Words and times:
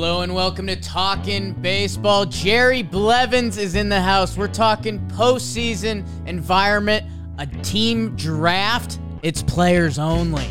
Hello 0.00 0.22
and 0.22 0.34
welcome 0.34 0.66
to 0.68 0.76
Talking 0.76 1.52
Baseball. 1.52 2.24
Jerry 2.24 2.80
Blevins 2.82 3.58
is 3.58 3.74
in 3.74 3.90
the 3.90 4.00
house. 4.00 4.34
We're 4.34 4.48
talking 4.48 4.98
postseason 5.08 6.06
environment, 6.26 7.04
a 7.36 7.46
team 7.46 8.16
draft. 8.16 8.98
It's 9.22 9.42
players 9.42 9.98
only. 9.98 10.46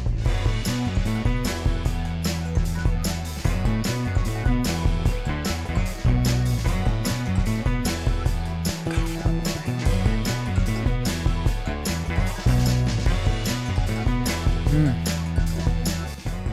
Hmm. 14.69 14.89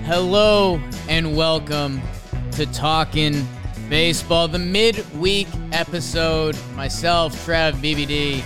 Hello 0.07 0.81
and 1.11 1.37
welcome 1.37 2.01
to 2.57 2.65
Talking 2.73 3.47
Baseball, 3.91 4.49
the 4.49 4.59
midweek 4.59 5.47
episode. 5.73 6.57
Myself, 6.75 7.45
Trev, 7.45 7.75
BBD, 7.77 8.43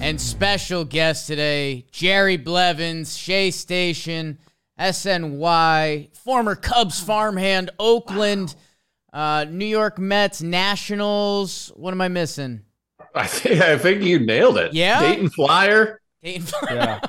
and 0.00 0.20
special 0.20 0.84
guest 0.84 1.26
today, 1.26 1.86
Jerry 1.90 2.36
Blevins, 2.36 3.16
Shea 3.16 3.50
Station, 3.50 4.38
SNY, 4.78 6.14
former 6.14 6.54
Cubs 6.54 7.00
farmhand, 7.00 7.70
Oakland, 7.78 8.54
uh, 9.14 9.46
New 9.48 9.64
York 9.64 9.98
Mets, 9.98 10.42
Nationals. 10.42 11.72
What 11.74 11.92
am 11.92 12.02
I 12.02 12.08
missing? 12.08 12.60
I 13.14 13.26
think 13.26 13.62
I 13.62 13.78
think 13.78 14.02
you 14.02 14.18
nailed 14.18 14.58
it. 14.58 14.74
Yeah? 14.74 15.00
Dayton 15.00 15.30
Flyer. 15.30 16.00
Dayton. 16.22 16.46
Yeah. 16.70 17.00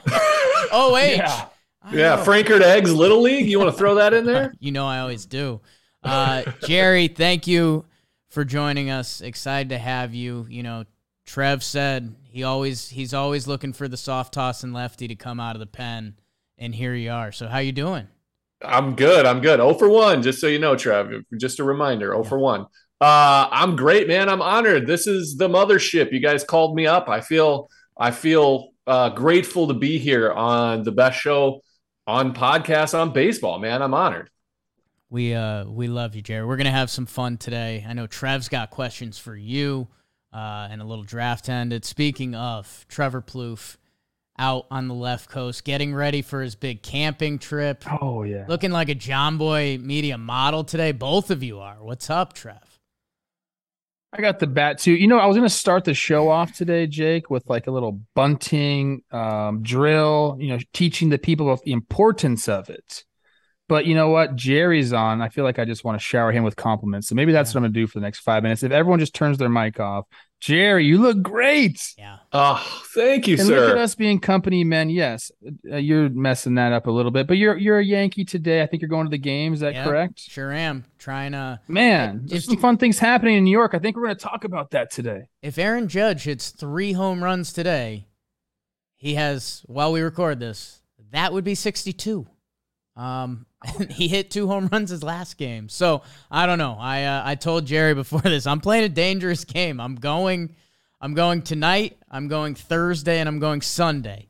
oh, 0.71 0.95
H. 0.97 1.17
Yeah. 1.17 1.45
I 1.83 1.95
Yeah, 1.95 2.15
know. 2.15 2.23
Frankfurt 2.23 2.61
Eggs 2.61 2.93
Little 2.93 3.21
League. 3.21 3.47
You 3.47 3.59
want 3.59 3.71
to 3.71 3.77
throw 3.77 3.95
that 3.95 4.13
in 4.13 4.25
there? 4.25 4.53
You 4.59 4.71
know 4.71 4.87
I 4.87 4.99
always 4.99 5.25
do. 5.25 5.59
Uh, 6.05 6.43
Jerry, 6.63 7.07
thank 7.07 7.47
you 7.47 7.85
for 8.29 8.45
joining 8.45 8.89
us. 8.89 9.21
Excited 9.21 9.69
to 9.69 9.77
have 9.77 10.13
you. 10.13 10.45
You 10.49 10.63
know, 10.63 10.85
Trev 11.25 11.63
said 11.63 12.15
he 12.23 12.43
always 12.43 12.89
he's 12.89 13.13
always 13.13 13.47
looking 13.47 13.73
for 13.73 13.87
the 13.87 13.97
soft 13.97 14.33
toss 14.33 14.63
and 14.63 14.73
lefty 14.73 15.07
to 15.07 15.15
come 15.15 15.39
out 15.39 15.55
of 15.55 15.59
the 15.59 15.65
pen, 15.65 16.15
and 16.57 16.75
here 16.75 16.93
you 16.93 17.11
are. 17.11 17.31
So 17.31 17.47
how 17.47 17.57
you 17.57 17.71
doing? 17.71 18.07
I'm 18.61 18.95
good. 18.95 19.25
I'm 19.25 19.41
good. 19.41 19.59
Oh 19.59 19.73
for 19.73 19.89
1, 19.89 20.23
just 20.23 20.39
so 20.39 20.47
you 20.47 20.59
know, 20.59 20.75
Trev. 20.75 21.11
Just 21.37 21.59
a 21.59 21.63
reminder, 21.63 22.07
0 22.07 22.23
for 22.23 22.39
1. 22.39 22.61
Uh, 22.61 23.47
I'm 23.51 23.75
great, 23.75 24.07
man. 24.07 24.29
I'm 24.29 24.41
honored. 24.41 24.87
This 24.87 25.07
is 25.07 25.35
the 25.35 25.49
mothership. 25.49 26.11
You 26.11 26.19
guys 26.19 26.43
called 26.43 26.75
me 26.75 26.87
up. 26.87 27.09
I 27.09 27.21
feel 27.21 27.69
I 27.97 28.11
feel 28.11 28.69
uh, 28.87 29.09
grateful 29.09 29.67
to 29.67 29.73
be 29.73 29.97
here 29.97 30.31
on 30.31 30.83
the 30.83 30.91
best 30.91 31.19
show 31.19 31.61
on 32.07 32.33
podcast 32.33 32.97
on 32.97 33.11
baseball, 33.11 33.59
man. 33.59 33.81
I'm 33.81 33.93
honored. 33.93 34.29
We 35.09 35.33
uh 35.33 35.65
we 35.65 35.87
love 35.87 36.15
you, 36.15 36.21
Jared. 36.21 36.47
We're 36.47 36.57
gonna 36.57 36.71
have 36.71 36.89
some 36.89 37.05
fun 37.05 37.37
today. 37.37 37.85
I 37.87 37.93
know 37.93 38.07
Trev's 38.07 38.49
got 38.49 38.71
questions 38.71 39.17
for 39.17 39.35
you, 39.35 39.87
uh, 40.33 40.67
and 40.69 40.81
a 40.81 40.85
little 40.85 41.03
draft 41.03 41.47
ended. 41.47 41.85
Speaking 41.85 42.33
of 42.35 42.85
Trevor 42.89 43.21
Plouffe, 43.21 43.77
out 44.37 44.65
on 44.69 44.87
the 44.87 44.93
left 44.93 45.29
coast, 45.29 45.63
getting 45.63 45.93
ready 45.93 46.21
for 46.21 46.41
his 46.41 46.55
big 46.55 46.81
camping 46.81 47.39
trip. 47.39 47.83
Oh 48.01 48.23
yeah. 48.23 48.45
Looking 48.47 48.71
like 48.71 48.89
a 48.89 48.95
Jomboy 48.95 49.81
Media 49.81 50.17
model 50.17 50.63
today. 50.63 50.91
Both 50.91 51.31
of 51.31 51.43
you 51.43 51.59
are. 51.59 51.77
What's 51.81 52.09
up, 52.09 52.33
Trev? 52.33 52.79
I 54.11 54.21
got 54.21 54.39
the 54.39 54.47
bat 54.47 54.79
too. 54.79 54.93
You 54.93 55.07
know, 55.07 55.19
I 55.19 55.25
was 55.25 55.35
gonna 55.35 55.49
start 55.49 55.83
the 55.83 55.93
show 55.93 56.29
off 56.29 56.53
today, 56.53 56.87
Jake, 56.87 57.29
with 57.29 57.47
like 57.47 57.67
a 57.67 57.71
little 57.71 58.01
bunting 58.13 59.03
um, 59.11 59.61
drill. 59.61 60.37
You 60.39 60.49
know, 60.49 60.59
teaching 60.73 61.09
the 61.09 61.17
people 61.17 61.47
about 61.49 61.63
the 61.63 61.73
importance 61.73 62.49
of 62.49 62.69
it. 62.69 63.03
But 63.67 63.85
you 63.87 63.95
know 63.95 64.09
what? 64.09 64.35
Jerry's 64.35 64.93
on. 64.93 65.21
I 65.21 65.29
feel 65.29 65.43
like 65.43 65.57
I 65.57 65.65
just 65.65 65.83
want 65.83 65.99
to 65.99 66.03
shower 66.03 66.31
him 66.31 66.43
with 66.43 66.55
compliments. 66.55 67.07
So 67.07 67.15
maybe 67.15 67.31
that's 67.31 67.51
what 67.51 67.57
I'm 67.57 67.63
gonna 67.63 67.73
do 67.73 67.87
for 67.87 67.99
the 67.99 68.03
next 68.03 68.19
five 68.19 68.43
minutes. 68.43 68.61
If 68.61 68.71
everyone 68.71 68.99
just 68.99 69.15
turns 69.15 69.39
their 69.39 69.49
mic 69.49 69.79
off, 69.79 70.05
Jerry, 70.39 70.85
you 70.85 70.99
look 70.99 71.23
great. 71.23 71.95
Yeah. 71.97 72.17
Oh, 72.31 72.63
thank 72.93 73.27
you, 73.27 73.37
and 73.39 73.47
look 73.47 73.71
at 73.71 73.77
us 73.79 73.95
being 73.95 74.19
company 74.19 74.63
men. 74.63 74.91
Yes, 74.91 75.31
uh, 75.71 75.77
you're 75.77 76.09
messing 76.09 76.53
that 76.55 76.71
up 76.73 76.85
a 76.85 76.91
little 76.91 77.09
bit, 77.09 77.25
but 77.25 77.37
you're 77.37 77.57
you're 77.57 77.79
a 77.79 77.83
Yankee 77.83 78.25
today. 78.25 78.61
I 78.61 78.67
think 78.67 78.81
you're 78.81 78.89
going 78.89 79.07
to 79.07 79.09
the 79.09 79.17
game. 79.17 79.53
Is 79.53 79.61
that 79.61 79.73
Yeah, 79.73 79.83
correct? 79.85 80.19
Sure 80.19 80.51
am. 80.51 80.85
Trying 80.99 81.31
to. 81.31 81.59
Man, 81.67 82.21
If 82.25 82.29
there's 82.29 82.45
some 82.45 82.57
fun 82.57 82.77
things 82.77 82.99
happening 82.99 83.37
in 83.37 83.43
New 83.45 83.51
York. 83.51 83.73
I 83.73 83.79
think 83.79 83.95
we're 83.95 84.03
going 84.03 84.17
to 84.17 84.23
talk 84.23 84.43
about 84.43 84.71
that 84.71 84.91
today. 84.91 85.29
If 85.41 85.57
Aaron 85.57 85.87
Judge 85.87 86.23
hits 86.25 86.51
three 86.51 86.93
home 86.93 87.23
runs 87.23 87.51
today, 87.51 88.05
he 88.95 89.15
has, 89.15 89.63
while 89.65 89.91
we 89.91 90.01
record 90.01 90.39
this, 90.39 90.81
that 91.11 91.33
would 91.33 91.43
be 91.43 91.55
62. 91.55 92.27
Um, 92.95 93.45
he 93.89 94.07
hit 94.07 94.31
two 94.31 94.47
home 94.47 94.67
runs 94.71 94.89
his 94.89 95.03
last 95.03 95.37
game. 95.37 95.69
So 95.69 96.03
I 96.29 96.45
don't 96.45 96.57
know. 96.57 96.77
I 96.79 97.03
uh, 97.03 97.21
I 97.25 97.35
told 97.35 97.65
Jerry 97.65 97.93
before 97.93 98.21
this, 98.23 98.47
I'm 98.47 98.61
playing 98.61 98.83
a 98.83 98.89
dangerous 98.89 99.43
game. 99.45 99.79
I'm 99.79 99.95
going, 99.95 100.55
I'm 101.01 101.13
going 101.13 101.41
tonight. 101.41 101.97
I'm 102.09 102.27
going 102.27 102.55
Thursday, 102.55 103.19
and 103.19 103.29
I'm 103.29 103.39
going 103.39 103.61
Sunday. 103.61 104.29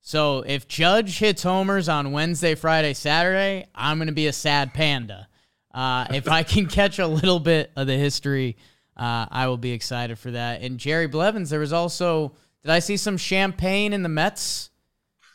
So 0.00 0.40
if 0.46 0.66
Judge 0.66 1.18
hits 1.18 1.42
homers 1.42 1.88
on 1.88 2.12
Wednesday, 2.12 2.54
Friday, 2.54 2.94
Saturday, 2.94 3.66
I'm 3.74 3.98
gonna 3.98 4.12
be 4.12 4.26
a 4.26 4.32
sad 4.32 4.74
panda. 4.74 5.28
Uh, 5.72 6.06
if 6.10 6.28
I 6.28 6.42
can 6.42 6.66
catch 6.68 6.98
a 6.98 7.06
little 7.06 7.40
bit 7.40 7.70
of 7.76 7.86
the 7.86 7.96
history, 7.96 8.56
uh, 8.96 9.26
I 9.30 9.46
will 9.46 9.58
be 9.58 9.72
excited 9.72 10.18
for 10.18 10.30
that. 10.32 10.62
And 10.62 10.78
Jerry 10.78 11.06
Blevins, 11.06 11.50
there 11.50 11.60
was 11.60 11.72
also, 11.72 12.32
did 12.62 12.70
I 12.70 12.80
see 12.80 12.96
some 12.96 13.16
champagne 13.16 13.92
in 13.92 14.02
the 14.02 14.08
Mets, 14.08 14.70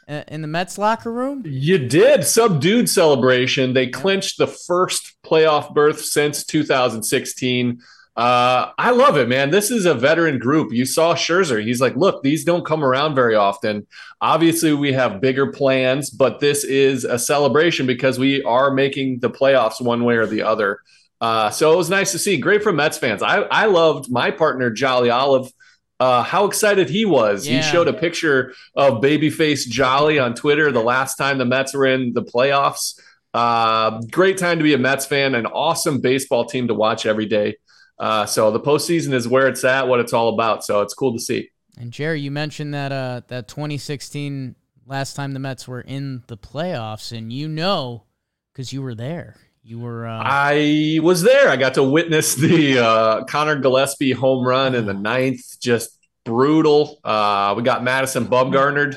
in 0.08 0.42
the 0.42 0.48
Mets 0.48 0.78
locker 0.78 1.12
room? 1.12 1.44
You 1.46 1.78
did 1.78 2.24
subdued 2.24 2.90
celebration. 2.90 3.74
They 3.74 3.88
clinched 3.88 4.38
the 4.38 4.48
first 4.48 5.16
playoff 5.24 5.74
berth 5.74 6.02
since 6.02 6.46
2016. 6.46 7.82
Uh, 8.16 8.72
I 8.78 8.92
love 8.92 9.18
it, 9.18 9.28
man. 9.28 9.50
This 9.50 9.72
is 9.72 9.86
a 9.86 9.94
veteran 9.94 10.40
group. 10.40 10.72
You 10.72 10.86
saw 10.86 11.16
Scherzer. 11.16 11.62
He's 11.62 11.82
like, 11.82 11.98
look, 11.98 12.24
these 12.24 12.46
don't 12.46 12.66
come 12.66 12.84
around 12.84 13.14
very 13.14 13.36
often. 13.36 13.88
Obviously, 14.22 14.74
we 14.74 14.94
have 14.94 15.20
bigger 15.20 15.52
plans, 15.52 16.10
but 16.10 16.40
this 16.40 16.64
is 16.64 17.04
a 17.04 17.20
celebration 17.20 17.86
because 17.86 18.18
we 18.18 18.42
are 18.44 18.72
making 18.72 19.20
the 19.20 19.30
playoffs 19.30 19.82
one 19.82 20.06
way 20.06 20.16
or 20.16 20.28
the 20.28 20.44
other. 20.44 20.80
Uh, 21.20 21.50
so 21.50 21.74
it 21.74 21.78
was 21.78 21.90
nice 21.90 22.14
to 22.14 22.20
see. 22.20 22.38
Great 22.38 22.64
for 22.64 22.72
Mets 22.72 22.98
fans. 22.98 23.22
I, 23.22 23.42
I 23.42 23.66
loved 23.66 24.10
my 24.10 24.32
partner, 24.32 24.70
Jolly 24.70 25.10
Olive. 25.10 25.52
Uh, 26.00 26.24
how 26.24 26.46
excited 26.46 26.90
he 26.90 27.06
was. 27.06 27.48
Yeah. 27.48 27.58
He 27.58 27.62
showed 27.62 27.88
a 27.88 27.94
picture 27.94 28.54
of 28.76 29.02
babyface 29.02 29.68
Jolly 29.68 30.20
on 30.20 30.34
Twitter 30.34 30.72
the 30.72 30.82
last 30.84 31.16
time 31.16 31.38
the 31.38 31.46
Mets 31.46 31.74
were 31.74 31.86
in 31.86 32.14
the 32.14 32.24
playoffs. 32.24 33.00
Uh, 33.34 34.02
great 34.12 34.38
time 34.38 34.58
to 34.58 34.64
be 34.64 34.74
a 34.74 34.78
Mets 34.78 35.06
fan, 35.06 35.36
an 35.36 35.46
awesome 35.46 36.02
baseball 36.02 36.46
team 36.46 36.68
to 36.68 36.74
watch 36.74 37.06
every 37.06 37.26
day. 37.26 37.56
Uh, 37.98 38.26
so 38.26 38.52
the 38.52 38.60
postseason 38.60 39.14
is 39.14 39.28
where 39.28 39.48
it's 39.48 39.64
at, 39.64 39.88
what 39.88 40.00
it's 40.00 40.14
all 40.14 40.30
about. 40.30 40.64
So 40.66 40.82
it's 40.82 40.94
cool 40.94 41.14
to 41.14 41.20
see. 41.20 41.50
And 41.78 41.92
Jerry, 41.92 42.22
you 42.22 42.32
mentioned 42.32 42.74
that 42.74 42.92
uh, 42.92 43.22
that 43.28 43.48
2016 43.48 44.56
last 44.86 45.16
time 45.16 45.34
the 45.34 45.40
Mets 45.40 45.68
were 45.68 45.82
in 45.82 46.24
the 46.28 46.38
playoffs, 46.38 47.16
and 47.16 47.32
you 47.32 47.48
know 47.48 48.04
because 48.52 48.72
you 48.72 48.82
were 48.82 48.96
there. 48.96 49.36
You 49.68 49.80
were. 49.80 50.06
Uh, 50.06 50.22
I 50.24 51.00
was 51.02 51.24
there. 51.24 51.50
I 51.50 51.56
got 51.56 51.74
to 51.74 51.84
witness 51.84 52.36
the 52.36 52.78
uh, 52.78 53.24
Conor 53.24 53.60
Gillaspie 53.60 54.14
home 54.14 54.48
run 54.48 54.76
in 54.76 54.86
the 54.86 54.94
ninth. 54.94 55.60
Just 55.60 55.98
brutal. 56.24 57.00
Uh, 57.04 57.56
we 57.58 57.64
got 57.64 57.84
Madison 57.84 58.28
Bumgarnered. 58.28 58.96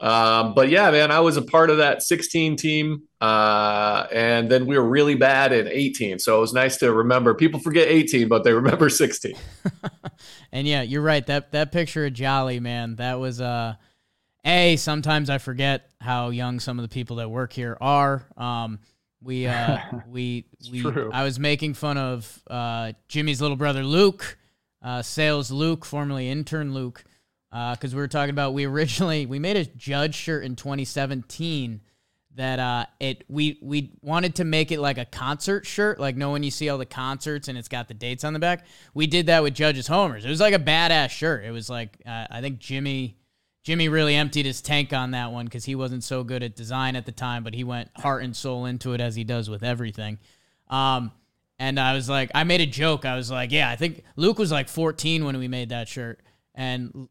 Um, 0.00 0.52
but 0.52 0.68
yeah, 0.68 0.90
man, 0.90 1.10
I 1.10 1.20
was 1.20 1.38
a 1.38 1.42
part 1.42 1.70
of 1.70 1.78
that 1.78 2.02
16 2.02 2.56
team. 2.56 3.04
Uh, 3.22 4.06
and 4.12 4.50
then 4.50 4.66
we 4.66 4.76
were 4.76 4.86
really 4.86 5.14
bad 5.14 5.52
in 5.52 5.66
18. 5.66 6.18
So 6.18 6.36
it 6.36 6.40
was 6.40 6.52
nice 6.52 6.76
to 6.78 6.92
remember. 6.92 7.34
People 7.34 7.60
forget 7.60 7.88
18, 7.88 8.28
but 8.28 8.44
they 8.44 8.52
remember 8.52 8.90
16. 8.90 9.34
And 10.52 10.68
yeah, 10.68 10.82
you're 10.82 11.02
right. 11.02 11.26
That 11.26 11.52
that 11.52 11.72
picture 11.72 12.04
of 12.04 12.12
Jolly, 12.12 12.60
man, 12.60 12.96
that 12.96 13.18
was 13.18 13.40
uh 13.40 13.74
A, 14.44 14.76
sometimes 14.76 15.30
I 15.30 15.38
forget 15.38 15.90
how 15.98 16.28
young 16.28 16.60
some 16.60 16.78
of 16.78 16.82
the 16.82 16.92
people 16.92 17.16
that 17.16 17.30
work 17.30 17.54
here 17.54 17.78
are. 17.80 18.26
Um 18.36 18.78
we 19.22 19.46
uh 19.46 19.78
we 20.08 20.46
we 20.70 20.80
true. 20.80 21.10
I 21.12 21.24
was 21.24 21.38
making 21.38 21.74
fun 21.74 21.98
of 21.98 22.42
uh 22.48 22.92
Jimmy's 23.08 23.40
little 23.40 23.56
brother 23.56 23.84
Luke, 23.84 24.36
uh 24.82 25.02
sales 25.02 25.50
Luke, 25.50 25.84
formerly 25.84 26.28
intern 26.28 26.74
Luke, 26.74 27.04
uh 27.52 27.76
cuz 27.76 27.94
we 27.94 28.00
were 28.00 28.08
talking 28.08 28.30
about 28.30 28.54
we 28.54 28.64
originally 28.64 29.26
we 29.26 29.38
made 29.38 29.56
a 29.56 29.64
judge 29.64 30.14
shirt 30.14 30.44
in 30.44 30.56
2017 30.56 31.80
that 32.34 32.58
uh 32.58 32.86
it 32.98 33.24
we 33.28 33.58
we 33.60 33.92
wanted 34.00 34.34
to 34.36 34.44
make 34.44 34.72
it 34.72 34.80
like 34.80 34.96
a 34.98 35.04
concert 35.04 35.66
shirt 35.66 36.00
like 36.00 36.16
know 36.16 36.32
when 36.32 36.42
you 36.42 36.50
see 36.50 36.68
all 36.68 36.78
the 36.78 36.86
concerts 36.86 37.48
and 37.48 37.58
it's 37.58 37.68
got 37.68 37.88
the 37.88 37.94
dates 37.94 38.24
on 38.24 38.32
the 38.32 38.38
back? 38.38 38.64
We 38.94 39.06
did 39.06 39.26
that 39.26 39.42
with 39.42 39.54
judge's 39.54 39.86
homers. 39.86 40.24
It 40.24 40.30
was 40.30 40.40
like 40.40 40.54
a 40.54 40.58
badass 40.58 41.10
shirt. 41.10 41.44
It 41.44 41.50
was 41.50 41.68
like 41.68 41.98
uh, 42.06 42.26
i 42.30 42.40
think 42.40 42.58
jimmy 42.58 43.18
jimmy 43.62 43.88
really 43.88 44.14
emptied 44.14 44.46
his 44.46 44.60
tank 44.60 44.92
on 44.92 45.12
that 45.12 45.32
one 45.32 45.44
because 45.44 45.64
he 45.64 45.74
wasn't 45.74 46.02
so 46.02 46.22
good 46.24 46.42
at 46.42 46.54
design 46.56 46.96
at 46.96 47.06
the 47.06 47.12
time 47.12 47.44
but 47.44 47.54
he 47.54 47.64
went 47.64 47.88
heart 47.96 48.22
and 48.22 48.36
soul 48.36 48.66
into 48.66 48.92
it 48.92 49.00
as 49.00 49.14
he 49.14 49.24
does 49.24 49.48
with 49.48 49.62
everything 49.62 50.18
um 50.68 51.10
and 51.58 51.78
i 51.78 51.94
was 51.94 52.08
like 52.08 52.30
i 52.34 52.44
made 52.44 52.60
a 52.60 52.66
joke 52.66 53.04
i 53.04 53.16
was 53.16 53.30
like 53.30 53.52
yeah 53.52 53.70
i 53.70 53.76
think 53.76 54.02
luke 54.16 54.38
was 54.38 54.52
like 54.52 54.68
14 54.68 55.24
when 55.24 55.38
we 55.38 55.48
made 55.48 55.68
that 55.70 55.88
shirt 55.88 56.20
and 56.54 57.08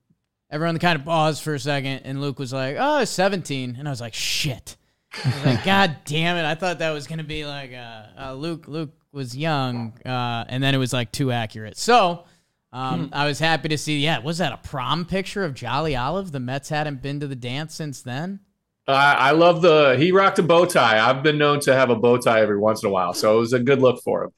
everyone 0.50 0.77
kind 0.80 1.00
of 1.00 1.06
paused 1.06 1.44
for 1.44 1.53
a 1.53 1.59
second 1.59 2.01
and 2.03 2.21
luke 2.21 2.39
was 2.39 2.51
like 2.53 2.75
oh 2.80 3.03
17 3.03 3.75
and 3.77 3.88
i 3.88 3.92
was 3.92 4.01
like 4.01 4.13
shit 4.13 4.77
I 5.13 5.30
was 5.30 5.45
like, 5.45 5.63
God 5.65 5.98
damn 6.06 6.38
it! 6.38 6.45
I 6.45 6.56
thought 6.56 6.80
that 6.80 6.92
was 6.92 7.07
gonna 7.07 7.24
be 7.24 7.45
like, 7.45 7.74
uh, 7.74 8.03
uh, 8.18 8.33
Luke. 8.33 8.68
Luke 8.68 8.92
was 9.12 9.36
young, 9.36 9.94
uh, 10.06 10.45
and 10.48 10.63
then 10.63 10.74
it 10.74 10.77
was 10.77 10.94
like 10.94 11.12
too 11.12 11.31
accurate. 11.31 11.77
So 11.77 12.24
um, 12.73 13.09
I 13.12 13.25
was 13.25 13.39
happy 13.39 13.69
to 13.69 13.77
see. 13.77 14.00
Yeah, 14.00 14.19
was 14.19 14.38
that 14.38 14.53
a 14.53 14.57
prom 14.57 15.06
picture 15.06 15.44
of 15.44 15.53
Jolly 15.53 15.95
Olive? 15.95 16.31
The 16.31 16.39
Mets 16.39 16.69
hadn't 16.69 17.01
been 17.01 17.19
to 17.19 17.27
the 17.27 17.35
dance 17.35 17.75
since 17.75 18.01
then. 18.01 18.39
Uh, 18.88 19.15
I 19.18 19.31
love 19.31 19.62
the 19.62 19.95
he 19.97 20.12
rocked 20.12 20.39
a 20.39 20.44
bow 20.44 20.65
tie. 20.65 21.00
I've 21.00 21.21
been 21.21 21.38
known 21.38 21.59
to 21.62 21.73
have 21.73 21.89
a 21.89 21.95
bow 21.95 22.18
tie 22.18 22.41
every 22.41 22.57
once 22.57 22.83
in 22.83 22.89
a 22.89 22.91
while, 22.91 23.13
so 23.13 23.35
it 23.35 23.39
was 23.39 23.53
a 23.53 23.59
good 23.59 23.79
look 23.79 24.01
for 24.03 24.23
him. 24.23 24.31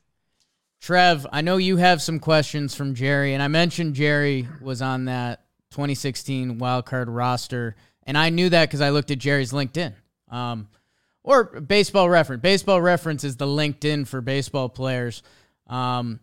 Trev, 0.81 1.25
I 1.31 1.41
know 1.41 1.57
you 1.57 1.77
have 1.77 2.01
some 2.01 2.19
questions 2.19 2.75
from 2.75 2.94
Jerry, 2.94 3.33
and 3.33 3.41
I 3.41 3.47
mentioned 3.47 3.94
Jerry 3.94 4.47
was 4.62 4.81
on 4.81 5.06
that 5.06 5.45
2016 5.71 6.59
wildcard 6.59 7.06
roster, 7.07 7.75
and 8.06 8.18
I 8.18 8.29
knew 8.29 8.50
that 8.50 8.68
because 8.68 8.81
I 8.81 8.89
looked 8.89 9.09
at 9.09 9.19
Jerry's 9.19 9.53
LinkedIn. 9.53 9.94
Um, 10.29 10.68
or 11.24 11.45
baseball 11.62 12.09
reference. 12.09 12.41
Baseball 12.41 12.81
reference 12.81 13.24
is 13.24 13.38
the 13.38 13.45
LinkedIn 13.45 14.07
for 14.07 14.19
baseball 14.19 14.68
players. 14.68 15.24
Um, 15.68 16.19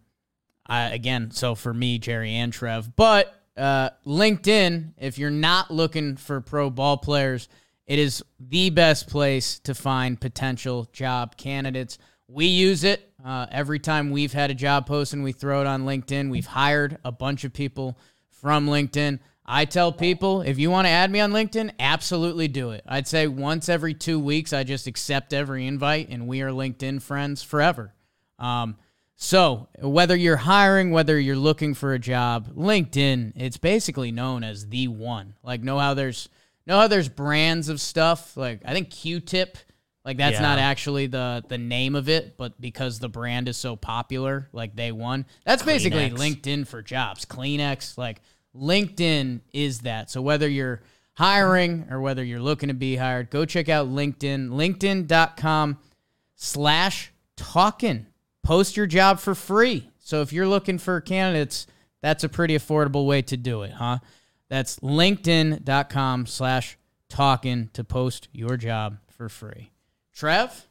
I, 0.71 0.91
again, 0.91 1.33
so 1.33 1.57
for 1.57 1.75
me, 1.75 1.99
Jerry 1.99 2.33
and 2.33 2.53
Trev, 2.53 2.95
but 2.95 3.35
uh, 3.57 3.91
LinkedIn, 4.07 4.95
if 4.99 5.19
you're 5.19 5.31
not 5.31 5.71
looking 5.71 6.17
for 6.17 6.41
pro 6.41 6.71
ball 6.71 6.97
players, 6.97 7.49
it 7.87 7.99
is 7.99 8.23
the 8.39 8.71
best 8.71 9.09
place 9.09 9.59
to 9.61 9.75
find 9.75 10.21
potential 10.21 10.89
job 10.93 11.37
candidates. 11.37 11.99
We 12.29 12.47
use 12.47 12.85
it 12.85 13.13
uh, 13.25 13.47
every 13.51 13.81
time 13.81 14.13
we've 14.13 14.33
had 14.33 14.53
a 14.53 14.55
job 14.55 14.87
post 14.87 15.13
and 15.13 15.25
we 15.25 15.33
throw 15.33 15.61
it 15.61 15.67
on 15.67 15.85
LinkedIn. 15.85 16.31
We've 16.31 16.47
hired 16.47 16.99
a 17.05 17.11
bunch 17.11 17.43
of 17.43 17.53
people 17.53 17.99
from 18.29 18.69
LinkedIn. 18.69 19.19
I 19.45 19.65
tell 19.65 19.91
people 19.91 20.43
if 20.43 20.57
you 20.61 20.71
want 20.71 20.87
to 20.87 20.91
add 20.91 21.11
me 21.11 21.19
on 21.19 21.33
LinkedIn, 21.33 21.73
absolutely 21.81 22.47
do 22.47 22.71
it. 22.71 22.85
I'd 22.87 23.09
say 23.09 23.27
once 23.27 23.69
every 23.69 23.95
two 23.95 24.21
weeks, 24.21 24.53
I 24.53 24.63
just 24.63 24.87
accept 24.87 25.33
every 25.33 25.67
invite 25.67 26.11
and 26.11 26.29
we 26.29 26.43
are 26.43 26.51
LinkedIn 26.51 27.03
friends 27.03 27.43
forever. 27.43 27.93
Um, 28.39 28.77
so 29.23 29.69
whether 29.79 30.17
you're 30.17 30.39
hiring, 30.39 30.93
whether 30.93 31.21
you're 31.21 31.37
looking 31.37 31.75
for 31.75 31.93
a 31.93 31.99
job, 31.99 32.49
LinkedIn, 32.57 33.33
it's 33.37 33.59
basically 33.59 34.11
known 34.11 34.43
as 34.43 34.69
the 34.69 34.89
one. 34.89 35.35
Like 35.43 35.63
know 35.63 35.79
how 35.79 35.93
there's 35.93 36.31
know 36.67 36.79
how 36.81 36.89
there's 36.89 37.11
brands 37.11 37.69
of 37.69 37.83
stuff. 37.83 38.35
Like 38.35 38.63
I 38.65 38.73
think 38.73 38.89
Q-tip, 38.89 39.59
like 40.07 40.17
that's 40.17 40.37
Yeah. 40.37 40.41
not 40.41 40.59
actually 40.59 41.07
the 41.07 41.45
the 41.47 41.59
name 41.59 41.95
of 41.97 42.09
it, 42.09 42.39
but 42.39 42.59
because 42.59 42.99
the 42.99 43.11
brand 43.11 43.47
is 43.47 43.59
so 43.59 43.77
popular, 43.77 44.49
like 44.55 44.75
they 44.75 44.91
won. 44.91 45.27
That's 45.45 45.63
basically 45.63 46.09
Kleenex. 46.11 46.41
LinkedIn 46.43 46.67
for 46.67 46.81
jobs. 46.81 47.27
Kleenex, 47.27 47.99
like 47.99 48.23
LinkedIn 48.57 49.43
is 49.53 49.81
that. 49.81 50.11
So 50.11 50.23
whether 50.23 50.49
you're 50.49 50.81
hiring 51.13 51.87
or 51.91 52.01
whether 52.01 52.25
you're 52.25 52.41
looking 52.41 52.69
to 52.69 52.75
be 52.75 52.97
hired, 52.97 53.29
go 53.29 53.45
check 53.45 53.69
out 53.69 53.89
LinkedIn. 53.89 54.49
LinkedIn.com 54.49 55.77
slash 56.37 57.13
talking. 57.37 58.07
Post 58.43 58.77
your 58.77 58.87
job 58.87 59.21
for 59.21 59.35
free. 59.35 59.91
So 59.99 60.23
if 60.23 60.33
you're 60.33 60.49
looking 60.49 60.79
for 60.79 61.01
candidates, 61.01 61.67
that's 62.03 62.25
a 62.25 62.29
pretty 62.29 62.57
affordable 62.57 63.07
way 63.07 63.23
to 63.23 63.37
do 63.37 63.63
it, 63.63 63.73
huh? 63.73 63.99
That's 64.49 64.81
linkedin.com 64.81 66.27
slash 66.27 66.77
talking 67.09 67.71
to 67.75 67.85
post 67.85 68.29
your 68.33 68.57
job 68.57 68.99
for 69.09 69.29
free. 69.29 69.71
Trev? 70.15 70.67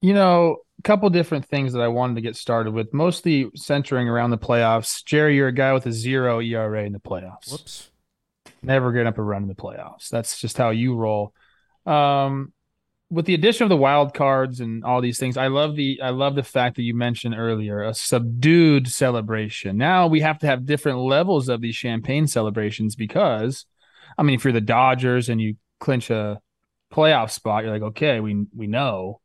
You 0.00 0.14
know, 0.14 0.58
a 0.78 0.82
couple 0.82 1.08
different 1.10 1.46
things 1.46 1.72
that 1.72 1.80
I 1.80 1.88
wanted 1.88 2.14
to 2.16 2.20
get 2.20 2.36
started 2.36 2.72
with, 2.72 2.92
mostly 2.92 3.50
centering 3.54 4.08
around 4.08 4.30
the 4.30 4.38
playoffs. 4.38 5.04
Jerry, 5.04 5.36
you're 5.36 5.48
a 5.48 5.52
guy 5.52 5.72
with 5.72 5.86
a 5.86 5.92
zero 5.92 6.40
ERA 6.40 6.84
in 6.84 6.92
the 6.92 7.00
playoffs. 7.00 7.50
Whoops. 7.50 7.90
Never 8.62 8.92
getting 8.92 9.08
up 9.08 9.18
a 9.18 9.22
run 9.22 9.42
in 9.42 9.48
the 9.48 9.54
playoffs. 9.54 10.08
That's 10.08 10.40
just 10.40 10.56
how 10.56 10.70
you 10.70 10.94
roll. 10.94 11.34
Um, 11.86 12.52
with 13.10 13.26
the 13.26 13.34
addition 13.34 13.64
of 13.64 13.68
the 13.68 13.76
wild 13.76 14.14
cards 14.14 14.60
and 14.60 14.84
all 14.84 15.00
these 15.00 15.18
things, 15.18 15.36
I 15.36 15.48
love 15.48 15.76
the 15.76 16.00
I 16.02 16.10
love 16.10 16.34
the 16.34 16.42
fact 16.42 16.76
that 16.76 16.82
you 16.82 16.94
mentioned 16.94 17.34
earlier 17.36 17.82
a 17.82 17.94
subdued 17.94 18.88
celebration. 18.88 19.76
Now 19.76 20.06
we 20.06 20.20
have 20.20 20.38
to 20.40 20.46
have 20.46 20.66
different 20.66 20.98
levels 20.98 21.48
of 21.48 21.60
these 21.60 21.76
champagne 21.76 22.26
celebrations 22.26 22.96
because, 22.96 23.66
I 24.16 24.22
mean, 24.22 24.34
if 24.34 24.44
you're 24.44 24.52
the 24.52 24.60
Dodgers 24.60 25.28
and 25.28 25.40
you 25.40 25.56
clinch 25.80 26.10
a 26.10 26.40
playoff 26.92 27.30
spot, 27.30 27.64
you're 27.64 27.72
like, 27.72 27.82
okay, 27.82 28.20
we 28.20 28.46
we 28.54 28.66
know. 28.66 29.20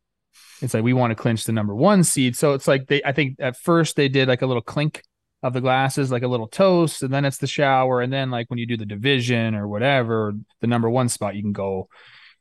It's 0.62 0.74
like 0.74 0.84
we 0.84 0.94
want 0.94 1.12
to 1.12 1.16
clinch 1.16 1.46
the 1.46 1.54
number 1.54 1.74
one 1.74 2.04
seed. 2.04 2.36
So 2.36 2.54
it's 2.54 2.68
like 2.68 2.88
they 2.88 3.02
I 3.04 3.14
think 3.14 3.38
at 3.40 3.58
first 3.58 3.96
they 3.96 4.10
did 4.10 4.28
like 4.28 4.42
a 4.42 4.48
little 4.48 4.62
clink 4.62 5.02
of 5.42 5.54
the 5.54 5.62
glasses, 5.62 6.12
like 6.12 6.24
a 6.24 6.28
little 6.28 6.48
toast, 6.48 7.02
and 7.02 7.14
then 7.14 7.24
it's 7.26 7.38
the 7.38 7.48
shower, 7.48 8.02
and 8.02 8.12
then 8.12 8.30
like 8.30 8.50
when 8.50 8.60
you 8.60 8.66
do 8.66 8.78
the 8.78 8.86
division 8.86 9.56
or 9.56 9.68
whatever, 9.68 10.34
the 10.60 10.68
number 10.68 10.90
one 10.90 11.08
spot, 11.08 11.36
you 11.36 11.42
can 11.42 11.54
go, 11.54 11.88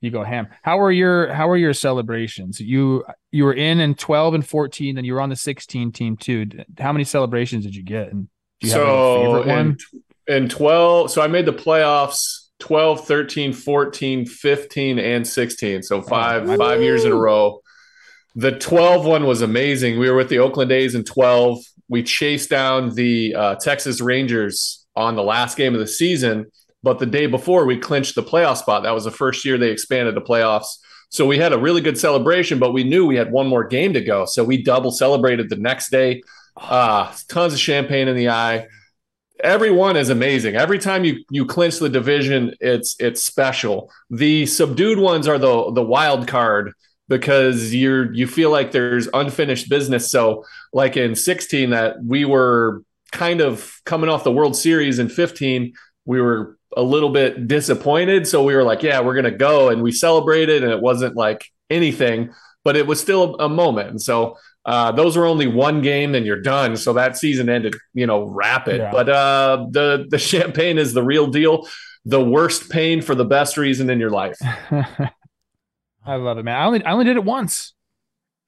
you 0.01 0.11
go 0.11 0.23
ham. 0.23 0.49
How 0.63 0.81
are 0.81 0.93
your 0.93 1.33
how 1.33 1.49
are 1.49 1.57
your 1.57 1.75
celebrations? 1.75 2.61
You 2.61 3.05
you 3.33 3.45
were 3.45 3.55
in 3.55 3.81
in 3.81 3.95
twelve 3.95 4.35
and 4.35 4.47
fourteen, 4.47 4.97
and 4.99 5.07
you 5.07 5.15
were 5.15 5.21
on 5.21 5.29
the 5.29 5.37
sixteen 5.37 5.93
team 5.93 6.17
too. 6.17 6.47
How 6.79 6.93
many 6.93 7.05
celebrations 7.05 7.65
did 7.65 7.75
you 7.75 7.83
get? 7.83 8.13
And 8.13 8.29
do 8.61 8.67
you 8.67 8.73
have 8.73 8.83
a 8.83 8.85
so 8.85 9.47
one? 9.47 9.77
in, 10.29 10.43
in 10.43 10.49
12 10.49 11.11
so 11.11 11.23
i 11.23 11.27
made 11.27 11.47
the 11.47 11.53
playoffs 11.53 12.49
12 12.61 13.07
13 13.07 13.53
14 13.53 14.27
15 14.27 14.99
and 14.99 15.27
16 15.27 15.83
so 15.83 16.03
five 16.03 16.47
five 16.57 16.83
years 16.83 17.05
in 17.05 17.13
a 17.13 17.17
row 17.17 17.61
the 18.35 18.53
12 18.53 19.05
one 19.05 19.27
was 19.27 19.43
amazing 19.43 19.99
we 19.99 20.11
were 20.11 20.17
with 20.17 20.29
the 20.29 20.39
oakland 20.39 20.73
a's 20.73 20.95
in 20.95 21.05
12 21.05 21.59
we 21.89 22.03
chased 22.03 22.51
down 22.51 22.95
the 22.95 23.35
uh, 23.35 23.55
texas 23.57 24.01
rangers 24.01 24.87
on 24.97 25.15
the 25.15 25.23
last 25.23 25.57
game 25.57 25.75
of 25.75 25.81
the 25.81 25.87
season 25.87 26.47
but 26.83 26.99
the 26.99 27.07
day 27.07 27.27
before 27.27 27.65
we 27.65 27.77
clinched 27.77 28.15
the 28.15 28.23
playoff 28.23 28.57
spot 28.57 28.83
that 28.83 28.95
was 28.95 29.05
the 29.05 29.11
first 29.11 29.45
year 29.45 29.59
they 29.59 29.71
expanded 29.71 30.15
the 30.15 30.21
playoffs 30.21 30.79
so 31.11 31.27
we 31.27 31.39
had 31.39 31.53
a 31.53 31.59
really 31.59 31.81
good 31.81 31.99
celebration 31.99 32.59
but 32.59 32.73
we 32.73 32.85
knew 32.85 33.07
we 33.07 33.17
had 33.17 33.33
one 33.33 33.47
more 33.47 33.65
game 33.67 33.93
to 33.93 34.01
go 34.01 34.25
so 34.25 34.45
we 34.45 34.63
double 34.63 34.91
celebrated 34.91 35.49
the 35.49 35.57
next 35.57 35.91
day 35.91 36.23
uh, 36.57 37.13
tons 37.29 37.53
of 37.53 37.59
champagne 37.59 38.09
in 38.09 38.17
the 38.17 38.29
eye 38.29 38.67
everyone 39.41 39.97
is 39.97 40.11
amazing. 40.11 40.57
Every 40.57 40.79
time 40.79 41.05
you 41.05 41.25
you 41.31 41.47
clinch 41.47 41.79
the 41.79 41.89
division, 41.89 42.55
it's 42.61 42.97
it's 42.99 43.23
special. 43.23 43.91
The 44.11 44.47
subdued 44.47 44.99
ones 44.99 45.29
are 45.29 45.39
the 45.39 45.71
the 45.73 45.83
wild 45.83 46.29
card 46.29 46.73
because 47.09 47.75
you're 47.75 48.13
you 48.13 48.27
feel 48.27 48.51
like 48.51 48.73
there's 48.73 49.09
unfinished 49.15 49.69
business. 49.69 50.11
So 50.11 50.45
like 50.73 50.97
in 50.97 51.15
16 51.15 51.71
that 51.71 51.97
we 52.05 52.25
were 52.25 52.83
kind 53.13 53.41
of 53.41 53.81
coming 53.85 54.11
off 54.11 54.25
the 54.25 54.33
World 54.33 54.57
Series 54.57 54.99
in 54.99 55.09
15, 55.09 55.73
we 56.05 56.21
were 56.21 56.58
a 56.77 56.83
little 56.83 57.11
bit 57.11 57.49
disappointed. 57.49 58.27
So 58.27 58.43
we 58.45 58.55
were 58.55 58.63
like, 58.63 58.83
yeah, 58.83 59.01
we're 59.01 59.15
gonna 59.15 59.31
go 59.31 59.71
and 59.71 59.83
we 59.83 59.93
celebrated 59.93 60.63
and 60.63 60.73
it 60.73 60.81
wasn't 60.81 61.17
like 61.17 61.47
anything, 61.71 62.31
but 62.65 62.77
it 62.77 62.87
was 62.87 63.01
still 63.01 63.37
a 63.37 63.49
moment. 63.49 63.91
And 63.91 64.01
so 64.01 64.37
uh, 64.65 64.93
those 64.93 65.17
were 65.17 65.25
only 65.25 65.47
one 65.47 65.81
game 65.81 66.15
and 66.15 66.27
you're 66.27 66.43
done. 66.43 66.77
So 66.77 66.93
that 66.93 67.17
season 67.17 67.49
ended, 67.49 67.75
you 67.95 68.07
know, 68.07 68.25
rapid. 68.25 68.79
Yeah. 68.79 68.91
But 68.91 69.09
uh, 69.09 69.67
the 69.71 70.07
the 70.11 70.19
champagne 70.33 70.79
is 70.79 70.93
the 70.93 71.03
real 71.03 71.27
deal. 71.27 71.67
The 72.05 72.23
worst 72.23 72.71
pain 72.71 73.03
for 73.03 73.15
the 73.15 73.25
best 73.25 73.57
reason 73.57 73.91
in 73.91 73.99
your 73.99 74.11
life. 74.11 74.37
I 76.09 76.15
love 76.17 76.39
it, 76.39 76.45
man. 76.45 76.57
I 76.57 76.65
only 76.65 76.85
I 76.85 76.93
only 76.93 77.05
did 77.05 77.17
it 77.17 77.25
once 77.25 77.75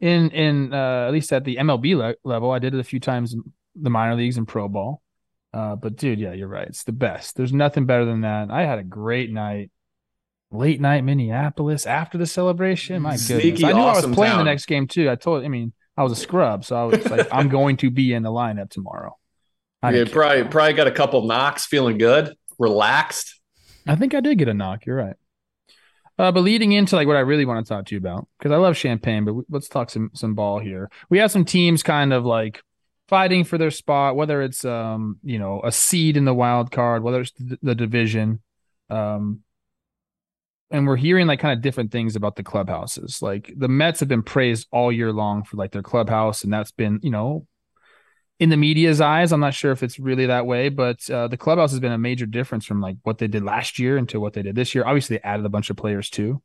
in 0.01 0.31
in 0.31 0.73
uh, 0.73 1.07
at 1.07 1.13
least 1.13 1.33
at 1.33 1.45
the 1.45 1.57
MLB 1.57 1.97
le- 1.97 2.15
level. 2.25 2.51
I 2.51 2.59
did 2.59 2.75
it 2.75 2.81
a 2.81 2.85
few 2.85 3.01
times 3.01 3.35
in 3.35 3.43
the 3.75 3.91
minor 3.91 4.15
leagues 4.15 4.37
and 4.37 4.49
pro 4.49 4.69
ball. 4.69 5.03
Uh, 5.53 5.77
but 5.77 5.97
dude, 5.97 6.19
yeah, 6.21 6.33
you're 6.33 6.49
right. 6.49 6.67
It's 6.69 6.85
the 6.85 6.93
best. 6.93 7.37
There's 7.37 7.53
nothing 7.53 7.87
better 7.87 8.05
than 8.05 8.21
that. 8.21 8.51
I 8.51 8.63
had 8.65 8.79
a 8.79 8.85
great 8.85 9.33
night, 9.33 9.71
late 10.51 10.81
night 10.81 11.03
Minneapolis 11.03 11.87
after 11.87 12.19
the 12.19 12.27
celebration. 12.27 13.03
My 13.03 13.17
goodness, 13.17 13.65
I 13.65 13.73
knew 13.73 13.81
I 13.81 13.95
was 13.95 14.05
playing 14.07 14.33
town. 14.35 14.39
the 14.39 14.45
next 14.51 14.67
game 14.67 14.87
too. 14.87 15.11
I 15.11 15.17
told, 15.17 15.45
I 15.45 15.49
mean, 15.49 15.73
I 15.97 16.03
was 16.05 16.13
a 16.13 16.17
scrub, 16.17 16.65
so 16.65 16.77
I 16.77 16.85
was 16.85 17.05
like, 17.11 17.27
I'm 17.33 17.49
going 17.59 17.79
to 17.79 17.91
be 17.91 18.13
in 18.13 18.23
the 18.23 18.31
lineup 18.31 18.71
tomorrow. 18.71 19.17
I, 19.83 19.91
You 19.91 19.97
didn't 19.99 20.13
care. 20.13 20.23
probably 20.23 20.45
probably 20.45 20.73
got 20.75 20.87
a 20.87 20.93
couple 20.93 21.27
knocks, 21.27 21.67
feeling 21.67 21.99
good, 21.99 22.35
relaxed. 22.59 23.41
I 23.87 23.97
think 23.97 24.15
I 24.15 24.21
did 24.21 24.39
get 24.39 24.49
a 24.49 24.55
knock. 24.55 24.87
You're 24.87 24.97
right. 24.97 25.17
Uh, 26.19 26.31
but 26.31 26.43
leading 26.43 26.73
into 26.73 26.97
like 26.97 27.07
what 27.07 27.17
I 27.17 27.21
really 27.21 27.47
want 27.47 27.67
to 27.67 27.69
talk 27.75 27.87
to 27.87 27.95
you 27.95 27.99
about, 27.99 28.29
because 28.39 28.53
I 28.53 28.57
love 28.57 28.77
champagne, 28.77 29.25
but 29.25 29.33
we, 29.33 29.43
let's 29.49 29.69
talk 29.69 29.89
some 29.91 30.11
some 30.15 30.35
ball 30.35 30.59
here. 30.59 30.91
We 31.09 31.19
have 31.19 31.31
some 31.33 31.45
teams 31.47 31.83
kind 31.83 32.13
of 32.13 32.27
like 32.27 32.63
fighting 33.11 33.43
for 33.43 33.59
their 33.59 33.73
spot, 33.73 34.15
whether 34.15 34.41
it's 34.41 34.65
um 34.65 35.19
you 35.23 35.39
know 35.39 35.61
a 35.65 35.73
seed 35.73 36.17
in 36.17 36.25
the 36.25 36.33
wild 36.33 36.71
card, 36.71 37.03
whether 37.03 37.21
it's 37.21 37.33
the, 37.37 37.75
division, 37.75 38.41
um, 38.89 39.41
and 40.71 40.87
we're 40.87 40.97
hearing 40.97 41.27
like 41.27 41.41
kind 41.41 41.53
of 41.53 41.61
different 41.61 41.91
things 41.91 42.15
about 42.17 42.37
the 42.37 42.45
clubhouses. 42.45 43.21
Like 43.21 43.53
the 43.55 43.69
Mets 43.69 44.01
have 44.01 44.09
been 44.09 44.23
praised 44.23 44.69
all 44.71 44.93
year 44.93 45.13
long 45.13 45.43
for 45.43 45.57
like 45.57 45.73
their 45.73 45.83
clubhouse, 45.83 46.45
and 46.45 46.53
that's 46.53 46.73
been 46.73 47.01
you 47.03 47.11
know 47.11 47.47
in 48.39 48.49
the 48.49 48.57
media's 48.57 49.03
eyes, 49.03 49.33
I'm 49.33 49.41
not 49.41 49.53
sure 49.53 49.71
if 49.71 49.83
it's 49.83 49.99
really 49.99 50.27
that 50.27 50.47
way, 50.47 50.71
but 50.71 51.11
uh, 51.11 51.29
the 51.29 51.37
clubhouse 51.37 51.73
has 51.73 51.81
been 51.81 51.93
a 51.93 51.99
major 51.99 52.25
difference 52.25 52.65
from 52.65 52.81
like 52.81 52.97
what 53.03 53.19
they 53.19 53.29
did 53.29 53.43
last 53.43 53.79
year 53.79 53.99
into 53.99 54.19
what 54.19 54.33
they 54.33 54.41
did 54.41 54.55
this 54.55 54.75
year. 54.75 54.83
Obviously, 54.87 55.17
they 55.17 55.23
added 55.23 55.45
a 55.45 55.51
bunch 55.51 55.69
of 55.69 55.77
players 55.77 56.09
too. 56.09 56.41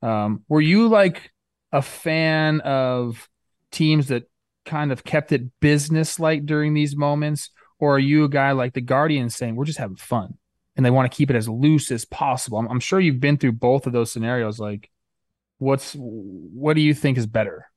Um, 0.00 0.44
were 0.48 0.62
you 0.62 0.88
like 0.88 1.30
a 1.72 1.82
fan 1.82 2.60
of 2.62 3.28
teams 3.70 4.08
that 4.08 4.30
kind 4.66 4.92
of 4.92 5.04
kept 5.04 5.32
it 5.32 5.58
business 5.60 6.20
like 6.20 6.44
during 6.44 6.74
these 6.74 6.96
moments, 6.96 7.50
or 7.78 7.96
are 7.96 8.00
you 8.00 8.24
a 8.24 8.28
guy 8.28 8.52
like 8.52 8.74
the 8.74 8.80
Guardians 8.80 9.36
saying 9.36 9.56
we're 9.56 9.64
just 9.64 9.78
having 9.78 9.96
fun 9.96 10.36
and 10.76 10.84
they 10.84 10.90
want 10.90 11.10
to 11.10 11.16
keep 11.16 11.30
it 11.30 11.36
as 11.36 11.48
loose 11.48 11.90
as 11.90 12.04
possible? 12.04 12.58
I'm, 12.58 12.68
I'm 12.68 12.80
sure 12.80 13.00
you've 13.00 13.20
been 13.20 13.38
through 13.38 13.52
both 13.52 13.86
of 13.86 13.92
those 13.92 14.12
scenarios. 14.12 14.58
Like, 14.58 14.90
what's 15.58 15.94
what 15.94 16.74
do 16.74 16.82
you 16.82 16.92
think 16.92 17.16
is 17.16 17.26
better? 17.26 17.70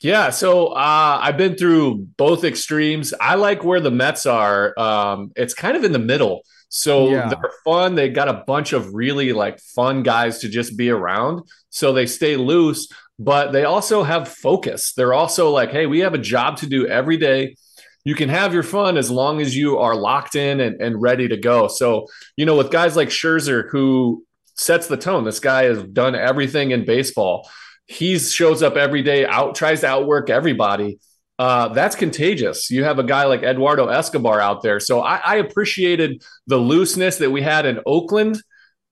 Yeah, 0.00 0.30
so 0.30 0.68
uh, 0.68 1.18
I've 1.22 1.38
been 1.38 1.56
through 1.56 2.08
both 2.16 2.44
extremes. 2.44 3.14
I 3.20 3.36
like 3.36 3.64
where 3.64 3.80
the 3.80 3.90
Mets 3.90 4.26
are. 4.26 4.78
Um, 4.78 5.32
it's 5.34 5.54
kind 5.54 5.76
of 5.76 5.84
in 5.84 5.92
the 5.92 5.98
middle. 5.98 6.42
So 6.76 7.08
yeah. 7.08 7.28
they're 7.28 7.52
fun. 7.64 7.94
They 7.94 8.08
got 8.08 8.26
a 8.26 8.42
bunch 8.48 8.72
of 8.72 8.94
really 8.94 9.32
like 9.32 9.60
fun 9.60 10.02
guys 10.02 10.40
to 10.40 10.48
just 10.48 10.76
be 10.76 10.90
around. 10.90 11.42
So 11.70 11.92
they 11.92 12.04
stay 12.04 12.36
loose, 12.36 12.88
but 13.16 13.52
they 13.52 13.62
also 13.62 14.02
have 14.02 14.28
focus. 14.28 14.92
They're 14.92 15.14
also 15.14 15.50
like, 15.50 15.70
hey, 15.70 15.86
we 15.86 16.00
have 16.00 16.14
a 16.14 16.18
job 16.18 16.56
to 16.58 16.66
do 16.66 16.84
every 16.88 17.16
day. 17.16 17.54
You 18.02 18.16
can 18.16 18.28
have 18.28 18.52
your 18.52 18.64
fun 18.64 18.96
as 18.96 19.08
long 19.08 19.40
as 19.40 19.56
you 19.56 19.78
are 19.78 19.94
locked 19.94 20.34
in 20.34 20.58
and, 20.58 20.82
and 20.82 21.00
ready 21.00 21.28
to 21.28 21.36
go. 21.36 21.68
So, 21.68 22.08
you 22.36 22.44
know, 22.44 22.56
with 22.56 22.72
guys 22.72 22.96
like 22.96 23.08
Scherzer, 23.08 23.70
who 23.70 24.24
sets 24.56 24.88
the 24.88 24.96
tone, 24.96 25.22
this 25.22 25.38
guy 25.38 25.66
has 25.66 25.80
done 25.80 26.16
everything 26.16 26.72
in 26.72 26.84
baseball. 26.84 27.48
He 27.86 28.18
shows 28.18 28.64
up 28.64 28.74
every 28.74 29.02
day, 29.02 29.24
out 29.24 29.54
tries 29.54 29.82
to 29.82 29.86
outwork 29.86 30.28
everybody 30.28 30.98
uh, 31.38 31.68
that's 31.68 31.96
contagious. 31.96 32.70
You 32.70 32.84
have 32.84 32.98
a 32.98 33.04
guy 33.04 33.24
like 33.24 33.42
Eduardo 33.42 33.88
Escobar 33.88 34.40
out 34.40 34.62
there. 34.62 34.78
So 34.78 35.00
I, 35.00 35.16
I 35.16 35.36
appreciated 35.36 36.22
the 36.46 36.58
looseness 36.58 37.16
that 37.18 37.30
we 37.30 37.42
had 37.42 37.66
in 37.66 37.80
Oakland. 37.86 38.40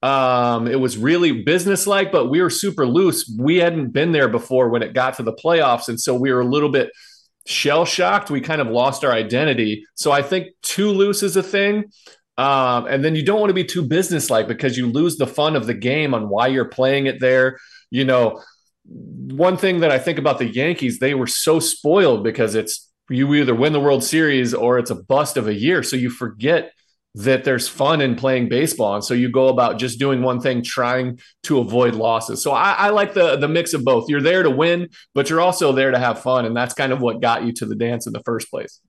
Um, 0.03 0.67
it 0.67 0.81
was 0.81 0.99
really 0.99 1.43
businesslike, 1.43 2.11
but 2.11 2.29
we 2.29 2.43
were 2.43 2.51
super 2.51 2.87
loose. 2.87 3.33
We 3.39 3.59
hadn't 3.59 3.91
been 3.93 4.11
there 4.11 4.29
before 4.29 4.69
when 4.69 4.83
it 4.83 4.95
got 4.95 5.15
to 5.19 5.23
the 5.23 5.33
playoffs. 5.33 5.89
And 5.89 6.01
so 6.01 6.17
we 6.17 6.33
were 6.33 6.41
a 6.41 6.47
little 6.47 6.71
bit 6.71 6.91
shell 7.47 7.85
shocked. 7.85 8.31
We 8.31 8.41
kind 8.41 8.61
of 8.61 8.67
lost 8.67 9.05
our 9.05 9.13
identity. 9.13 9.87
So 9.95 10.11
I 10.11 10.23
think 10.23 10.49
too 10.63 10.91
loose 10.91 11.23
is 11.23 11.37
a 11.37 11.43
thing. 11.43 11.85
Um, 12.39 12.87
and 12.87 13.05
then 13.05 13.15
you 13.15 13.25
don't 13.25 13.39
want 13.39 13.51
to 13.51 13.55
be 13.55 13.65
too 13.65 13.83
businesslike 13.87 14.49
because 14.49 14.77
you 14.77 14.91
lose 14.91 15.17
the 15.17 15.27
fun 15.27 15.55
of 15.55 15.67
the 15.67 15.75
game 15.75 16.15
on 16.15 16.29
why 16.29 16.49
you're 16.49 16.65
playing 16.65 17.07
it 17.07 17.21
there. 17.21 17.59
You 17.91 18.05
know, 18.05 18.43
one 18.85 19.57
thing 19.57 19.81
that 19.81 19.91
I 19.91 19.99
think 19.99 20.19
about 20.19 20.39
the 20.39 20.47
Yankees, 20.47 20.99
they 20.99 21.15
were 21.15 21.27
so 21.27 21.61
spoiled 21.61 22.25
because 22.25 22.55
it's 22.55 22.91
you 23.09 23.33
either 23.35 23.55
win 23.55 23.73
the 23.73 23.81
World 23.81 24.05
Series 24.05 24.55
or 24.55 24.79
it's 24.79 24.91
a 24.91 24.95
bust 24.95 25.37
of 25.37 25.49
a 25.49 25.55
year. 25.55 25.83
So 25.83 25.97
you 25.97 26.11
forget 26.11 26.73
that 27.15 27.45
there's 27.45 27.69
fun 27.69 28.01
in 28.01 28.17
playing 28.17 28.49
baseball. 28.49 28.95
And 28.95 29.05
so 29.05 29.13
you 29.13 29.31
go 29.31 29.49
about 29.49 29.79
just 29.79 29.99
doing 29.99 30.23
one 30.23 30.41
thing, 30.41 30.63
trying 30.63 31.21
to 31.43 31.59
avoid 31.59 31.95
losses. 31.95 32.43
So 32.43 32.53
I, 32.53 32.73
I, 32.73 32.89
like 32.89 33.13
the 33.13 33.37
the 33.37 33.49
mix 33.49 33.75
of 33.75 33.85
both. 33.85 34.09
You're 34.09 34.23
there 34.23 34.43
to 34.43 34.51
win, 34.51 34.89
but 35.15 35.29
you're 35.29 35.41
also 35.41 35.73
there 35.73 35.91
to 35.91 35.99
have 35.99 36.23
fun. 36.23 36.47
And 36.47 36.57
that's 36.57 36.73
kind 36.73 36.93
of 36.93 37.01
what 37.01 37.21
got 37.21 37.45
you 37.45 37.53
to 37.55 37.67
the 37.67 37.75
dance 37.75 38.07
in 38.07 38.15
the 38.15 38.23
first 38.23 38.51
place. 38.51 38.81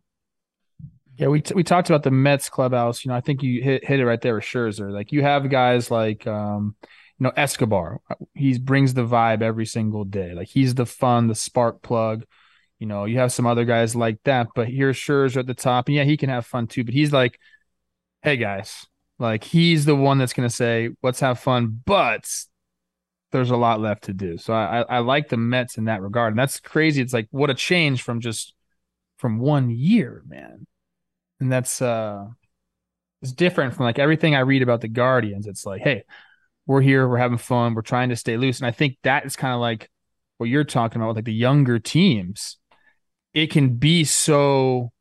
Yeah, 1.17 1.27
we 1.27 1.41
t- 1.41 1.53
we 1.53 1.63
talked 1.63 1.89
about 1.89 2.03
the 2.03 2.11
Mets 2.11 2.49
clubhouse. 2.49 3.03
You 3.03 3.09
know, 3.09 3.15
I 3.15 3.21
think 3.21 3.43
you 3.43 3.61
hit 3.61 3.85
hit 3.85 3.99
it 3.99 4.05
right 4.05 4.21
there 4.21 4.35
with 4.35 4.45
Scherzer. 4.45 4.91
Like 4.91 5.11
you 5.11 5.21
have 5.21 5.49
guys 5.49 5.91
like 5.91 6.25
um, 6.25 6.75
know 7.23 7.31
Escobar. 7.35 8.01
He 8.33 8.57
brings 8.59 8.93
the 8.93 9.05
vibe 9.05 9.41
every 9.41 9.65
single 9.65 10.03
day. 10.05 10.33
Like 10.33 10.47
he's 10.47 10.75
the 10.75 10.85
fun, 10.85 11.27
the 11.27 11.35
spark 11.35 11.81
plug. 11.81 12.25
You 12.79 12.87
know, 12.87 13.05
you 13.05 13.19
have 13.19 13.31
some 13.31 13.47
other 13.47 13.65
guys 13.65 13.95
like 13.95 14.17
that, 14.25 14.47
but 14.55 14.67
here's 14.67 14.97
Scherzer 14.97 15.37
at 15.37 15.47
the 15.47 15.53
top, 15.53 15.87
and 15.87 15.95
yeah, 15.95 16.03
he 16.03 16.17
can 16.17 16.29
have 16.29 16.45
fun 16.45 16.67
too. 16.67 16.83
But 16.83 16.93
he's 16.93 17.13
like, 17.13 17.39
hey 18.21 18.37
guys, 18.37 18.85
like 19.19 19.43
he's 19.43 19.85
the 19.85 19.95
one 19.95 20.17
that's 20.17 20.33
gonna 20.33 20.49
say, 20.49 20.89
let's 21.01 21.21
have 21.21 21.39
fun, 21.39 21.81
but 21.85 22.29
there's 23.31 23.51
a 23.51 23.57
lot 23.57 23.79
left 23.79 24.03
to 24.03 24.13
do. 24.13 24.37
So 24.37 24.53
I, 24.53 24.81
I 24.81 24.99
like 24.99 25.29
the 25.29 25.37
Mets 25.37 25.77
in 25.77 25.85
that 25.85 26.01
regard, 26.01 26.33
and 26.33 26.39
that's 26.39 26.59
crazy. 26.59 27.01
It's 27.01 27.13
like 27.13 27.27
what 27.31 27.49
a 27.49 27.55
change 27.55 28.03
from 28.03 28.19
just 28.19 28.53
from 29.17 29.39
one 29.39 29.69
year, 29.69 30.21
man. 30.27 30.67
And 31.39 31.51
that's 31.51 31.81
uh, 31.81 32.25
it's 33.21 33.31
different 33.31 33.73
from 33.73 33.85
like 33.85 33.99
everything 33.99 34.35
I 34.35 34.41
read 34.41 34.61
about 34.61 34.81
the 34.81 34.87
Guardians. 34.89 35.47
It's 35.47 35.65
like, 35.65 35.81
hey, 35.81 36.03
we're 36.65 36.81
here, 36.81 37.07
we're 37.07 37.17
having 37.17 37.37
fun, 37.37 37.73
we're 37.73 37.81
trying 37.81 38.09
to 38.09 38.15
stay 38.15 38.37
loose. 38.37 38.59
And 38.59 38.67
I 38.67 38.71
think 38.71 38.97
that 39.03 39.25
is 39.25 39.35
kind 39.35 39.53
of 39.53 39.59
like 39.59 39.89
what 40.37 40.49
you're 40.49 40.63
talking 40.63 41.01
about, 41.01 41.09
with 41.09 41.17
like 41.17 41.25
the 41.25 41.33
younger 41.33 41.79
teams. 41.79 42.57
It 43.33 43.51
can 43.51 43.75
be 43.75 44.03
so 44.03 44.91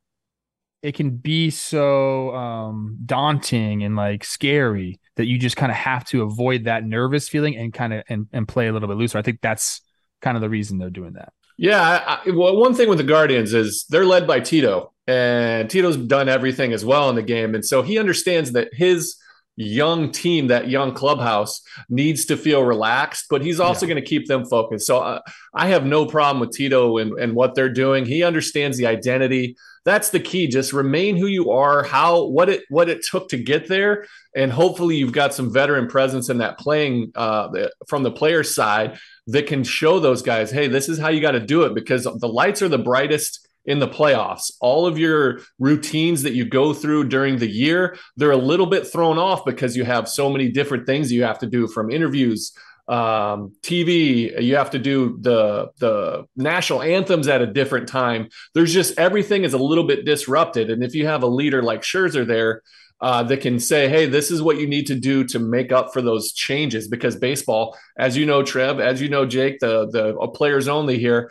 it 0.82 0.96
can 0.96 1.10
be 1.10 1.50
so 1.50 2.34
um, 2.34 2.98
daunting 3.06 3.84
and 3.84 3.94
like 3.94 4.24
scary 4.24 5.00
that 5.16 5.26
you 5.26 5.38
just 5.38 5.56
kind 5.56 5.70
of 5.70 5.76
have 5.76 6.04
to 6.06 6.22
avoid 6.22 6.64
that 6.64 6.84
nervous 6.84 7.28
feeling 7.28 7.56
and 7.56 7.72
kind 7.72 7.92
of 7.92 8.02
and, 8.08 8.26
and 8.32 8.48
play 8.48 8.66
a 8.66 8.72
little 8.72 8.88
bit 8.88 8.96
looser. 8.96 9.18
I 9.18 9.22
think 9.22 9.40
that's 9.40 9.80
kind 10.20 10.36
of 10.36 10.40
the 10.40 10.50
reason 10.50 10.78
they're 10.78 10.90
doing 10.90 11.12
that. 11.12 11.32
Yeah, 11.56 11.80
I, 12.26 12.30
well, 12.30 12.56
one 12.56 12.74
thing 12.74 12.88
with 12.88 12.98
the 12.98 13.04
Guardians 13.04 13.54
is 13.54 13.84
they're 13.88 14.06
led 14.06 14.26
by 14.26 14.40
Tito, 14.40 14.92
and 15.06 15.70
Tito's 15.70 15.96
done 15.96 16.28
everything 16.28 16.72
as 16.72 16.84
well 16.84 17.08
in 17.10 17.14
the 17.14 17.22
game, 17.22 17.54
and 17.54 17.64
so 17.64 17.82
he 17.82 17.98
understands 17.98 18.52
that 18.52 18.72
his 18.72 19.16
young 19.56 20.10
team, 20.10 20.46
that 20.48 20.68
young 20.68 20.94
clubhouse 20.94 21.62
needs 21.88 22.24
to 22.26 22.36
feel 22.36 22.62
relaxed, 22.62 23.26
but 23.28 23.42
he's 23.42 23.60
also 23.60 23.86
yeah. 23.86 23.92
going 23.92 24.02
to 24.02 24.08
keep 24.08 24.26
them 24.26 24.44
focused. 24.46 24.86
So 24.86 24.98
uh, 24.98 25.20
I 25.54 25.68
have 25.68 25.84
no 25.84 26.06
problem 26.06 26.40
with 26.40 26.52
Tito 26.52 26.98
and, 26.98 27.18
and 27.18 27.34
what 27.34 27.54
they're 27.54 27.68
doing. 27.68 28.06
He 28.06 28.22
understands 28.22 28.78
the 28.78 28.86
identity. 28.86 29.56
That's 29.84 30.10
the 30.10 30.20
key. 30.20 30.46
Just 30.46 30.72
remain 30.72 31.16
who 31.16 31.26
you 31.26 31.50
are, 31.50 31.82
how 31.82 32.26
what 32.26 32.48
it 32.48 32.62
what 32.68 32.88
it 32.88 33.04
took 33.04 33.28
to 33.30 33.36
get 33.36 33.66
there, 33.66 34.06
and 34.34 34.52
hopefully 34.52 34.96
you've 34.96 35.12
got 35.12 35.34
some 35.34 35.52
veteran 35.52 35.88
presence 35.88 36.28
in 36.28 36.38
that 36.38 36.56
playing 36.56 37.10
uh, 37.16 37.48
from 37.88 38.04
the 38.04 38.12
player 38.12 38.44
side 38.44 38.98
that 39.26 39.48
can 39.48 39.64
show 39.64 39.98
those 39.98 40.22
guys, 40.22 40.50
hey, 40.50 40.68
this 40.68 40.88
is 40.88 40.98
how 40.98 41.08
you 41.08 41.20
got 41.20 41.32
to 41.32 41.40
do 41.40 41.62
it 41.64 41.74
because 41.74 42.04
the 42.04 42.28
lights 42.28 42.62
are 42.62 42.68
the 42.68 42.78
brightest 42.78 43.48
in 43.64 43.78
the 43.78 43.88
playoffs. 43.88 44.52
All 44.60 44.86
of 44.86 44.98
your 44.98 45.40
routines 45.58 46.22
that 46.22 46.34
you 46.34 46.44
go 46.44 46.72
through 46.72 47.08
during 47.08 47.38
the 47.38 47.48
year, 47.48 47.96
they're 48.16 48.32
a 48.32 48.36
little 48.36 48.66
bit 48.66 48.86
thrown 48.86 49.18
off 49.18 49.44
because 49.44 49.76
you 49.76 49.84
have 49.84 50.08
so 50.08 50.30
many 50.30 50.48
different 50.48 50.86
things 50.86 51.12
you 51.12 51.24
have 51.24 51.38
to 51.40 51.46
do 51.46 51.66
from 51.66 51.90
interviews, 51.90 52.52
um, 52.88 53.54
TV, 53.62 54.42
you 54.42 54.56
have 54.56 54.70
to 54.70 54.78
do 54.78 55.16
the 55.20 55.70
the 55.78 56.24
national 56.36 56.82
anthems 56.82 57.28
at 57.28 57.40
a 57.40 57.46
different 57.46 57.88
time. 57.88 58.28
There's 58.54 58.74
just 58.74 58.98
everything 58.98 59.44
is 59.44 59.54
a 59.54 59.58
little 59.58 59.84
bit 59.84 60.04
disrupted. 60.04 60.68
And 60.68 60.82
if 60.82 60.94
you 60.94 61.06
have 61.06 61.22
a 61.22 61.28
leader 61.28 61.62
like 61.62 61.82
Scherzer 61.82 62.26
there, 62.26 62.62
uh, 63.02 63.22
that 63.24 63.40
can 63.40 63.58
say, 63.58 63.88
hey, 63.88 64.06
this 64.06 64.30
is 64.30 64.40
what 64.40 64.58
you 64.58 64.66
need 64.66 64.86
to 64.86 64.94
do 64.94 65.24
to 65.24 65.40
make 65.40 65.72
up 65.72 65.92
for 65.92 66.00
those 66.00 66.32
changes. 66.32 66.86
Because 66.86 67.16
baseball, 67.16 67.76
as 67.98 68.16
you 68.16 68.24
know, 68.24 68.44
Trev, 68.44 68.78
as 68.78 69.02
you 69.02 69.08
know, 69.08 69.26
Jake, 69.26 69.58
the 69.58 69.88
the 69.90 70.14
players 70.28 70.68
only 70.68 70.98
here, 70.98 71.30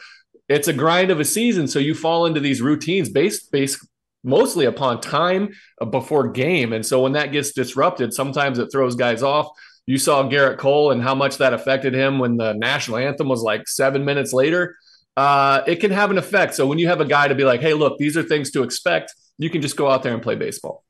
it's 0.51 0.67
a 0.67 0.74
grind 0.74 1.12
of 1.12 1.20
a 1.20 1.25
season. 1.25 1.67
So 1.67 1.79
you 1.79 1.96
fall 1.96 2.25
into 2.25 2.39
these 2.39 2.62
routines 2.62 3.10
based 3.10 3.51
based 3.51 3.86
mostly 4.24 4.65
upon 4.65 5.01
time 5.01 5.53
before 5.89 6.29
game. 6.29 6.74
And 6.74 6.86
so 6.86 7.01
when 7.01 7.13
that 7.13 7.31
gets 7.31 7.53
disrupted, 7.53 8.13
sometimes 8.13 8.60
it 8.60 8.72
throws 8.72 8.96
guys 8.96 9.24
off. 9.24 9.48
You 9.88 9.98
saw 9.98 10.24
Gerrit 10.29 10.58
Cole 10.58 10.91
and 10.91 11.01
how 11.01 11.15
much 11.15 11.38
that 11.38 11.53
affected 11.53 11.93
him 11.93 12.20
when 12.20 12.38
the 12.38 12.53
national 12.53 12.98
anthem 12.98 13.29
was 13.29 13.41
like 13.41 13.67
seven 13.67 14.05
minutes 14.05 14.31
later. 14.31 14.75
Uh, 15.17 15.62
it 15.65 15.77
can 15.77 15.91
have 15.91 16.12
an 16.12 16.17
effect. 16.17 16.53
So 16.53 16.67
when 16.67 16.77
you 16.77 16.88
have 16.88 17.01
a 17.01 17.05
guy 17.05 17.27
to 17.27 17.36
be 17.36 17.43
like, 17.43 17.62
hey, 17.62 17.74
look, 17.74 17.98
these 17.98 18.15
are 18.15 18.24
things 18.24 18.51
to 18.51 18.63
expect, 18.63 19.13
you 19.38 19.50
can 19.50 19.62
just 19.62 19.75
go 19.75 19.89
out 19.89 20.03
there 20.03 20.13
and 20.13 20.22
play 20.22 20.36
baseball. 20.36 20.84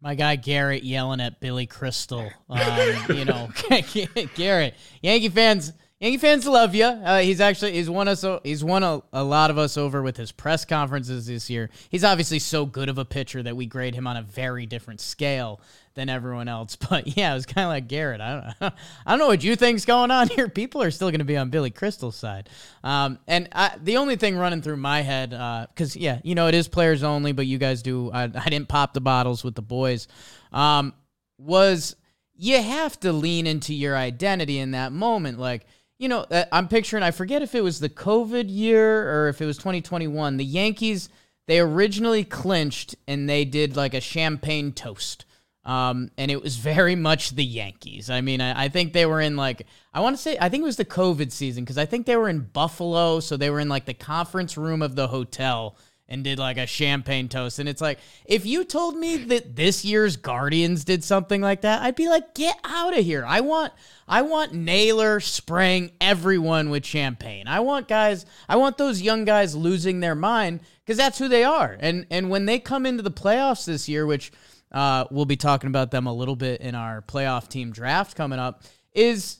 My 0.00 0.14
guy 0.14 0.36
Gerrit 0.36 0.80
yelling 0.82 1.20
at 1.20 1.40
Billy 1.40 1.66
Crystal. 1.66 2.30
Um, 2.48 2.96
you 3.08 3.24
know, 3.24 3.48
Gerrit, 3.54 4.72
Yankee 5.02 5.28
fans 5.28 5.72
Yankee 5.98 6.18
fans 6.18 6.46
love 6.46 6.74
you. 6.74 6.84
Uh, 6.84 7.20
he's 7.20 7.40
actually 7.40 7.72
he's 7.72 7.88
won 7.88 8.06
us 8.06 8.22
he's 8.44 8.62
won 8.62 8.82
a, 8.82 9.00
a 9.14 9.24
lot 9.24 9.50
of 9.50 9.56
us 9.56 9.78
over 9.78 10.02
with 10.02 10.18
his 10.18 10.30
press 10.30 10.66
conferences 10.66 11.26
this 11.26 11.48
year. 11.48 11.70
He's 11.88 12.04
obviously 12.04 12.38
so 12.38 12.66
good 12.66 12.90
of 12.90 12.98
a 12.98 13.04
pitcher 13.06 13.42
that 13.42 13.56
we 13.56 13.64
grade 13.64 13.94
him 13.94 14.06
on 14.06 14.18
a 14.18 14.22
very 14.22 14.66
different 14.66 15.00
scale 15.00 15.58
than 15.94 16.10
everyone 16.10 16.48
else. 16.48 16.76
But 16.90 17.16
yeah, 17.16 17.32
it 17.32 17.34
was 17.34 17.46
kind 17.46 17.64
of 17.64 17.70
like 17.70 17.88
Gerrit. 17.88 18.20
I 18.20 18.54
don't 18.60 18.74
I 19.06 19.10
don't 19.12 19.20
know 19.20 19.28
what 19.28 19.42
you 19.42 19.56
think's 19.56 19.86
going 19.86 20.10
on 20.10 20.28
here. 20.28 20.50
People 20.50 20.82
are 20.82 20.90
still 20.90 21.08
going 21.08 21.20
to 21.20 21.24
be 21.24 21.38
on 21.38 21.48
Billy 21.48 21.70
Crystal's 21.70 22.16
side. 22.16 22.50
Um, 22.84 23.18
and 23.26 23.48
I, 23.52 23.76
the 23.82 23.96
only 23.96 24.16
thing 24.16 24.36
running 24.36 24.60
through 24.60 24.76
my 24.76 25.00
head, 25.00 25.30
because 25.30 25.96
uh, 25.96 26.00
yeah, 26.00 26.20
you 26.22 26.34
know 26.34 26.46
it 26.46 26.54
is 26.54 26.68
players 26.68 27.04
only, 27.04 27.32
but 27.32 27.46
you 27.46 27.56
guys 27.56 27.80
do. 27.80 28.10
I, 28.10 28.24
I 28.24 28.50
didn't 28.50 28.68
pop 28.68 28.92
the 28.92 29.00
bottles 29.00 29.42
with 29.42 29.54
the 29.54 29.62
boys. 29.62 30.08
Um, 30.52 30.92
was 31.38 31.96
you 32.36 32.60
have 32.60 33.00
to 33.00 33.12
lean 33.12 33.46
into 33.46 33.72
your 33.74 33.96
identity 33.96 34.58
in 34.58 34.72
that 34.72 34.92
moment, 34.92 35.38
like 35.38 35.66
you 35.98 36.08
know, 36.08 36.20
uh, 36.30 36.44
I'm 36.52 36.68
picturing, 36.68 37.02
I 37.02 37.10
forget 37.10 37.42
if 37.42 37.54
it 37.54 37.62
was 37.62 37.80
the 37.80 37.88
COVID 37.88 38.46
year 38.48 39.10
or 39.10 39.28
if 39.28 39.40
it 39.40 39.46
was 39.46 39.56
2021. 39.56 40.36
The 40.36 40.44
Yankees, 40.44 41.08
they 41.46 41.58
originally 41.60 42.24
clinched 42.24 42.94
and 43.08 43.28
they 43.28 43.44
did 43.44 43.76
like 43.76 43.94
a 43.94 44.00
champagne 44.00 44.72
toast. 44.72 45.24
Um, 45.64 46.10
and 46.16 46.30
it 46.30 46.40
was 46.40 46.56
very 46.56 46.94
much 46.94 47.30
the 47.30 47.44
Yankees. 47.44 48.08
I 48.08 48.20
mean, 48.20 48.40
I, 48.40 48.64
I 48.64 48.68
think 48.68 48.92
they 48.92 49.04
were 49.04 49.20
in 49.20 49.36
like, 49.36 49.66
I 49.92 50.00
want 50.00 50.14
to 50.16 50.22
say, 50.22 50.36
I 50.40 50.48
think 50.48 50.62
it 50.62 50.66
was 50.66 50.76
the 50.76 50.84
COVID 50.84 51.32
season 51.32 51.64
because 51.64 51.78
I 51.78 51.86
think 51.86 52.06
they 52.06 52.16
were 52.16 52.28
in 52.28 52.40
Buffalo. 52.40 53.18
So 53.18 53.36
they 53.36 53.50
were 53.50 53.58
in 53.58 53.68
like 53.68 53.84
the 53.84 53.94
conference 53.94 54.56
room 54.56 54.80
of 54.80 54.94
the 54.94 55.08
hotel 55.08 55.76
and 56.08 56.22
did 56.22 56.38
like 56.38 56.56
a 56.56 56.66
champagne 56.66 57.28
toast. 57.28 57.58
And 57.58 57.68
it's 57.68 57.80
like, 57.80 57.98
if 58.24 58.46
you 58.46 58.64
told 58.64 58.96
me 58.96 59.16
that 59.16 59.56
this 59.56 59.84
year's 59.84 60.16
Guardians 60.16 60.84
did 60.84 61.02
something 61.02 61.40
like 61.40 61.62
that, 61.62 61.82
I'd 61.82 61.96
be 61.96 62.08
like, 62.08 62.34
get 62.34 62.58
out 62.64 62.96
of 62.96 63.04
here. 63.04 63.24
I 63.26 63.40
want 63.40 63.72
I 64.08 64.22
want 64.22 64.52
Naylor 64.52 65.18
spraying 65.18 65.90
everyone 66.00 66.70
with 66.70 66.84
champagne. 66.84 67.48
I 67.48 67.60
want 67.60 67.88
guys, 67.88 68.24
I 68.48 68.56
want 68.56 68.78
those 68.78 69.02
young 69.02 69.24
guys 69.24 69.56
losing 69.56 70.00
their 70.00 70.14
mind 70.14 70.60
because 70.84 70.96
that's 70.96 71.18
who 71.18 71.28
they 71.28 71.44
are. 71.44 71.76
And 71.80 72.06
and 72.10 72.30
when 72.30 72.46
they 72.46 72.58
come 72.58 72.86
into 72.86 73.02
the 73.02 73.10
playoffs 73.10 73.64
this 73.64 73.88
year, 73.88 74.06
which 74.06 74.30
uh, 74.70 75.06
we'll 75.10 75.24
be 75.24 75.36
talking 75.36 75.68
about 75.68 75.90
them 75.90 76.06
a 76.06 76.12
little 76.12 76.36
bit 76.36 76.60
in 76.60 76.74
our 76.74 77.02
playoff 77.02 77.48
team 77.48 77.72
draft 77.72 78.16
coming 78.16 78.38
up, 78.38 78.62
is 78.92 79.38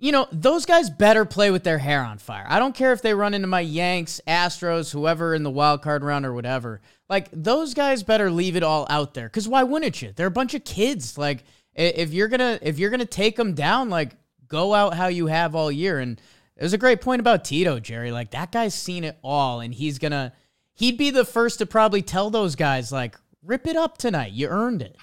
you 0.00 0.12
know, 0.12 0.28
those 0.30 0.64
guys 0.64 0.90
better 0.90 1.24
play 1.24 1.50
with 1.50 1.64
their 1.64 1.78
hair 1.78 2.02
on 2.02 2.18
fire. 2.18 2.46
I 2.48 2.60
don't 2.60 2.74
care 2.74 2.92
if 2.92 3.02
they 3.02 3.14
run 3.14 3.34
into 3.34 3.48
my 3.48 3.60
Yanks, 3.60 4.20
Astros, 4.28 4.92
whoever 4.92 5.34
in 5.34 5.42
the 5.42 5.50
wild 5.50 5.82
card 5.82 6.04
round 6.04 6.24
or 6.24 6.32
whatever. 6.32 6.80
Like 7.08 7.28
those 7.32 7.74
guys 7.74 8.04
better 8.04 8.30
leave 8.30 8.54
it 8.54 8.62
all 8.62 8.86
out 8.88 9.14
there. 9.14 9.28
Cause 9.28 9.48
why 9.48 9.64
wouldn't 9.64 10.00
you? 10.00 10.12
They're 10.14 10.28
a 10.28 10.30
bunch 10.30 10.54
of 10.54 10.64
kids. 10.64 11.18
Like 11.18 11.42
if 11.74 12.12
you're 12.12 12.28
gonna 12.28 12.58
if 12.62 12.78
you're 12.78 12.90
gonna 12.90 13.06
take 13.06 13.34
them 13.36 13.54
down, 13.54 13.90
like 13.90 14.14
go 14.46 14.72
out 14.72 14.94
how 14.94 15.08
you 15.08 15.26
have 15.26 15.54
all 15.54 15.70
year. 15.70 15.98
And 15.98 16.20
there's 16.56 16.72
a 16.72 16.78
great 16.78 17.00
point 17.00 17.20
about 17.20 17.44
Tito, 17.44 17.80
Jerry. 17.80 18.12
Like 18.12 18.30
that 18.30 18.52
guy's 18.52 18.74
seen 18.74 19.02
it 19.02 19.18
all, 19.22 19.60
and 19.60 19.74
he's 19.74 19.98
gonna 19.98 20.32
he'd 20.74 20.96
be 20.96 21.10
the 21.10 21.24
first 21.24 21.58
to 21.58 21.66
probably 21.66 22.02
tell 22.02 22.30
those 22.30 22.54
guys 22.54 22.92
like 22.92 23.16
rip 23.42 23.66
it 23.66 23.76
up 23.76 23.98
tonight. 23.98 24.32
You 24.32 24.48
earned 24.48 24.82
it. 24.82 24.96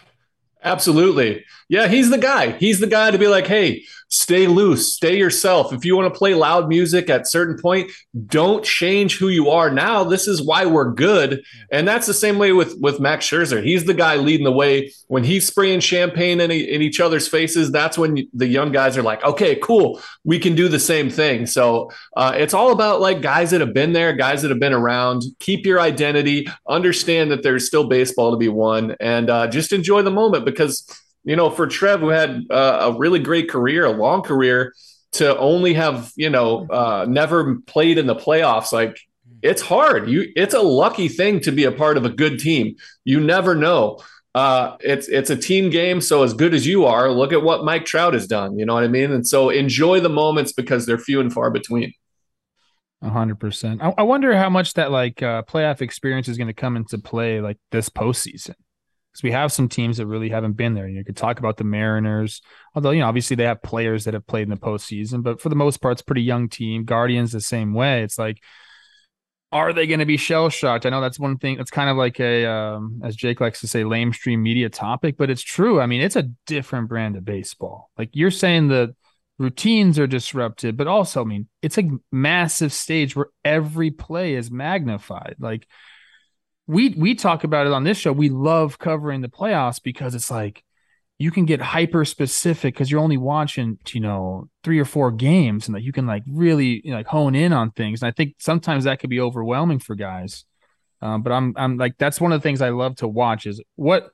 Absolutely. 0.65 1.45
Yeah, 1.69 1.87
he's 1.87 2.09
the 2.09 2.17
guy. 2.17 2.51
He's 2.53 2.79
the 2.79 2.87
guy 2.87 3.11
to 3.11 3.17
be 3.17 3.27
like, 3.27 3.47
hey, 3.47 3.85
stay 4.09 4.47
loose, 4.47 4.93
stay 4.93 5.17
yourself. 5.17 5.73
If 5.73 5.83
you 5.83 5.95
want 5.95 6.13
to 6.13 6.17
play 6.17 6.35
loud 6.35 6.67
music 6.67 7.09
at 7.09 7.27
certain 7.27 7.57
point, 7.59 7.91
don't 8.27 8.63
change 8.63 9.17
who 9.17 9.29
you 9.29 9.49
are. 9.49 9.71
Now, 9.71 10.03
this 10.03 10.27
is 10.27 10.41
why 10.41 10.65
we're 10.65 10.91
good. 10.91 11.43
And 11.71 11.87
that's 11.87 12.05
the 12.05 12.13
same 12.13 12.37
way 12.37 12.51
with 12.51 12.75
with 12.79 12.99
Max 12.99 13.25
Scherzer. 13.27 13.63
He's 13.63 13.85
the 13.85 13.93
guy 13.93 14.15
leading 14.15 14.43
the 14.43 14.51
way. 14.51 14.91
When 15.07 15.23
he's 15.23 15.47
spraying 15.47 15.79
champagne 15.79 16.39
in, 16.39 16.51
in 16.51 16.81
each 16.81 16.99
other's 16.99 17.27
faces, 17.27 17.71
that's 17.71 17.97
when 17.97 18.27
the 18.33 18.47
young 18.47 18.71
guys 18.71 18.97
are 18.97 19.03
like, 19.03 19.23
okay, 19.23 19.55
cool, 19.55 20.01
we 20.23 20.39
can 20.39 20.55
do 20.55 20.67
the 20.67 20.79
same 20.79 21.09
thing. 21.09 21.45
So 21.45 21.91
uh, 22.15 22.33
it's 22.35 22.53
all 22.53 22.71
about 22.71 23.01
like 23.01 23.21
guys 23.21 23.51
that 23.51 23.61
have 23.61 23.73
been 23.73 23.93
there, 23.93 24.13
guys 24.13 24.41
that 24.43 24.49
have 24.49 24.59
been 24.59 24.73
around. 24.73 25.23
Keep 25.39 25.65
your 25.65 25.79
identity, 25.79 26.47
understand 26.67 27.31
that 27.31 27.43
there's 27.43 27.67
still 27.67 27.87
baseball 27.87 28.31
to 28.31 28.37
be 28.37 28.49
won, 28.49 28.95
and 28.99 29.29
uh, 29.29 29.47
just 29.47 29.73
enjoy 29.73 30.01
the 30.03 30.11
moment 30.11 30.45
because 30.55 30.87
you 31.25 31.35
know, 31.35 31.49
for 31.49 31.67
Trev, 31.67 31.99
who 31.99 32.09
had 32.09 32.43
uh, 32.49 32.91
a 32.93 32.97
really 32.97 33.19
great 33.19 33.49
career, 33.49 33.85
a 33.85 33.91
long 33.91 34.21
career, 34.21 34.73
to 35.13 35.37
only 35.37 35.73
have 35.73 36.11
you 36.15 36.29
know 36.29 36.67
uh, 36.69 37.05
never 37.09 37.55
played 37.61 37.97
in 37.97 38.05
the 38.05 38.15
playoffs, 38.15 38.71
like 38.71 38.97
it's 39.41 39.61
hard. 39.61 40.09
You, 40.09 40.31
it's 40.35 40.53
a 40.53 40.61
lucky 40.61 41.07
thing 41.07 41.39
to 41.41 41.51
be 41.51 41.65
a 41.65 41.71
part 41.71 41.97
of 41.97 42.05
a 42.05 42.09
good 42.09 42.39
team. 42.39 42.75
You 43.03 43.19
never 43.19 43.55
know. 43.55 43.99
Uh, 44.33 44.75
it's 44.81 45.07
it's 45.07 45.29
a 45.29 45.35
team 45.35 45.69
game. 45.69 45.99
So 45.99 46.23
as 46.23 46.33
good 46.33 46.53
as 46.53 46.67
you 46.67 46.85
are, 46.85 47.09
look 47.11 47.33
at 47.33 47.41
what 47.41 47.63
Mike 47.63 47.85
Trout 47.85 48.13
has 48.13 48.27
done. 48.27 48.57
You 48.59 48.65
know 48.65 48.75
what 48.75 48.83
I 48.83 48.87
mean? 48.87 49.11
And 49.11 49.25
so 49.25 49.49
enjoy 49.49 50.01
the 50.01 50.09
moments 50.09 50.53
because 50.53 50.85
they're 50.85 50.97
few 50.97 51.21
and 51.21 51.33
far 51.33 51.49
between. 51.49 51.93
A 53.01 53.09
hundred 53.09 53.39
percent. 53.39 53.81
I 53.81 54.03
wonder 54.03 54.35
how 54.35 54.49
much 54.49 54.73
that 54.73 54.91
like 54.91 55.23
uh, 55.23 55.43
playoff 55.43 55.81
experience 55.81 56.27
is 56.27 56.37
going 56.37 56.47
to 56.47 56.53
come 56.53 56.75
into 56.75 56.97
play 56.97 57.39
like 57.39 57.57
this 57.71 57.89
postseason 57.89 58.55
because 59.15 59.23
we 59.23 59.31
have 59.31 59.51
some 59.53 59.69
teams 59.69 59.95
that 59.97 60.07
really 60.07 60.27
haven't 60.27 60.53
been 60.53 60.73
there. 60.73 60.89
You 60.89 61.05
could 61.05 61.15
talk 61.15 61.39
about 61.39 61.55
the 61.55 61.63
Mariners, 61.63 62.41
although 62.73 62.91
you 62.91 62.99
know 62.99 63.07
obviously 63.07 63.37
they 63.37 63.45
have 63.45 63.61
players 63.61 64.03
that 64.03 64.13
have 64.13 64.27
played 64.27 64.43
in 64.43 64.49
the 64.49 64.57
postseason, 64.57 65.23
but 65.23 65.39
for 65.39 65.47
the 65.47 65.55
most 65.55 65.77
part, 65.77 65.93
it's 65.93 66.01
pretty 66.01 66.23
young 66.23 66.49
team. 66.49 66.83
Guardians 66.83 67.31
the 67.31 67.39
same 67.39 67.73
way. 67.73 68.03
It's 68.03 68.19
like, 68.19 68.41
are 69.53 69.71
they 69.71 69.87
going 69.87 70.01
to 70.01 70.05
be 70.05 70.17
shell 70.17 70.49
shocked? 70.49 70.85
I 70.85 70.89
know 70.89 70.99
that's 70.99 71.17
one 71.17 71.37
thing. 71.37 71.55
That's 71.55 71.71
kind 71.71 71.89
of 71.89 71.95
like 71.95 72.19
a, 72.19 72.45
um, 72.45 72.99
as 73.05 73.15
Jake 73.15 73.39
likes 73.39 73.61
to 73.61 73.69
say, 73.69 73.83
lamestream 73.83 74.39
media 74.39 74.67
topic, 74.67 75.15
but 75.17 75.29
it's 75.29 75.41
true. 75.41 75.79
I 75.79 75.85
mean, 75.85 76.01
it's 76.01 76.17
a 76.17 76.29
different 76.45 76.89
brand 76.89 77.15
of 77.15 77.23
baseball. 77.23 77.91
Like 77.97 78.09
you're 78.11 78.31
saying 78.31 78.67
the 78.67 78.95
routines 79.37 79.97
are 79.97 80.07
disrupted, 80.07 80.75
but 80.75 80.87
also, 80.87 81.21
I 81.21 81.25
mean, 81.25 81.47
it's 81.61 81.77
a 81.77 81.89
massive 82.11 82.73
stage 82.73 83.15
where 83.15 83.27
every 83.45 83.91
play 83.91 84.33
is 84.33 84.51
magnified. 84.51 85.37
Like 85.39 85.67
we 86.67 86.89
we 86.89 87.15
talk 87.15 87.43
about 87.43 87.67
it 87.67 87.73
on 87.73 87.83
this 87.83 87.97
show. 87.97 88.11
We 88.11 88.29
love 88.29 88.79
covering 88.79 89.21
the 89.21 89.29
playoffs 89.29 89.81
because 89.81 90.15
it's 90.15 90.31
like 90.31 90.63
you 91.17 91.31
can 91.31 91.45
get 91.45 91.61
hyper 91.61 92.03
specific 92.03 92.73
because 92.73 92.91
you're 92.91 93.01
only 93.01 93.17
watching 93.17 93.77
you 93.93 94.01
know 94.01 94.49
three 94.63 94.79
or 94.79 94.85
four 94.85 95.11
games 95.11 95.67
and 95.67 95.75
that 95.75 95.83
you 95.83 95.91
can 95.91 96.07
like 96.07 96.23
really 96.27 96.81
you 96.83 96.91
know, 96.91 96.97
like 96.97 97.07
hone 97.07 97.35
in 97.35 97.53
on 97.53 97.71
things. 97.71 98.01
And 98.01 98.07
I 98.07 98.11
think 98.11 98.35
sometimes 98.39 98.83
that 98.83 98.99
could 98.99 99.09
be 99.09 99.19
overwhelming 99.19 99.79
for 99.79 99.95
guys. 99.95 100.45
Um, 101.01 101.21
but 101.21 101.31
I'm 101.31 101.53
I'm 101.55 101.77
like 101.77 101.97
that's 101.97 102.19
one 102.19 102.31
of 102.31 102.41
the 102.41 102.43
things 102.43 102.61
I 102.61 102.69
love 102.69 102.95
to 102.97 103.07
watch 103.07 103.45
is 103.45 103.61
what 103.75 104.09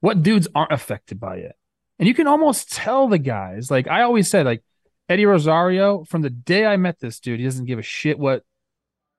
what 0.00 0.22
dudes 0.22 0.46
aren't 0.54 0.72
affected 0.72 1.18
by 1.18 1.36
it, 1.38 1.56
and 1.98 2.06
you 2.06 2.14
can 2.14 2.26
almost 2.26 2.72
tell 2.72 3.08
the 3.08 3.18
guys. 3.18 3.70
Like 3.70 3.88
I 3.88 4.02
always 4.02 4.30
said, 4.30 4.46
like 4.46 4.62
Eddie 5.08 5.26
Rosario 5.26 6.04
from 6.04 6.22
the 6.22 6.30
day 6.30 6.66
I 6.66 6.76
met 6.76 7.00
this 7.00 7.18
dude, 7.18 7.40
he 7.40 7.44
doesn't 7.46 7.64
give 7.64 7.78
a 7.78 7.82
shit 7.82 8.18
what 8.18 8.44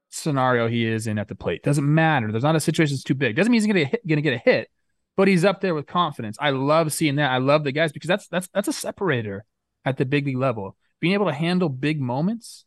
scenario 0.10 0.68
he 0.68 0.86
is 0.86 1.08
in 1.08 1.20
at 1.20 1.28
the 1.28 1.36
plate. 1.36 1.64
Doesn't 1.64 1.86
matter. 1.86 2.32
There's 2.32 2.44
not 2.44 2.56
a 2.56 2.60
situation 2.60 2.96
that's 2.96 3.04
too 3.04 3.16
big. 3.16 3.36
Doesn't 3.36 3.52
mean 3.52 3.62
he's 3.62 3.68
gonna 3.68 3.86
get 3.86 4.08
gonna 4.08 4.22
get 4.22 4.34
a 4.34 4.38
hit, 4.38 4.70
but 5.16 5.28
he's 5.28 5.46
up 5.46 5.62
there 5.62 5.76
with 5.76 5.88
confidence. 5.88 6.38
I 6.40 6.52
love 6.52 6.94
seeing 6.94 7.16
that. 7.16 7.32
I 7.32 7.38
love 7.38 7.64
the 7.64 7.72
guys 7.72 7.92
because 7.92 8.08
that's 8.08 8.28
that's 8.28 8.48
that's 8.54 8.68
a 8.68 8.74
separator 8.74 9.46
at 9.86 9.98
the 9.98 10.06
big 10.06 10.26
league 10.26 10.38
level. 10.38 10.76
Being 11.00 11.14
able 11.14 11.28
to 11.28 11.34
handle 11.34 11.70
big 11.70 12.00
moments, 12.02 12.66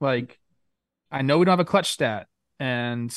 like 0.00 0.38
I 1.10 1.22
know 1.22 1.38
we 1.38 1.44
don't 1.44 1.52
have 1.52 1.60
a 1.60 1.64
clutch 1.64 1.90
stat, 1.90 2.26
and 2.60 3.14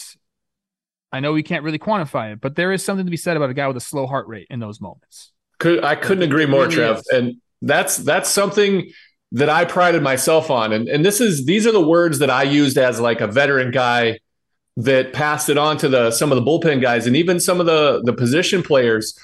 I 1.12 1.20
know 1.20 1.34
we 1.34 1.44
can't 1.44 1.64
really 1.64 1.80
quantify 1.80 2.34
it, 2.34 2.42
but 2.42 2.56
there 2.56 2.72
is 2.72 2.84
something 2.84 3.06
to 3.06 3.12
be 3.12 3.18
said 3.18 3.38
about 3.38 3.50
a 3.50 3.54
guy 3.54 3.68
with 3.68 3.78
a 3.78 3.82
slow 3.82 4.08
heart 4.08 4.28
rate 4.28 4.48
in 4.50 4.60
those 4.60 4.80
moments. 4.80 5.34
Could 5.60 5.84
I 5.84 5.96
couldn't 5.96 6.24
agree 6.24 6.46
more, 6.46 6.64
really 6.64 6.76
Trev. 6.76 6.98
Is. 6.98 7.08
And 7.14 7.36
that's 7.62 7.98
that's 7.98 8.30
something 8.30 8.90
that 9.32 9.50
I 9.50 9.66
prided 9.66 10.04
myself 10.04 10.50
on. 10.50 10.74
And, 10.74 10.88
and 10.88 11.06
this 11.06 11.22
is 11.22 11.46
these 11.46 11.66
are 11.66 11.72
the 11.72 11.86
words 11.86 12.20
that 12.20 12.30
I 12.30 12.44
used 12.44 12.78
as 12.78 13.00
like 13.00 13.22
a 13.22 13.28
veteran 13.28 13.72
guy 13.72 14.20
that 14.78 15.14
passed 15.14 15.50
it 15.50 15.58
on 15.58 15.78
to 15.78 15.90
the 15.90 16.12
some 16.12 16.32
of 16.32 16.36
the 16.36 16.44
bullpen 16.44 16.82
guys 16.82 17.08
and 17.08 17.16
even 17.16 17.40
some 17.40 17.60
of 17.60 17.66
the 17.66 18.02
the 18.04 18.14
position 18.14 18.64
players. 18.64 19.18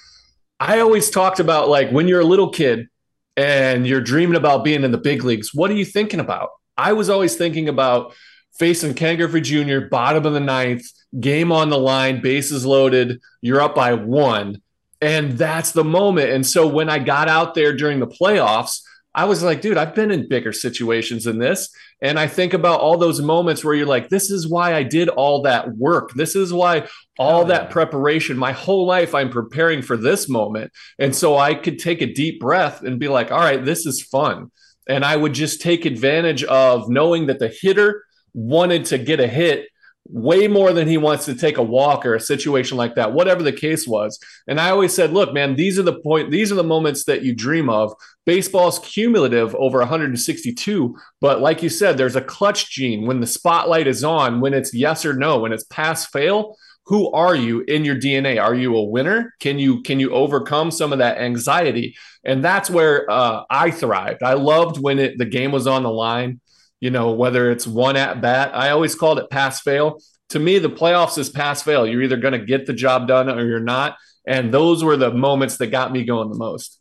I 0.60 0.80
always 0.80 1.10
talked 1.10 1.39
about 1.39 1.70
like 1.70 1.91
when 1.91 2.08
you're 2.08 2.22
a 2.22 2.26
little 2.26 2.50
kid 2.50 2.88
and 3.36 3.86
you're 3.86 4.02
dreaming 4.02 4.36
about 4.36 4.63
being 4.63 4.84
in 4.84 4.91
the 4.91 4.98
big 4.98 5.24
leagues, 5.24 5.54
what 5.54 5.70
are 5.70 5.76
you 5.76 5.86
thinking 5.86 6.20
about? 6.20 6.50
I 6.78 6.93
was 6.93 7.10
always 7.10 7.36
thinking 7.36 7.70
about 7.70 8.13
facing 8.58 8.93
Ken 8.93 9.17
Griffey 9.17 9.41
Jr., 9.41 9.88
bottom 9.88 10.26
of 10.26 10.34
the 10.34 10.39
ninth, 10.39 10.86
game 11.20 11.52
on 11.52 11.70
the 11.70 11.78
line, 11.78 12.22
bases 12.22 12.65
loaded, 12.65 13.20
you're 13.41 13.62
up 13.62 13.76
by 13.76 13.93
one. 13.93 14.62
And 15.00 15.34
that's 15.34 15.72
the 15.72 15.84
moment. 15.84 16.32
And 16.32 16.46
so 16.46 16.65
when 16.65 16.89
I 16.89 16.98
got 16.98 17.30
out 17.30 17.54
there 17.54 17.76
during 17.76 18.00
the 18.00 18.08
playoffs, 18.08 18.82
I 19.17 19.25
was 19.25 19.41
like, 19.41 19.62
dude, 19.62 19.77
I've 19.77 19.95
been 19.95 20.12
in 20.12 20.30
bigger 20.30 20.53
situations 20.53 21.23
than 21.23 21.39
this. 21.39 21.69
And 22.03 22.19
I 22.19 22.27
think 22.27 22.53
about 22.53 22.82
all 22.82 22.99
those 22.99 23.19
moments 23.19 23.65
where 23.65 23.73
you're 23.73 23.88
like, 23.88 24.10
this 24.10 24.30
is 24.30 24.47
why 24.47 24.75
I 24.75 24.84
did 24.84 25.10
all 25.10 25.41
that 25.41 25.75
work. 25.75 26.13
This 26.13 26.36
is 26.36 26.53
why 26.53 26.88
all 27.17 27.41
oh, 27.41 27.45
that 27.45 27.71
preparation, 27.71 28.38
my 28.38 28.51
whole 28.51 28.86
life, 28.86 29.15
I'm 29.15 29.32
preparing 29.32 29.82
for 29.82 29.97
this 29.97 30.30
moment. 30.30 30.71
And 30.99 31.15
so 31.15 31.36
I 31.36 31.56
could 31.56 31.80
take 31.80 32.03
a 32.03 32.13
deep 32.13 32.39
breath 32.39 32.84
and 32.84 32.99
be 32.99 33.08
like, 33.08 33.32
all 33.32 33.39
right, 33.39 33.65
this 33.65 33.88
is 33.88 34.03
fun. 34.03 34.51
And 34.88 35.03
I 35.03 35.15
would 35.15 35.34
just 35.34 35.62
take 35.62 35.86
advantage 35.86 36.43
of 36.43 36.88
knowing 36.88 37.25
that 37.25 37.39
the 37.39 37.49
hitter 37.49 38.03
wanted 38.36 38.86
to 38.86 38.99
get 38.99 39.19
a 39.19 39.27
hit 39.27 39.67
way 40.10 40.48
more 40.48 40.74
than 40.74 40.88
he 40.88 40.98
wants 40.98 41.26
to 41.26 41.36
take 41.36 41.58
a 41.58 41.63
walk 41.63 42.06
or 42.06 42.15
a 42.15 42.20
situation 42.20 42.78
like 42.78 42.96
that, 42.96 43.13
whatever 43.13 43.43
the 43.43 43.52
case 43.52 43.88
was. 43.88 44.20
And 44.48 44.60
I 44.60 44.70
always 44.70 44.93
said, 44.93 45.13
look, 45.13 45.34
man, 45.34 45.56
these 45.56 45.78
are 45.78 45.84
the 45.84 46.00
point, 46.00 46.32
these 46.32 46.52
are 46.52 46.56
the 46.56 46.63
moments 46.63 47.06
that 47.06 47.24
you 47.24 47.36
dream 47.36 47.70
of. 47.70 47.93
Baseball's 48.26 48.80
cumulative 48.80 49.56
over 49.56 49.80
162, 49.80 50.96
but 51.22 51.41
like 51.41 51.63
you 51.63 51.70
said, 51.70 51.98
there's 51.98 52.15
a 52.15 52.22
clutch 52.22 52.70
gene 52.72 53.06
when 53.06 53.20
the 53.20 53.28
spotlight 53.28 53.88
is 53.88 54.04
on, 54.04 54.41
when 54.41 54.54
it's 54.54 54.74
yes 54.74 55.06
or 55.06 55.13
no, 55.13 55.39
when 55.39 55.54
it's 55.54 55.63
pass 55.65 56.06
fail. 56.06 56.56
Who 56.88 57.12
are 57.12 57.36
you 57.36 57.62
in 57.67 57.84
your 57.84 57.98
DNA? 57.98 58.41
Are 58.41 58.56
you 58.56 58.76
a 58.76 58.84
winner? 58.84 59.34
Can 59.41 59.60
you 59.60 59.82
can 59.82 60.00
you 60.00 60.12
overcome 60.12 60.72
some 60.72 60.93
of 60.93 61.00
that 61.00 61.17
anxiety? 61.17 61.98
And 62.24 62.41
that's 62.41 62.70
where 62.70 63.10
uh, 63.12 63.43
I 63.50 63.72
thrived. 63.72 64.24
I 64.24 64.34
loved 64.34 64.82
when 64.82 64.98
it 64.98 65.17
the 65.17 65.26
game 65.26 65.52
was 65.52 65.67
on 65.67 65.84
the 65.84 65.91
line 65.91 66.39
you 66.80 66.92
know, 66.92 67.12
whether 67.12 67.52
it's 67.52 67.68
one 67.68 67.96
at 67.96 68.22
bat. 68.22 68.56
I 68.56 68.70
always 68.70 68.96
called 68.96 69.20
it 69.20 69.30
pass 69.30 69.62
fail. 69.62 70.00
To 70.30 70.40
me, 70.40 70.60
the 70.60 70.70
playoffs 70.70 71.18
is 71.18 71.30
pass 71.30 71.63
fail. 71.63 71.88
You're 71.88 72.04
either 72.04 72.18
going 72.18 72.38
to 72.38 72.46
get 72.46 72.66
the 72.66 72.74
job 72.74 73.08
done 73.08 73.30
or 73.30 73.46
you're 73.46 73.60
not. 73.60 73.98
And 74.28 74.54
those 74.54 74.84
were 74.84 74.98
the 74.98 75.12
moments 75.12 75.58
that 75.58 75.68
got 75.68 75.92
me 75.92 76.04
going 76.04 76.30
the 76.30 76.38
most. 76.38 76.80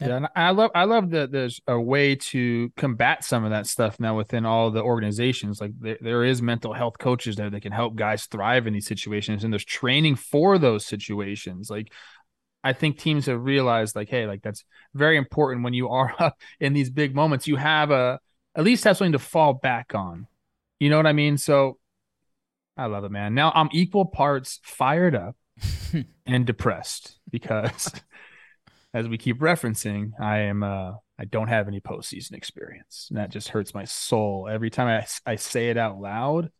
Yeah, 0.00 0.16
and 0.16 0.28
I 0.36 0.50
love 0.50 0.70
I 0.74 0.84
love 0.84 1.08
that 1.10 1.32
there's 1.32 1.58
a 1.66 1.80
way 1.80 2.16
to 2.16 2.70
combat 2.76 3.24
some 3.24 3.44
of 3.44 3.50
that 3.50 3.66
stuff 3.66 3.98
now 3.98 4.14
within 4.14 4.44
all 4.44 4.70
the 4.70 4.82
organizations. 4.82 5.58
Like 5.58 5.72
there, 5.80 5.96
there 5.98 6.22
is 6.22 6.42
mental 6.42 6.74
health 6.74 6.98
coaches 6.98 7.36
there 7.36 7.48
that 7.48 7.62
can 7.62 7.72
help 7.72 7.96
guys 7.96 8.26
thrive 8.26 8.66
in 8.66 8.74
these 8.74 8.86
situations, 8.86 9.42
and 9.42 9.50
there's 9.50 9.64
training 9.64 10.16
for 10.16 10.58
those 10.58 10.84
situations. 10.84 11.70
Like 11.70 11.90
I 12.62 12.74
think 12.74 12.98
teams 12.98 13.24
have 13.24 13.42
realized, 13.42 13.96
like, 13.96 14.10
hey, 14.10 14.26
like 14.26 14.42
that's 14.42 14.64
very 14.92 15.16
important 15.16 15.64
when 15.64 15.72
you 15.72 15.88
are 15.88 16.14
up 16.18 16.38
in 16.60 16.74
these 16.74 16.90
big 16.90 17.14
moments. 17.14 17.46
You 17.46 17.56
have 17.56 17.90
a 17.90 18.20
at 18.56 18.64
least 18.64 18.84
have 18.84 18.96
something 18.96 19.12
to 19.12 19.18
fall 19.18 19.52
back 19.52 19.94
on. 19.94 20.26
You 20.80 20.90
know 20.90 20.96
what 20.96 21.06
I 21.06 21.12
mean? 21.12 21.38
So 21.38 21.78
I 22.76 22.86
love 22.86 23.04
it, 23.04 23.10
man. 23.10 23.34
Now 23.34 23.52
I'm 23.54 23.68
equal 23.72 24.06
parts 24.06 24.60
fired 24.62 25.14
up 25.14 25.36
and 26.26 26.46
depressed 26.46 27.18
because 27.30 27.92
as 28.94 29.08
we 29.08 29.18
keep 29.18 29.40
referencing, 29.40 30.12
I 30.20 30.40
am 30.40 30.62
uh 30.62 30.92
I 31.18 31.24
don't 31.24 31.48
have 31.48 31.68
any 31.68 31.80
postseason 31.80 32.32
experience. 32.32 33.06
And 33.08 33.18
that 33.18 33.30
just 33.30 33.48
hurts 33.48 33.72
my 33.72 33.84
soul. 33.84 34.48
Every 34.50 34.68
time 34.68 34.88
I, 34.88 35.30
I 35.30 35.36
say 35.36 35.70
it 35.70 35.78
out 35.78 35.98
loud, 35.98 36.50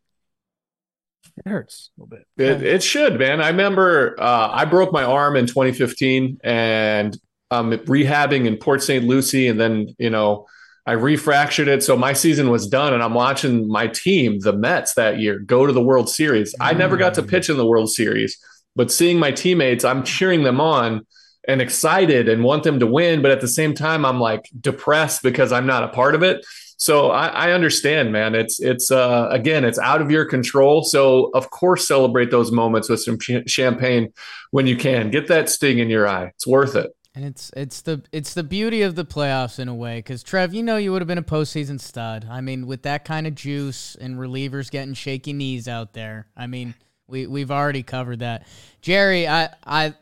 it 1.37 1.47
hurts 1.47 1.91
a 1.97 2.01
little 2.01 2.17
bit. 2.17 2.27
It, 2.43 2.63
it 2.63 2.83
should, 2.83 3.19
man. 3.19 3.43
I 3.43 3.49
remember 3.49 4.17
uh, 4.19 4.49
I 4.51 4.65
broke 4.65 4.93
my 4.93 5.05
arm 5.05 5.37
in 5.37 5.47
2015 5.47 6.39
and 6.43 7.17
I'm 7.51 7.71
rehabbing 7.71 8.47
in 8.47 8.57
Port 8.57 8.83
St. 8.83 9.05
Lucie, 9.05 9.49
and 9.49 9.61
then 9.61 9.95
you 9.99 10.11
know 10.11 10.47
I 10.87 10.95
refractured 10.95 11.67
it. 11.67 11.83
So 11.83 11.97
my 11.97 12.13
season 12.13 12.51
was 12.51 12.69
done, 12.69 12.95
and 12.95 13.03
I'm 13.03 13.15
watching 13.15 13.67
my 13.69 13.89
team, 13.89 14.39
the 14.41 14.53
Mets, 14.53 14.95
that 14.95 15.19
year 15.19 15.39
go 15.41 15.67
to 15.67 15.73
the 15.73 15.83
World 15.83 16.09
Series. 16.09 16.55
I 16.61 16.75
never 16.75 16.97
got 16.97 17.15
to 17.15 17.23
Mm. 17.23 17.29
pitch 17.29 17.51
in 17.51 17.57
the 17.57 17.67
World 17.67 17.91
Series, 17.91 18.39
but 18.77 18.93
seeing 18.93 19.19
my 19.19 19.33
teammates, 19.33 19.85
I'm 19.85 20.05
cheering 20.05 20.45
them 20.45 20.61
on 20.61 21.05
and 21.49 21.61
excited 21.61 22.29
and 22.29 22.45
want 22.45 22.63
them 22.63 22.79
to 22.81 22.87
win. 22.87 23.23
But 23.23 23.31
at 23.33 23.41
the 23.41 23.49
same 23.49 23.75
time, 23.75 24.05
I'm 24.05 24.21
like 24.21 24.49
depressed 24.61 25.23
because 25.23 25.51
I'm 25.53 25.67
not 25.67 25.83
a 25.85 25.89
part 25.89 26.15
of 26.15 26.23
it. 26.23 26.45
So 26.79 27.11
I, 27.11 27.29
I 27.29 27.53
understand, 27.53 28.13
man. 28.13 28.35
It's 28.35 28.61
it's 28.61 28.91
uh, 28.91 29.29
again, 29.31 29.65
it's 29.65 29.79
out 29.79 30.03
of 30.03 30.11
your 30.11 30.27
control. 30.27 30.85
So 30.85 31.31
of 31.35 31.49
course, 31.51 31.89
celebrate 31.89 32.31
those 32.31 32.53
moments 32.53 32.89
with 32.91 33.01
some 33.03 33.19
ch- 33.19 33.49
champagne 33.49 34.13
when 34.51 34.67
you 34.67 34.77
can. 34.77 35.11
Get 35.11 35.29
that 35.29 35.49
sting 35.49 35.79
in 35.79 35.89
your 35.89 36.07
eye. 36.07 36.27
It's 36.35 36.47
worth 36.47 36.77
it. 36.77 36.91
And 37.17 37.25
it's 37.25 37.51
it's 37.57 37.81
the 37.81 38.03
it's 38.13 38.35
the 38.35 38.43
beauty 38.43 38.83
of 38.83 38.95
the 38.95 39.07
playoffs 39.07 39.59
in 39.59 39.69
a 39.69 39.75
way, 39.75 40.01
because 40.01 40.23
Trev, 40.23 40.53
you 40.53 40.63
know, 40.63 40.77
you 40.77 40.93
would 40.93 41.01
have 41.01 41.09
been 41.09 41.17
a 41.17 41.23
postseason 41.23 41.81
stud. 41.81 42.27
I 42.31 42.43
mean, 42.43 42.67
with 42.67 42.83
that 42.83 43.07
kind 43.07 43.27
of 43.27 43.35
juice 43.35 43.97
and 43.99 44.19
relievers 44.19 44.71
getting 44.71 44.93
shaky 44.93 45.33
knees 45.33 45.67
out 45.67 45.95
there, 45.95 46.27
I 46.37 46.47
mean, 46.47 46.75
we 47.09 47.27
we've 47.27 47.51
already 47.51 47.83
covered 47.83 48.19
that. 48.19 48.47
Jerry, 48.83 49.27
I 49.27 49.49
I 49.65 49.95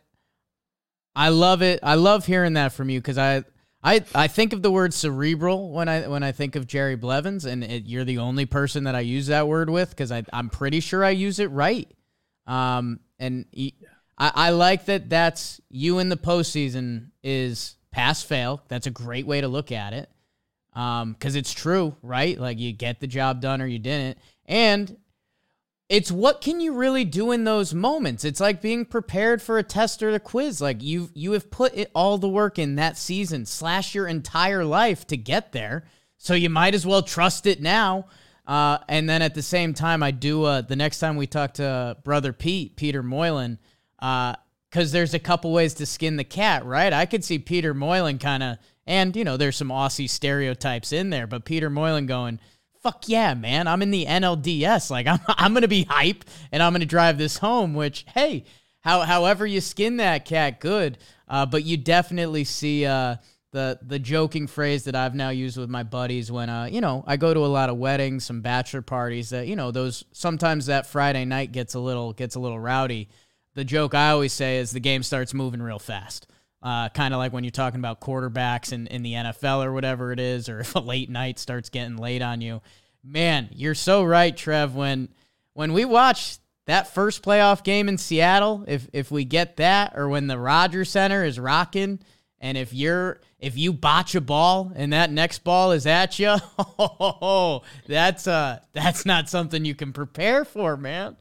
I 1.14 1.28
love 1.28 1.62
it. 1.62 1.78
I 1.84 1.94
love 1.94 2.26
hearing 2.26 2.54
that 2.54 2.72
from 2.72 2.90
you 2.90 3.00
because 3.00 3.16
I. 3.16 3.44
I, 3.86 4.02
I 4.14 4.28
think 4.28 4.54
of 4.54 4.62
the 4.62 4.70
word 4.70 4.94
cerebral 4.94 5.70
when 5.70 5.90
I 5.90 6.08
when 6.08 6.22
I 6.22 6.32
think 6.32 6.56
of 6.56 6.66
Jerry 6.66 6.96
Blevins, 6.96 7.44
and 7.44 7.62
it, 7.62 7.84
you're 7.84 8.06
the 8.06 8.16
only 8.16 8.46
person 8.46 8.84
that 8.84 8.94
I 8.94 9.00
use 9.00 9.26
that 9.26 9.46
word 9.46 9.68
with 9.68 9.90
because 9.90 10.10
I'm 10.10 10.48
pretty 10.48 10.80
sure 10.80 11.04
I 11.04 11.10
use 11.10 11.38
it 11.38 11.50
right. 11.50 11.86
Um, 12.46 13.00
and 13.18 13.44
I, 14.18 14.32
I 14.34 14.50
like 14.50 14.86
that 14.86 15.10
that's 15.10 15.60
you 15.68 15.98
in 15.98 16.08
the 16.08 16.16
postseason 16.16 17.10
is 17.22 17.76
pass 17.90 18.22
fail. 18.22 18.62
That's 18.68 18.86
a 18.86 18.90
great 18.90 19.26
way 19.26 19.40
to 19.40 19.48
look 19.48 19.72
at 19.72 19.92
it. 19.92 20.10
Um, 20.74 21.12
because 21.12 21.36
it's 21.36 21.52
true, 21.52 21.96
right? 22.02 22.38
Like 22.38 22.58
you 22.58 22.72
get 22.72 23.00
the 23.00 23.06
job 23.06 23.40
done 23.40 23.62
or 23.62 23.66
you 23.66 23.78
didn't. 23.78 24.18
And 24.46 24.96
it's 25.88 26.10
what 26.10 26.40
can 26.40 26.60
you 26.60 26.74
really 26.74 27.04
do 27.04 27.30
in 27.30 27.44
those 27.44 27.74
moments? 27.74 28.24
It's 28.24 28.40
like 28.40 28.60
being 28.60 28.84
prepared 28.84 29.42
for 29.42 29.58
a 29.58 29.62
test 29.62 30.02
or 30.02 30.10
a 30.10 30.18
quiz. 30.18 30.60
Like 30.60 30.82
you 30.82 31.10
you 31.14 31.32
have 31.32 31.50
put 31.50 31.74
it, 31.74 31.90
all 31.94 32.18
the 32.18 32.28
work 32.28 32.58
in 32.58 32.74
that 32.76 32.96
season, 32.96 33.46
slash 33.46 33.94
your 33.94 34.08
entire 34.08 34.64
life 34.64 35.06
to 35.08 35.16
get 35.16 35.52
there. 35.52 35.84
So 36.16 36.34
you 36.34 36.50
might 36.50 36.74
as 36.74 36.86
well 36.86 37.02
trust 37.02 37.46
it 37.46 37.60
now. 37.60 38.06
Uh, 38.46 38.78
and 38.88 39.08
then 39.08 39.22
at 39.22 39.34
the 39.34 39.42
same 39.42 39.72
time, 39.72 40.02
I 40.02 40.10
do. 40.10 40.44
Uh, 40.44 40.60
the 40.62 40.76
next 40.76 40.98
time 40.98 41.16
we 41.16 41.26
talk 41.26 41.54
to 41.54 41.96
brother 42.02 42.32
Pete, 42.32 42.76
Peter 42.76 43.02
Moylan, 43.02 43.58
because 44.70 44.92
there's 44.92 45.14
a 45.14 45.18
couple 45.18 45.52
ways 45.52 45.74
to 45.74 45.86
skin 45.86 46.16
the 46.16 46.24
cat, 46.24 46.64
right? 46.64 46.92
I 46.92 47.06
could 47.06 47.24
see 47.24 47.38
Peter 47.38 47.72
Moylan 47.72 48.18
kind 48.18 48.42
of, 48.42 48.58
and 48.86 49.14
you 49.16 49.24
know, 49.24 49.36
there's 49.36 49.56
some 49.56 49.68
Aussie 49.68 50.10
stereotypes 50.10 50.92
in 50.92 51.10
there, 51.10 51.26
but 51.26 51.44
Peter 51.44 51.70
Moylan 51.70 52.06
going, 52.06 52.38
"Fuck 52.82 53.08
yeah, 53.08 53.34
man! 53.34 53.66
I'm 53.66 53.82
in 53.82 53.90
the 53.90 54.04
NLDS. 54.06 54.90
Like 54.90 55.06
I'm, 55.08 55.20
I'm 55.28 55.54
gonna 55.54 55.68
be 55.68 55.84
hype, 55.84 56.24
and 56.52 56.62
I'm 56.62 56.72
gonna 56.72 56.86
drive 56.86 57.18
this 57.18 57.38
home." 57.38 57.74
Which, 57.74 58.04
hey, 58.14 58.44
how, 58.80 59.00
however 59.00 59.46
you 59.46 59.60
skin 59.60 59.96
that 59.98 60.24
cat, 60.24 60.60
good. 60.60 60.98
Uh, 61.26 61.46
but 61.46 61.64
you 61.64 61.76
definitely 61.76 62.44
see 62.44 62.84
uh, 62.84 63.16
the 63.52 63.78
the 63.80 63.98
joking 63.98 64.46
phrase 64.46 64.84
that 64.84 64.96
I've 64.96 65.14
now 65.14 65.30
used 65.30 65.56
with 65.56 65.70
my 65.70 65.84
buddies 65.84 66.30
when 66.30 66.50
uh, 66.50 66.64
you 66.64 66.80
know 66.80 67.04
I 67.06 67.16
go 67.16 67.32
to 67.32 67.40
a 67.40 67.46
lot 67.46 67.70
of 67.70 67.78
weddings, 67.78 68.26
some 68.26 68.42
bachelor 68.42 68.82
parties. 68.82 69.30
That 69.30 69.46
you 69.46 69.56
know 69.56 69.70
those 69.70 70.04
sometimes 70.12 70.66
that 70.66 70.86
Friday 70.86 71.24
night 71.24 71.52
gets 71.52 71.74
a 71.74 71.80
little 71.80 72.12
gets 72.12 72.34
a 72.34 72.40
little 72.40 72.60
rowdy. 72.60 73.08
The 73.54 73.64
joke 73.64 73.94
I 73.94 74.10
always 74.10 74.32
say 74.32 74.58
is 74.58 74.70
the 74.70 74.80
game 74.80 75.02
starts 75.02 75.32
moving 75.32 75.62
real 75.62 75.78
fast. 75.78 76.26
Uh, 76.62 76.88
kind 76.88 77.12
of 77.12 77.18
like 77.18 77.32
when 77.32 77.44
you're 77.44 77.50
talking 77.50 77.78
about 77.78 78.00
quarterbacks 78.00 78.72
in, 78.72 78.86
in 78.86 79.02
the 79.02 79.12
NFL 79.12 79.64
or 79.64 79.72
whatever 79.72 80.12
it 80.12 80.20
is, 80.20 80.48
or 80.48 80.60
if 80.60 80.74
a 80.74 80.80
late 80.80 81.10
night 81.10 81.38
starts 81.38 81.68
getting 81.68 81.96
late 81.96 82.22
on 82.22 82.40
you. 82.40 82.62
Man, 83.02 83.50
you're 83.52 83.74
so 83.74 84.02
right, 84.02 84.34
Trev. 84.34 84.74
When 84.74 85.10
when 85.52 85.74
we 85.74 85.84
watch 85.84 86.38
that 86.66 86.92
first 86.92 87.22
playoff 87.22 87.62
game 87.62 87.88
in 87.88 87.98
Seattle, 87.98 88.64
if 88.66 88.88
if 88.92 89.10
we 89.10 89.24
get 89.26 89.58
that, 89.58 89.92
or 89.94 90.08
when 90.08 90.26
the 90.26 90.38
Rogers 90.38 90.88
Center 90.88 91.22
is 91.22 91.38
rocking, 91.38 92.00
and 92.40 92.56
if 92.56 92.72
you're 92.72 93.20
if 93.38 93.58
you 93.58 93.74
botch 93.74 94.14
a 94.14 94.22
ball 94.22 94.72
and 94.74 94.94
that 94.94 95.10
next 95.10 95.44
ball 95.44 95.72
is 95.72 95.86
at 95.86 96.18
you, 96.18 96.36
that's 97.86 98.26
uh 98.26 98.60
that's 98.72 99.04
not 99.04 99.28
something 99.28 99.66
you 99.66 99.74
can 99.74 99.92
prepare 99.92 100.46
for, 100.46 100.78
man. 100.78 101.16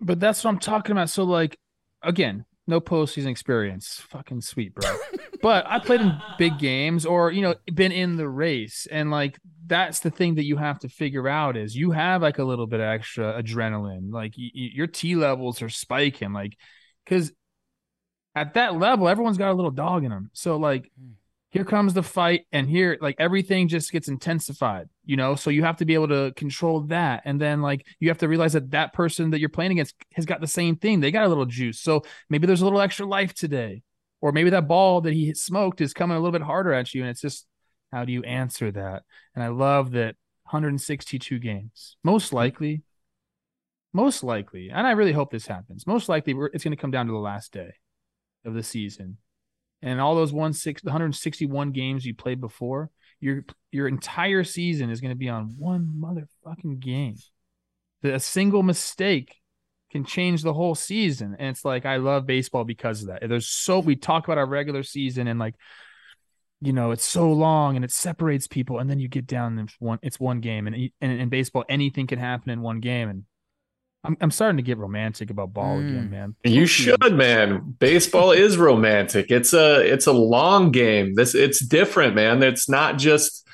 But 0.00 0.20
that's 0.20 0.44
what 0.44 0.50
I'm 0.50 0.60
talking 0.60 0.92
about. 0.92 1.10
So 1.10 1.24
like 1.24 1.58
again, 2.04 2.44
no 2.66 2.80
postseason 2.80 3.26
experience. 3.26 4.02
Fucking 4.08 4.40
sweet, 4.40 4.74
bro. 4.74 4.96
but 5.42 5.66
I 5.66 5.78
played 5.78 6.00
in 6.00 6.12
big 6.38 6.58
games 6.58 7.04
or, 7.04 7.30
you 7.30 7.42
know, 7.42 7.54
been 7.72 7.92
in 7.92 8.16
the 8.16 8.28
race. 8.28 8.86
And 8.90 9.10
like 9.10 9.38
that's 9.66 10.00
the 10.00 10.10
thing 10.10 10.36
that 10.36 10.44
you 10.44 10.56
have 10.56 10.78
to 10.80 10.88
figure 10.88 11.28
out 11.28 11.56
is 11.56 11.76
you 11.76 11.90
have 11.90 12.22
like 12.22 12.38
a 12.38 12.44
little 12.44 12.66
bit 12.66 12.80
of 12.80 12.86
extra 12.86 13.42
adrenaline. 13.42 14.12
Like 14.12 14.34
y- 14.38 14.50
y- 14.54 14.70
your 14.72 14.86
T 14.86 15.14
levels 15.14 15.62
are 15.62 15.68
spiking. 15.68 16.32
Like, 16.32 16.56
cause 17.06 17.32
at 18.34 18.54
that 18.54 18.76
level, 18.76 19.08
everyone's 19.08 19.38
got 19.38 19.52
a 19.52 19.54
little 19.54 19.70
dog 19.70 20.04
in 20.04 20.10
them. 20.10 20.30
So 20.32 20.56
like 20.56 20.90
hmm. 20.98 21.12
Here 21.54 21.64
comes 21.64 21.94
the 21.94 22.02
fight 22.02 22.46
and 22.52 22.68
here 22.68 22.98
like 23.00 23.16
everything 23.18 23.68
just 23.68 23.90
gets 23.92 24.08
intensified 24.08 24.88
you 25.06 25.16
know? 25.16 25.34
So 25.34 25.50
you 25.50 25.62
have 25.64 25.76
to 25.76 25.84
be 25.84 25.94
able 25.94 26.08
to 26.08 26.32
control 26.34 26.80
that 26.82 27.22
and 27.24 27.40
then 27.40 27.62
like 27.62 27.86
you 28.00 28.08
have 28.08 28.18
to 28.18 28.28
realize 28.28 28.54
that 28.54 28.70
that 28.70 28.92
person 28.92 29.30
that 29.30 29.40
you're 29.40 29.48
playing 29.48 29.72
against 29.72 29.94
has 30.12 30.26
got 30.26 30.40
the 30.40 30.46
same 30.46 30.76
thing. 30.76 31.00
They 31.00 31.10
got 31.10 31.24
a 31.24 31.28
little 31.28 31.46
juice. 31.46 31.80
So 31.80 32.02
maybe 32.30 32.46
there's 32.46 32.62
a 32.62 32.64
little 32.64 32.80
extra 32.80 33.06
life 33.06 33.34
today 33.34 33.82
or 34.20 34.32
maybe 34.32 34.50
that 34.50 34.68
ball 34.68 35.02
that 35.02 35.12
he 35.12 35.34
smoked 35.34 35.80
is 35.80 35.92
coming 35.92 36.16
a 36.16 36.20
little 36.20 36.32
bit 36.32 36.42
harder 36.42 36.72
at 36.72 36.94
you 36.94 37.02
and 37.02 37.10
it's 37.10 37.20
just 37.20 37.46
how 37.92 38.04
do 38.04 38.12
you 38.12 38.22
answer 38.24 38.70
that? 38.72 39.02
And 39.34 39.44
i 39.44 39.48
love 39.48 39.92
that 39.92 40.16
162 40.44 41.38
games. 41.38 41.96
Most 42.02 42.26
mm-hmm. 42.28 42.36
likely 42.36 42.82
most 43.96 44.24
likely 44.24 44.70
and 44.70 44.88
i 44.88 44.90
really 44.90 45.12
hope 45.12 45.30
this 45.30 45.46
happens 45.46 45.86
most 45.86 46.08
likely 46.08 46.34
it's 46.52 46.64
going 46.64 46.76
to 46.76 46.80
come 46.80 46.90
down 46.90 47.06
to 47.06 47.12
the 47.12 47.18
last 47.18 47.52
day 47.52 47.74
of 48.44 48.52
the 48.52 48.62
season 48.62 49.18
and 49.84 50.00
all 50.00 50.14
those 50.14 50.32
one 50.32 50.54
six, 50.54 50.82
161 50.82 51.72
games 51.72 52.06
you 52.06 52.14
played 52.14 52.40
before, 52.40 52.90
your 53.20 53.44
your 53.70 53.86
entire 53.86 54.42
season 54.42 54.90
is 54.90 55.00
going 55.00 55.10
to 55.10 55.16
be 55.16 55.28
on 55.28 55.54
one 55.58 55.86
motherfucking 56.00 56.80
game. 56.80 57.16
A 58.02 58.18
single 58.18 58.62
mistake 58.62 59.36
can 59.92 60.04
change 60.04 60.42
the 60.42 60.54
whole 60.54 60.74
season, 60.74 61.36
and 61.38 61.50
it's 61.50 61.64
like 61.64 61.84
I 61.84 61.98
love 61.98 62.26
baseball 62.26 62.64
because 62.64 63.02
of 63.02 63.08
that. 63.08 63.28
There's 63.28 63.46
so 63.46 63.78
we 63.78 63.94
talk 63.94 64.26
about 64.26 64.38
our 64.38 64.46
regular 64.46 64.82
season 64.82 65.28
and 65.28 65.38
like, 65.38 65.54
you 66.62 66.72
know, 66.72 66.90
it's 66.90 67.04
so 67.04 67.30
long 67.30 67.76
and 67.76 67.84
it 67.84 67.92
separates 67.92 68.46
people, 68.46 68.78
and 68.78 68.88
then 68.88 68.98
you 68.98 69.08
get 69.08 69.26
down 69.26 69.58
and 69.58 69.68
it's 69.68 69.76
one 69.78 69.98
it's 70.02 70.18
one 70.18 70.40
game, 70.40 70.66
and 70.66 70.90
and 71.02 71.20
in 71.20 71.28
baseball 71.28 71.64
anything 71.68 72.06
can 72.06 72.18
happen 72.18 72.50
in 72.50 72.62
one 72.62 72.80
game, 72.80 73.10
and 73.10 73.24
I'm 74.04 74.16
I'm 74.20 74.30
starting 74.30 74.58
to 74.58 74.62
get 74.62 74.76
romantic 74.78 75.30
about 75.30 75.52
ball 75.54 75.78
Mm. 75.78 75.88
again, 75.88 76.10
man. 76.10 76.36
You 76.44 76.66
should, 76.66 77.14
man. 77.14 77.74
Baseball 77.78 78.30
is 78.44 78.56
romantic. 78.58 79.30
It's 79.30 79.52
a 79.54 79.80
it's 79.80 80.06
a 80.06 80.12
long 80.12 80.70
game. 80.70 81.14
This 81.14 81.34
it's 81.34 81.58
different, 81.60 82.14
man. 82.14 82.42
It's 82.42 82.68
not 82.68 82.98
just 82.98 83.46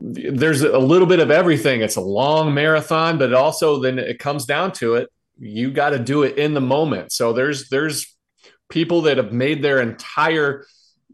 there's 0.00 0.62
a 0.62 0.78
little 0.78 1.06
bit 1.06 1.20
of 1.20 1.30
everything. 1.30 1.80
It's 1.80 1.96
a 1.96 2.00
long 2.00 2.54
marathon, 2.54 3.18
but 3.18 3.32
also 3.34 3.80
then 3.80 3.98
it 3.98 4.18
comes 4.18 4.46
down 4.46 4.72
to 4.72 4.94
it. 4.94 5.08
You 5.38 5.70
got 5.70 5.90
to 5.90 5.98
do 5.98 6.22
it 6.22 6.38
in 6.38 6.54
the 6.54 6.60
moment. 6.60 7.12
So 7.12 7.32
there's 7.32 7.68
there's 7.68 8.14
people 8.68 9.02
that 9.02 9.16
have 9.16 9.32
made 9.32 9.62
their 9.62 9.80
entire 9.80 10.64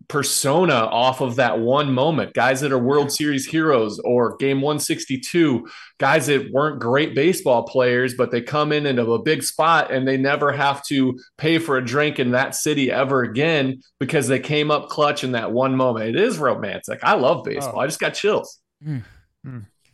persona 0.08 0.72
off 0.72 1.20
of 1.20 1.36
that 1.36 1.60
one 1.60 1.92
moment. 1.92 2.32
Guys 2.32 2.60
that 2.62 2.72
are 2.72 2.78
World 2.78 3.12
Series 3.12 3.46
heroes 3.46 3.98
or 4.00 4.36
game 4.36 4.62
162, 4.62 5.68
guys 5.98 6.26
that 6.26 6.50
weren't 6.50 6.80
great 6.80 7.14
baseball 7.14 7.64
players, 7.64 8.14
but 8.14 8.30
they 8.30 8.40
come 8.40 8.72
in 8.72 8.86
into 8.86 9.12
a 9.12 9.22
big 9.22 9.42
spot 9.42 9.92
and 9.92 10.08
they 10.08 10.16
never 10.16 10.50
have 10.50 10.82
to 10.86 11.18
pay 11.36 11.58
for 11.58 11.76
a 11.76 11.84
drink 11.84 12.18
in 12.18 12.30
that 12.30 12.54
city 12.54 12.90
ever 12.90 13.22
again 13.22 13.82
because 14.00 14.28
they 14.28 14.40
came 14.40 14.70
up 14.70 14.88
clutch 14.88 15.22
in 15.24 15.32
that 15.32 15.52
one 15.52 15.76
moment. 15.76 16.08
It 16.08 16.16
is 16.16 16.38
romantic. 16.38 17.00
I 17.02 17.14
love 17.14 17.44
baseball. 17.44 17.76
Oh. 17.76 17.80
I 17.80 17.86
just 17.86 18.00
got 18.00 18.14
chills. 18.14 18.58
Mm. 18.84 19.04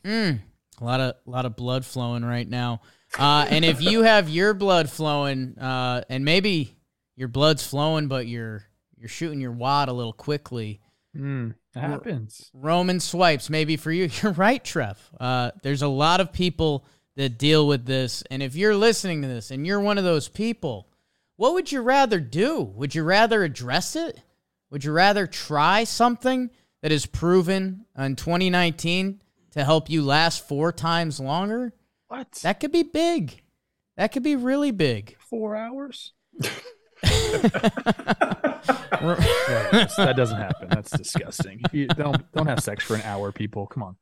mm 0.05 0.38
A 0.81 0.85
lot 0.85 1.00
of 1.00 1.14
a 1.27 1.31
lot 1.31 1.44
of 1.44 1.57
blood 1.57 1.85
flowing 1.85 2.24
right 2.24 2.48
now. 2.48 2.83
Uh, 3.18 3.46
and 3.48 3.64
if 3.64 3.81
you 3.81 4.03
have 4.03 4.29
your 4.29 4.55
blood 4.55 4.90
flowing, 4.90 5.57
uh, 5.59 6.03
and 6.09 6.24
maybe 6.24 6.77
your 7.16 7.29
blood's 7.29 7.64
flowing, 7.64 8.09
but 8.09 8.27
you're 8.27 8.64
you're 9.05 9.11
shooting 9.11 9.38
your 9.38 9.53
wad 9.53 9.90
a 9.90 9.93
little 9.93 10.14
quickly. 10.14 10.81
Mm, 11.14 11.53
it 11.77 11.79
happens. 11.79 12.51
Roman 12.55 13.01
swipes, 13.01 13.51
maybe 13.51 13.77
for 13.77 13.93
you. 13.93 14.09
You're 14.23 14.33
right, 14.33 14.64
Trev. 14.64 14.99
Uh, 15.21 15.51
there's 15.62 15.83
a 15.83 15.88
lot 15.88 16.23
of 16.23 16.33
people 16.33 16.87
that 17.17 17.37
deal 17.37 17.67
with 17.69 17.85
this, 17.85 18.23
and 18.31 18.43
if 18.43 18.57
you're 18.57 18.75
listening 18.75 19.21
to 19.21 19.29
this 19.29 19.51
and 19.51 19.67
you're 19.67 19.79
one 19.79 19.99
of 19.99 20.05
those 20.05 20.27
people, 20.27 20.88
what 21.37 21.53
would 21.53 21.71
you 21.71 21.83
rather 21.83 22.19
do? 22.19 22.62
Would 22.62 22.95
you 22.95 23.05
rather 23.05 23.45
address 23.45 23.95
it? 23.95 24.23
Would 24.71 24.85
you 24.85 24.93
rather 24.93 25.27
try 25.27 25.85
something 25.85 26.49
that 26.81 26.90
is 26.90 27.05
proven 27.05 27.85
in 27.99 28.17
2019 28.17 29.21
to 29.51 29.64
help 29.64 29.90
you 29.90 30.03
last 30.03 30.49
four 30.49 30.73
times 30.73 31.21
longer? 31.21 31.75
What? 32.09 32.33
That 32.43 32.59
could 32.59 32.73
be 32.73 32.85
big. 32.85 33.43
That 33.99 34.12
could 34.12 34.23
be 34.23 34.35
really 34.35 34.71
big. 34.71 35.14
four 35.19 35.57
hours? 35.57 36.14
Yeah, 39.05 39.87
that 39.99 40.14
doesn't 40.17 40.38
happen. 40.38 40.69
That's 40.71 40.90
disgusting. 40.90 41.61
You 41.73 41.87
don't 41.88 42.31
don't 42.33 42.47
have 42.47 42.61
sex 42.61 42.85
for 42.85 42.95
an 42.95 43.03
hour, 43.03 43.33
people. 43.33 43.67
Come 43.67 43.83
on. 43.83 43.97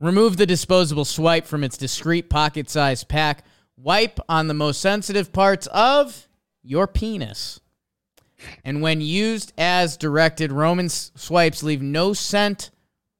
Remove 0.00 0.36
the 0.36 0.46
disposable 0.46 1.04
swipe 1.04 1.44
from 1.46 1.64
its 1.64 1.76
discreet 1.76 2.30
pocket 2.30 2.70
sized 2.70 3.08
pack. 3.08 3.44
Wipe 3.76 4.18
on 4.28 4.48
the 4.48 4.54
most 4.54 4.80
sensitive 4.80 5.32
parts 5.32 5.66
of 5.68 6.28
your 6.62 6.86
penis. 6.86 7.60
And 8.64 8.80
when 8.82 9.00
used 9.00 9.52
as 9.58 9.96
directed, 9.96 10.52
Roman 10.52 10.88
swipes 10.88 11.62
leave 11.62 11.82
no 11.82 12.12
scent 12.12 12.70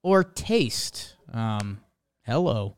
or 0.03 0.23
taste. 0.23 1.17
Um, 1.33 1.81
hello, 2.25 2.77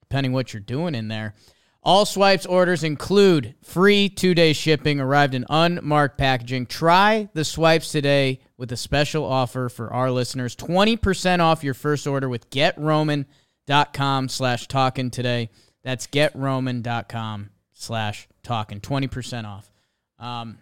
depending 0.00 0.32
what 0.32 0.52
you're 0.52 0.60
doing 0.60 0.94
in 0.94 1.08
there. 1.08 1.34
All 1.82 2.04
swipes 2.04 2.44
orders 2.44 2.82
include 2.82 3.54
free 3.62 4.08
two 4.08 4.34
day 4.34 4.52
shipping, 4.52 5.00
arrived 5.00 5.34
in 5.34 5.46
unmarked 5.48 6.18
packaging. 6.18 6.66
Try 6.66 7.28
the 7.34 7.44
swipes 7.44 7.92
today 7.92 8.40
with 8.56 8.72
a 8.72 8.76
special 8.76 9.24
offer 9.24 9.68
for 9.68 9.92
our 9.92 10.10
listeners 10.10 10.56
20% 10.56 11.40
off 11.40 11.62
your 11.62 11.74
first 11.74 12.06
order 12.06 12.28
with 12.28 12.50
getroman.com 12.50 14.28
slash 14.28 14.66
talking 14.66 15.10
today. 15.10 15.50
That's 15.84 16.06
getroman.com 16.08 17.50
slash 17.72 18.28
talking. 18.42 18.80
20% 18.80 19.44
off. 19.46 19.70
Um, 20.18 20.58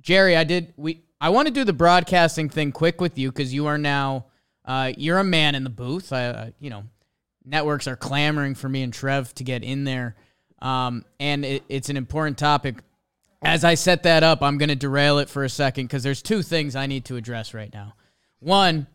Jerry, 0.00 0.36
I 0.36 0.44
did, 0.44 0.72
we, 0.76 1.02
I 1.20 1.30
want 1.30 1.48
to 1.48 1.54
do 1.54 1.64
the 1.64 1.72
broadcasting 1.72 2.48
thing 2.48 2.70
quick 2.70 3.00
with 3.00 3.18
you 3.18 3.30
because 3.30 3.52
you 3.52 3.66
are 3.66 3.76
now, 3.76 4.26
uh, 4.64 4.92
you're 4.96 5.18
a 5.18 5.24
man 5.24 5.56
in 5.56 5.64
the 5.64 5.70
booth. 5.70 6.12
I, 6.12 6.26
uh, 6.26 6.50
you 6.60 6.70
know, 6.70 6.84
networks 7.48 7.86
are 7.86 7.96
clamoring 7.96 8.54
for 8.54 8.68
me 8.68 8.82
and 8.82 8.92
Trev 8.92 9.34
to 9.34 9.44
get 9.44 9.64
in 9.64 9.84
there. 9.84 10.16
Um, 10.60 11.04
and 11.18 11.44
it, 11.44 11.64
it's 11.68 11.88
an 11.88 11.96
important 11.96 12.38
topic. 12.38 12.76
As 13.42 13.64
I 13.64 13.74
set 13.74 14.02
that 14.02 14.22
up, 14.22 14.42
I'm 14.42 14.58
going 14.58 14.68
to 14.68 14.76
derail 14.76 15.18
it 15.18 15.28
for 15.28 15.44
a 15.44 15.48
second 15.48 15.86
because 15.86 16.02
there's 16.02 16.22
two 16.22 16.42
things 16.42 16.74
I 16.74 16.86
need 16.86 17.04
to 17.06 17.16
address 17.16 17.54
right 17.54 17.72
now. 17.72 17.94
One, 18.40 18.86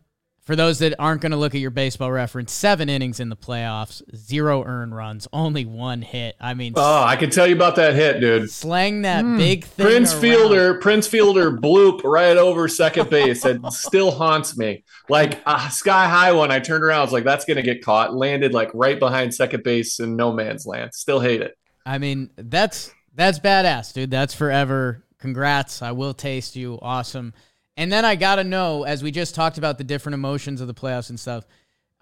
for 0.45 0.57
those 0.57 0.79
that 0.79 0.93
aren't 0.99 1.21
going 1.21 1.31
to 1.31 1.37
look 1.37 1.55
at 1.55 1.61
your 1.61 1.71
baseball 1.71 2.11
reference, 2.11 2.51
seven 2.51 2.89
innings 2.89 3.19
in 3.19 3.29
the 3.29 3.35
playoffs, 3.35 4.01
zero 4.15 4.63
earn 4.65 4.93
runs, 4.93 5.27
only 5.31 5.65
one 5.65 6.01
hit. 6.01 6.35
I 6.39 6.53
mean, 6.53 6.73
oh, 6.75 7.03
I 7.03 7.15
can 7.15 7.29
tell 7.29 7.47
you 7.47 7.55
about 7.55 7.77
that 7.77 7.95
hit, 7.95 8.19
dude. 8.19 8.51
Slang 8.51 9.03
that 9.03 9.23
mm. 9.23 9.37
big 9.37 9.63
thing. 9.63 9.85
Prince 9.85 10.11
around. 10.11 10.21
Fielder, 10.21 10.73
Prince 10.79 11.07
Fielder 11.07 11.51
bloop 11.57 12.03
right 12.03 12.35
over 12.35 12.67
second 12.67 13.09
base. 13.09 13.45
It 13.45 13.61
still 13.71 14.11
haunts 14.11 14.57
me. 14.57 14.83
Like 15.07 15.41
a 15.45 15.71
sky 15.71 16.09
high 16.09 16.33
one. 16.33 16.51
I 16.51 16.59
turned 16.59 16.83
around. 16.83 16.99
I 16.99 17.03
was 17.03 17.13
like, 17.13 17.23
that's 17.23 17.45
going 17.45 17.57
to 17.57 17.63
get 17.63 17.83
caught. 17.83 18.13
Landed 18.13 18.53
like 18.53 18.69
right 18.73 18.99
behind 18.99 19.33
second 19.33 19.63
base 19.63 19.99
in 19.99 20.15
no 20.17 20.33
man's 20.33 20.65
land. 20.65 20.93
Still 20.93 21.21
hate 21.21 21.41
it. 21.41 21.57
I 21.85 21.97
mean, 21.99 22.29
that's 22.35 22.93
that's 23.15 23.39
badass, 23.39 23.93
dude. 23.93 24.11
That's 24.11 24.33
forever. 24.33 25.05
Congrats. 25.19 25.81
I 25.81 25.91
will 25.93 26.13
taste 26.13 26.57
you. 26.57 26.79
Awesome. 26.81 27.33
And 27.75 27.91
then 27.91 28.05
I 28.05 28.15
got 28.15 28.35
to 28.35 28.43
know, 28.43 28.83
as 28.83 29.01
we 29.01 29.11
just 29.11 29.33
talked 29.33 29.57
about 29.57 29.77
the 29.77 29.83
different 29.83 30.13
emotions 30.13 30.61
of 30.61 30.67
the 30.67 30.73
playoffs 30.73 31.09
and 31.09 31.19
stuff, 31.19 31.45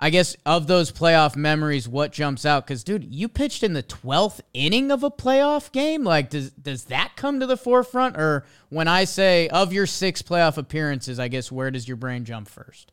I 0.03 0.09
guess 0.09 0.35
of 0.47 0.65
those 0.65 0.91
playoff 0.91 1.35
memories, 1.35 1.87
what 1.87 2.11
jumps 2.11 2.43
out? 2.43 2.65
Because, 2.65 2.83
dude, 2.83 3.13
you 3.13 3.29
pitched 3.29 3.61
in 3.61 3.73
the 3.73 3.83
12th 3.83 4.41
inning 4.51 4.91
of 4.91 5.03
a 5.03 5.11
playoff 5.11 5.71
game. 5.71 6.03
Like, 6.03 6.31
does, 6.31 6.49
does 6.51 6.85
that 6.85 7.11
come 7.15 7.39
to 7.39 7.45
the 7.45 7.55
forefront? 7.55 8.17
Or 8.17 8.43
when 8.69 8.87
I 8.87 9.03
say 9.03 9.47
of 9.49 9.71
your 9.71 9.85
six 9.85 10.23
playoff 10.23 10.57
appearances, 10.57 11.19
I 11.19 11.27
guess 11.27 11.51
where 11.51 11.69
does 11.69 11.87
your 11.87 11.97
brain 11.97 12.25
jump 12.25 12.49
first? 12.49 12.91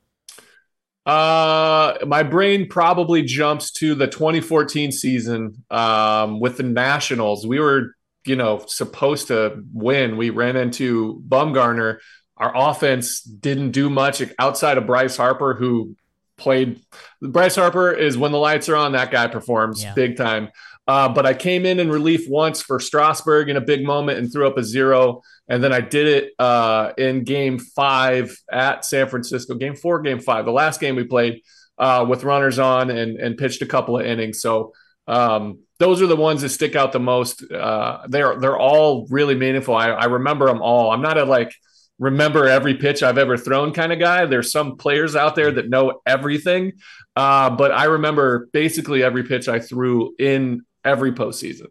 Uh, 1.07 1.97
my 2.07 2.23
brain 2.23 2.69
probably 2.69 3.23
jumps 3.23 3.71
to 3.73 3.95
the 3.95 4.07
2014 4.07 4.93
season 4.93 5.65
um, 5.71 6.39
with 6.39 6.59
the 6.59 6.63
Nationals. 6.63 7.47
We 7.47 7.59
were, 7.59 7.97
you 8.27 8.37
know, 8.37 8.63
supposed 8.67 9.29
to 9.29 9.65
win. 9.73 10.19
We 10.19 10.29
ran 10.29 10.57
into 10.57 11.23
Bumgarner 11.27 12.01
our 12.39 12.53
offense 12.55 13.21
didn't 13.23 13.73
do 13.73 13.91
much 13.91 14.23
outside 14.39 14.79
of 14.79 14.87
Bryce 14.87 15.17
Harper, 15.17 15.55
who 15.55 15.97
played. 16.37 16.81
Bryce 17.21 17.57
Harper 17.57 17.93
is 17.93 18.17
when 18.17 18.33
the 18.33 18.39
lights 18.39 18.69
are 18.69 18.77
on, 18.77 18.93
that 18.93 19.11
guy 19.11 19.27
performs 19.27 19.83
yeah. 19.83 19.95
big 19.95 20.17
time. 20.17 20.51
Uh, 20.87 21.09
but 21.09 21.27
I 21.27 21.35
came 21.35 21.67
in 21.67 21.81
in 21.81 21.91
relief 21.91 22.27
once 22.29 22.63
for 22.63 22.81
Strasburg 22.81 23.51
in 23.51 23.57
a 23.57 23.61
big 23.61 23.85
moment 23.85 24.19
and 24.19 24.33
threw 24.33 24.47
up 24.47 24.57
a 24.57 24.65
zero. 24.65 25.21
And 25.47 25.63
then 25.63 25.71
I 25.71 25.83
did 25.83 26.07
it 26.07 26.33
uh, 26.39 26.93
in 26.97 27.25
game 27.25 27.59
five 27.59 28.35
at 28.51 28.87
San 28.87 29.07
Francisco, 29.09 29.55
game 29.55 29.77
four, 29.77 30.01
game 30.01 30.19
five, 30.19 30.47
the 30.47 30.53
last 30.53 30.81
game 30.81 30.97
we 30.97 31.05
played 31.05 31.43
uh, 31.77 32.07
with 32.09 32.25
runners 32.25 32.59
on 32.59 32.89
and, 32.91 33.19
and 33.19 33.37
pitched 33.37 33.61
a 33.61 33.67
couple 33.67 33.99
of 33.99 34.07
innings. 34.07 34.41
So 34.41 34.73
um, 35.07 35.61
those 35.79 36.01
are 36.01 36.07
the 36.07 36.17
ones 36.17 36.41
that 36.41 36.51
stick 36.51 36.75
out 36.75 36.93
the 36.93 37.01
most. 37.01 37.51
Uh, 37.51 38.07
they're 38.09 38.39
they're 38.39 38.59
all 38.59 39.07
really 39.09 39.35
meaningful. 39.35 39.75
I, 39.75 39.89
I 39.89 40.05
remember 40.07 40.47
them 40.47 40.63
all. 40.63 40.91
I'm 40.91 41.03
not 41.03 41.19
a 41.19 41.25
like 41.25 41.55
remember 41.99 42.47
every 42.47 42.75
pitch 42.75 43.03
I've 43.03 43.19
ever 43.19 43.37
thrown 43.37 43.73
kind 43.73 43.93
of 43.93 43.99
guy. 43.99 44.27
There's 44.27 44.53
some 44.53 44.77
players 44.77 45.17
out 45.17 45.35
there 45.35 45.51
that 45.53 45.69
know 45.69 46.01
everything, 46.07 46.75
uh, 47.17 47.51
but 47.51 47.73
I 47.73 47.85
remember 47.85 48.49
basically 48.53 49.03
every 49.03 49.25
pitch 49.25 49.49
I 49.49 49.61
threw 49.61 50.15
in 50.19 50.63
every 50.85 51.13
postseason. 51.13 51.67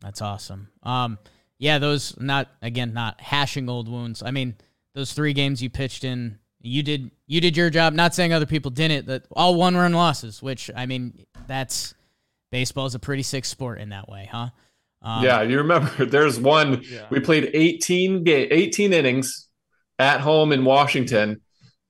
That's 0.00 0.22
awesome. 0.22 0.68
Um, 0.82 1.18
yeah, 1.58 1.78
those 1.78 2.18
not 2.18 2.48
again 2.62 2.94
not 2.94 3.20
hashing 3.20 3.68
old 3.68 3.88
wounds. 3.88 4.22
I 4.22 4.30
mean, 4.30 4.56
those 4.94 5.12
three 5.12 5.32
games 5.32 5.62
you 5.62 5.70
pitched 5.70 6.04
in, 6.04 6.38
you 6.60 6.82
did 6.82 7.10
you 7.26 7.40
did 7.40 7.56
your 7.56 7.70
job. 7.70 7.92
Not 7.92 8.14
saying 8.14 8.32
other 8.32 8.46
people 8.46 8.70
didn't. 8.70 9.06
That 9.06 9.26
all 9.30 9.54
one 9.54 9.76
run 9.76 9.92
losses, 9.92 10.42
which 10.42 10.70
I 10.74 10.86
mean, 10.86 11.26
that's 11.46 11.94
baseball 12.50 12.86
is 12.86 12.94
a 12.94 12.98
pretty 12.98 13.22
sick 13.22 13.44
sport 13.44 13.78
in 13.78 13.90
that 13.90 14.08
way, 14.08 14.28
huh? 14.30 14.48
Um, 15.02 15.24
yeah, 15.24 15.42
you 15.42 15.58
remember 15.58 16.04
there's 16.06 16.38
one 16.38 16.82
yeah. 16.82 17.06
we 17.10 17.20
played 17.20 17.50
18 17.54 18.24
ga- 18.24 18.48
18 18.50 18.92
innings 18.92 19.48
at 19.98 20.20
home 20.20 20.52
in 20.52 20.64
Washington. 20.64 21.40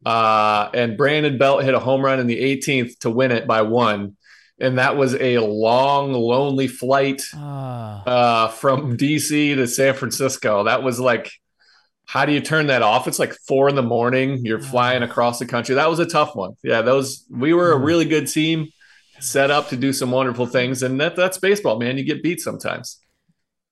Uh, 0.04 0.70
and 0.72 0.96
Brandon 0.96 1.36
Belt 1.36 1.62
hit 1.62 1.74
a 1.74 1.78
home 1.78 2.02
run 2.02 2.20
in 2.20 2.26
the 2.26 2.40
18th 2.40 2.98
to 3.00 3.10
win 3.10 3.32
it 3.32 3.46
by 3.46 3.62
one. 3.62 4.16
And 4.58 4.78
that 4.78 4.96
was 4.96 5.14
a 5.14 5.38
long, 5.38 6.12
lonely 6.12 6.68
flight 6.68 7.22
uh. 7.34 7.38
Uh, 8.06 8.48
from 8.48 8.96
DC 8.96 9.54
to 9.56 9.66
San 9.66 9.94
Francisco. 9.94 10.64
That 10.64 10.82
was 10.82 11.00
like, 11.00 11.30
how 12.10 12.26
do 12.26 12.32
you 12.32 12.40
turn 12.40 12.66
that 12.66 12.82
off? 12.82 13.06
It's 13.06 13.18
like 13.20 13.34
four 13.46 13.68
in 13.68 13.76
the 13.76 13.82
morning. 13.82 14.44
You're 14.44 14.60
flying 14.60 15.04
across 15.04 15.38
the 15.38 15.46
country. 15.46 15.76
That 15.76 15.88
was 15.88 16.00
a 16.00 16.06
tough 16.06 16.34
one. 16.34 16.56
Yeah, 16.62 16.82
those 16.82 17.24
we 17.30 17.54
were 17.54 17.70
a 17.70 17.76
mm-hmm. 17.76 17.84
really 17.84 18.04
good 18.04 18.26
team 18.26 18.70
set 19.20 19.52
up 19.52 19.68
to 19.68 19.76
do 19.76 19.92
some 19.92 20.10
wonderful 20.10 20.46
things, 20.46 20.82
and 20.82 21.00
that 21.00 21.14
that's 21.14 21.38
baseball, 21.38 21.78
man. 21.78 21.98
You 21.98 22.04
get 22.04 22.20
beat 22.20 22.40
sometimes. 22.40 22.99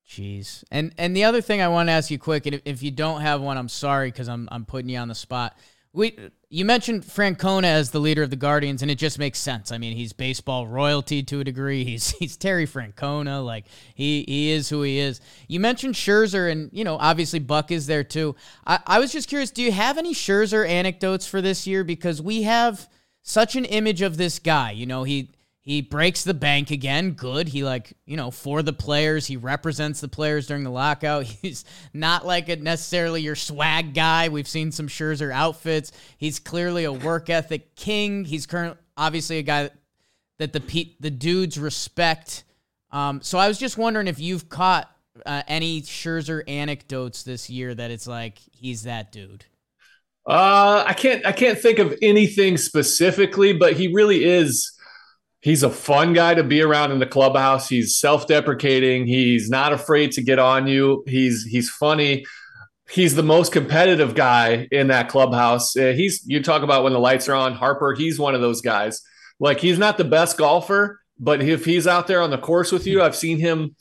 Jeez, 0.09 0.64
and 0.71 0.94
and 0.97 1.14
the 1.14 1.25
other 1.25 1.42
thing 1.42 1.61
I 1.61 1.68
want 1.68 1.88
to 1.88 1.92
ask 1.92 2.11
you 2.11 2.18
quick, 2.18 2.47
and 2.47 2.55
if, 2.55 2.62
if 2.64 2.83
you 2.83 2.90
don't 2.90 3.21
have 3.21 3.42
one, 3.42 3.59
I'm 3.59 3.68
sorry 3.68 4.11
because 4.11 4.29
I'm 4.29 4.49
I'm 4.51 4.64
putting 4.64 4.88
you 4.88 4.99
on 4.99 5.09
the 5.09 5.14
spot. 5.14 5.55
We 5.92 6.18
you 6.49 6.64
mentioned 6.64 7.03
Francona 7.03 7.64
as 7.64 7.90
the 7.90 7.99
leader 7.99 8.23
of 8.23 8.31
the 8.31 8.37
Guardians, 8.37 8.81
and 8.81 8.90
it 8.90 8.97
just 8.97 9.18
makes 9.18 9.38
sense. 9.38 9.71
I 9.71 9.77
mean, 9.77 9.94
he's 9.94 10.14
baseball 10.14 10.66
royalty 10.66 11.23
to 11.25 11.40
a 11.40 11.44
degree. 11.44 11.85
He's 11.88 12.11
he's 12.12 12.38
Terry 12.38 12.66
Francona, 12.66 13.44
like 13.44 13.66
he 13.94 14.25
he 14.27 14.51
is 14.51 14.71
who 14.71 14.81
he 14.81 14.99
is. 14.99 15.21
You 15.47 15.61
mentioned 15.61 15.94
Scherzer, 15.94 16.51
and 16.51 16.71
you 16.73 16.85
know 16.85 16.97
obviously 16.97 17.38
Buck 17.38 17.71
is 17.71 17.87
there 17.87 18.05
too. 18.05 18.35
I, 18.66 18.79
I 18.87 18.99
was 19.01 19.12
just 19.12 19.29
curious, 19.29 19.51
do 19.51 19.62
you 19.62 19.73
have 19.73 19.99
any 19.99 20.14
Scherzer 20.14 20.66
anecdotes 20.66 21.27
for 21.27 21.42
this 21.42 21.66
year? 21.66 21.85
Because 21.85 22.23
we 22.23 22.44
have 22.44 22.88
such 23.23 23.57
an 23.57 23.66
image 23.66 24.01
of 24.01 24.16
this 24.16 24.38
guy. 24.38 24.71
You 24.71 24.87
know, 24.87 25.03
he 25.03 25.33
he 25.69 25.83
breaks 25.83 26.25
the 26.25 26.33
bank 26.33 26.71
again. 26.71 27.11
Good. 27.11 27.49
He 27.49 27.63
like, 27.63 27.93
you 28.07 28.17
know, 28.17 28.31
for 28.31 28.63
the 28.63 28.73
players, 28.73 29.27
he 29.27 29.37
represents 29.37 30.01
the 30.01 30.09
players 30.09 30.47
during 30.47 30.65
the 30.65 30.71
lockout. 30.71 31.25
He's 31.43 31.67
not 31.93 32.25
like 32.25 32.49
a 32.49 32.57
necessarily 32.57 33.21
your 33.21 33.35
swag 33.35 33.93
guy. 33.93 34.31
We've 34.31 34.49
seen 34.49 34.73
some 34.73 34.89
Scherzer 34.89 35.31
outfits. 35.31 35.93
He's 36.17 36.39
clearly 36.39 36.85
a 36.85 36.93
work 36.93 37.29
ethic 37.29 37.77
king. 37.77 38.25
He's 38.25 38.47
current 38.47 38.79
obviously 38.97 39.37
a 39.37 39.43
guy 39.43 39.69
that 40.39 40.55
the 40.55 40.95
the 41.01 41.11
dudes 41.11 41.59
respect. 41.59 42.45
Um, 42.91 43.21
so 43.21 43.37
I 43.37 43.47
was 43.47 43.59
just 43.59 43.77
wondering 43.77 44.09
if 44.09 44.19
you've 44.19 44.49
caught 44.49 44.91
uh, 45.27 45.43
any 45.47 45.83
Scherzer 45.83 46.49
anecdotes 46.49 47.25
this 47.25 47.51
year 47.51 47.75
that 47.75 47.91
it's 47.91 48.07
like 48.07 48.39
he's 48.53 48.85
that 48.85 49.13
dude. 49.13 49.45
Uh, 50.27 50.83
I 50.87 50.95
can't 50.95 51.27
I 51.27 51.33
can't 51.33 51.59
think 51.59 51.79
of 51.79 51.95
anything 52.01 52.57
specifically, 52.57 53.53
but 53.53 53.75
he 53.75 53.93
really 53.93 54.25
is 54.25 54.78
he's 55.40 55.62
a 55.62 55.70
fun 55.70 56.12
guy 56.12 56.35
to 56.35 56.42
be 56.42 56.62
around 56.62 56.92
in 56.92 56.98
the 56.98 57.07
clubhouse. 57.07 57.68
He's 57.68 57.98
self-deprecating. 57.98 59.07
He's 59.07 59.48
not 59.48 59.72
afraid 59.72 60.12
to 60.12 60.22
get 60.22 60.38
on 60.38 60.66
you. 60.66 61.05
He's 61.07 61.44
he's 61.44 61.70
funny. 61.70 62.24
He's 62.90 63.14
the 63.14 63.22
most 63.22 63.53
competitive 63.53 64.14
guy 64.14 64.66
in 64.72 64.88
that 64.88 65.09
clubhouse. 65.09 65.77
Uh, 65.77 65.92
he's 65.94 66.22
you 66.27 66.42
talk 66.42 66.62
about 66.62 66.85
when 66.85 66.92
the 66.92 66.98
lights 66.98 67.29
are 67.29 67.35
on. 67.35 67.55
Harper, 67.55 67.94
he's 67.94 68.18
one 68.18 68.35
of 68.35 68.40
those 68.40 68.61
guys. 68.61 69.03
Like 69.38 69.61
he's 69.61 69.79
not 69.79 69.98
the 69.98 70.05
best 70.05 70.38
golfer, 70.38 71.01
but 71.18 71.42
if 71.42 71.64
he's 71.64 71.87
out 71.87 72.07
there 72.07 72.22
on 72.22 72.31
the 72.31 72.38
course 72.38 72.72
with 72.72 72.87
you, 72.87 73.03
I've 73.03 73.16
seen 73.16 73.38
him. 73.38 73.77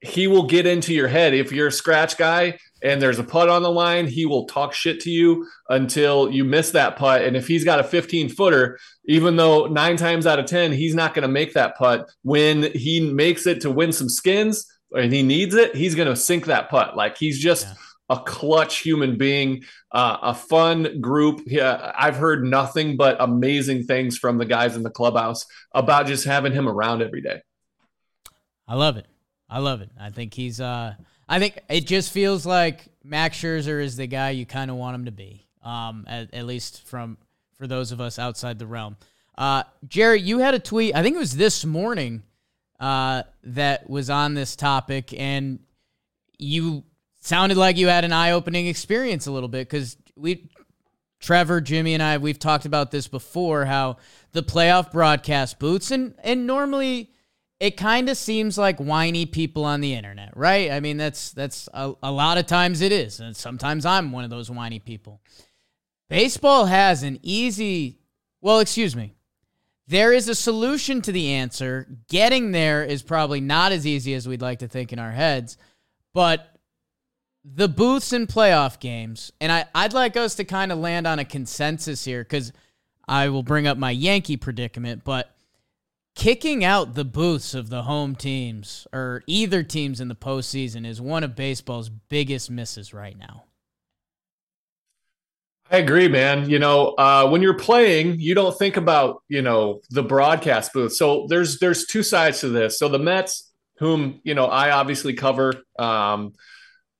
He 0.00 0.26
will 0.26 0.46
get 0.46 0.66
into 0.66 0.92
your 0.92 1.08
head. 1.08 1.34
If 1.34 1.52
you're 1.52 1.68
a 1.68 1.72
scratch 1.72 2.16
guy, 2.16 2.58
and 2.82 3.00
there's 3.00 3.18
a 3.18 3.24
putt 3.24 3.48
on 3.48 3.62
the 3.62 3.70
line, 3.70 4.06
he 4.06 4.26
will 4.26 4.46
talk 4.46 4.74
shit 4.74 5.00
to 5.00 5.10
you 5.10 5.46
until 5.68 6.30
you 6.30 6.44
miss 6.44 6.72
that 6.72 6.96
putt. 6.96 7.22
And 7.22 7.36
if 7.36 7.46
he's 7.46 7.64
got 7.64 7.80
a 7.80 7.84
15 7.84 8.28
footer, 8.28 8.78
even 9.04 9.36
though 9.36 9.66
nine 9.66 9.96
times 9.96 10.26
out 10.26 10.38
of 10.38 10.46
10, 10.46 10.72
he's 10.72 10.94
not 10.94 11.14
going 11.14 11.22
to 11.22 11.28
make 11.28 11.54
that 11.54 11.76
putt, 11.76 12.10
when 12.22 12.64
he 12.72 13.00
makes 13.12 13.46
it 13.46 13.60
to 13.62 13.70
win 13.70 13.92
some 13.92 14.08
skins 14.08 14.66
and 14.92 15.12
he 15.12 15.22
needs 15.22 15.54
it, 15.54 15.76
he's 15.76 15.94
going 15.94 16.08
to 16.08 16.16
sink 16.16 16.46
that 16.46 16.70
putt. 16.70 16.96
Like 16.96 17.16
he's 17.16 17.38
just 17.38 17.66
yeah. 17.66 17.74
a 18.10 18.20
clutch 18.20 18.78
human 18.78 19.16
being, 19.16 19.62
uh, 19.92 20.18
a 20.20 20.34
fun 20.34 21.00
group. 21.00 21.42
Yeah, 21.46 21.92
I've 21.96 22.16
heard 22.16 22.44
nothing 22.44 22.96
but 22.96 23.16
amazing 23.20 23.84
things 23.84 24.18
from 24.18 24.38
the 24.38 24.46
guys 24.46 24.74
in 24.74 24.82
the 24.82 24.90
clubhouse 24.90 25.46
about 25.72 26.08
just 26.08 26.24
having 26.24 26.52
him 26.52 26.68
around 26.68 27.00
every 27.00 27.22
day. 27.22 27.42
I 28.66 28.74
love 28.74 28.96
it. 28.96 29.06
I 29.48 29.58
love 29.58 29.82
it. 29.82 29.90
I 30.00 30.10
think 30.10 30.34
he's. 30.34 30.60
Uh, 30.60 30.94
I 31.28 31.38
think 31.38 31.58
it 31.68 31.86
just 31.86 32.12
feels 32.12 32.44
like 32.44 32.88
Max 33.04 33.38
Scherzer 33.38 33.82
is 33.82 33.96
the 33.96 34.06
guy 34.06 34.30
you 34.30 34.46
kind 34.46 34.70
of 34.70 34.76
want 34.76 34.94
him 34.94 35.04
to 35.06 35.12
be. 35.12 35.46
Um, 35.62 36.04
at, 36.08 36.34
at 36.34 36.44
least 36.44 36.86
from 36.86 37.18
for 37.56 37.68
those 37.68 37.92
of 37.92 38.00
us 38.00 38.18
outside 38.18 38.58
the 38.58 38.66
realm. 38.66 38.96
Uh, 39.38 39.62
Jerry, 39.86 40.20
you 40.20 40.38
had 40.38 40.54
a 40.54 40.58
tweet. 40.58 40.94
I 40.94 41.02
think 41.02 41.14
it 41.14 41.20
was 41.20 41.36
this 41.36 41.64
morning 41.64 42.24
uh, 42.80 43.22
that 43.44 43.88
was 43.88 44.10
on 44.10 44.34
this 44.34 44.56
topic, 44.56 45.14
and 45.16 45.60
you 46.36 46.82
sounded 47.20 47.56
like 47.56 47.76
you 47.76 47.86
had 47.86 48.04
an 48.04 48.12
eye-opening 48.12 48.66
experience 48.66 49.26
a 49.26 49.32
little 49.32 49.48
bit 49.48 49.68
because 49.68 49.96
we, 50.16 50.50
Trevor, 51.20 51.60
Jimmy, 51.60 51.94
and 51.94 52.02
I, 52.02 52.18
we've 52.18 52.40
talked 52.40 52.66
about 52.66 52.90
this 52.90 53.06
before. 53.06 53.64
How 53.64 53.98
the 54.32 54.42
playoff 54.42 54.90
broadcast 54.90 55.60
booths, 55.60 55.92
and 55.92 56.14
and 56.24 56.46
normally 56.46 57.12
it 57.62 57.76
kind 57.76 58.08
of 58.08 58.16
seems 58.16 58.58
like 58.58 58.78
whiny 58.78 59.24
people 59.24 59.64
on 59.64 59.80
the 59.80 59.94
internet, 59.94 60.36
right? 60.36 60.72
I 60.72 60.80
mean, 60.80 60.96
that's 60.96 61.30
that's 61.30 61.68
a, 61.72 61.92
a 62.02 62.10
lot 62.10 62.36
of 62.36 62.46
times 62.46 62.80
it 62.80 62.90
is, 62.90 63.20
and 63.20 63.36
sometimes 63.36 63.86
I'm 63.86 64.10
one 64.10 64.24
of 64.24 64.30
those 64.30 64.50
whiny 64.50 64.80
people. 64.80 65.20
Baseball 66.10 66.66
has 66.66 67.04
an 67.04 67.20
easy, 67.22 68.00
well, 68.40 68.58
excuse 68.58 68.96
me. 68.96 69.14
There 69.86 70.12
is 70.12 70.28
a 70.28 70.34
solution 70.34 71.02
to 71.02 71.12
the 71.12 71.34
answer. 71.34 71.86
Getting 72.08 72.50
there 72.50 72.82
is 72.82 73.00
probably 73.00 73.40
not 73.40 73.70
as 73.70 73.86
easy 73.86 74.12
as 74.14 74.26
we'd 74.26 74.42
like 74.42 74.58
to 74.58 74.68
think 74.68 74.92
in 74.92 74.98
our 74.98 75.12
heads, 75.12 75.56
but 76.12 76.56
the 77.44 77.68
booths 77.68 78.12
in 78.12 78.26
playoff 78.26 78.80
games, 78.80 79.30
and 79.40 79.52
I, 79.52 79.66
I'd 79.72 79.92
like 79.92 80.16
us 80.16 80.34
to 80.34 80.44
kind 80.44 80.72
of 80.72 80.78
land 80.78 81.06
on 81.06 81.20
a 81.20 81.24
consensus 81.24 82.04
here 82.04 82.24
because 82.24 82.52
I 83.06 83.28
will 83.28 83.44
bring 83.44 83.68
up 83.68 83.78
my 83.78 83.92
Yankee 83.92 84.36
predicament, 84.36 85.04
but 85.04 85.31
kicking 86.14 86.64
out 86.64 86.94
the 86.94 87.04
booths 87.04 87.54
of 87.54 87.70
the 87.70 87.82
home 87.82 88.14
teams 88.14 88.86
or 88.92 89.22
either 89.26 89.62
teams 89.62 90.00
in 90.00 90.08
the 90.08 90.14
postseason 90.14 90.86
is 90.86 91.00
one 91.00 91.24
of 91.24 91.34
baseball's 91.34 91.88
biggest 91.88 92.50
misses 92.50 92.92
right 92.92 93.18
now. 93.18 93.44
I 95.70 95.78
agree, 95.78 96.06
man. 96.06 96.50
You 96.50 96.58
know, 96.58 96.88
uh, 96.98 97.26
when 97.30 97.40
you're 97.40 97.56
playing, 97.56 98.20
you 98.20 98.34
don't 98.34 98.56
think 98.56 98.76
about 98.76 99.22
you 99.28 99.40
know 99.40 99.80
the 99.88 100.02
broadcast 100.02 100.74
booth. 100.74 100.92
So 100.92 101.26
there's 101.28 101.58
there's 101.60 101.86
two 101.86 102.02
sides 102.02 102.40
to 102.40 102.50
this. 102.50 102.78
So 102.78 102.88
the 102.88 102.98
Mets, 102.98 103.50
whom 103.78 104.20
you 104.22 104.34
know 104.34 104.44
I 104.44 104.72
obviously 104.72 105.14
cover, 105.14 105.54
um, 105.78 106.34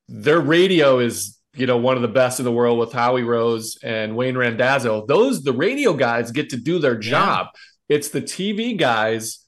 their 0.07 0.39
radio 0.39 0.97
is 0.97 1.37
you 1.53 1.67
know 1.67 1.77
one 1.77 1.97
of 1.97 2.01
the 2.01 2.07
best 2.07 2.39
in 2.39 2.45
the 2.45 2.51
world 2.51 2.79
with 2.79 2.91
Howie 2.91 3.21
Rose 3.21 3.77
and 3.83 4.15
Wayne 4.15 4.35
Randazzo. 4.35 5.05
Those 5.05 5.43
the 5.43 5.53
radio 5.53 5.93
guys 5.93 6.31
get 6.31 6.49
to 6.49 6.57
do 6.57 6.79
their 6.79 6.97
job. 6.97 7.49
Yeah. 7.53 7.59
It's 7.93 8.09
the 8.09 8.23
TV 8.23 8.75
guys, 8.75 9.45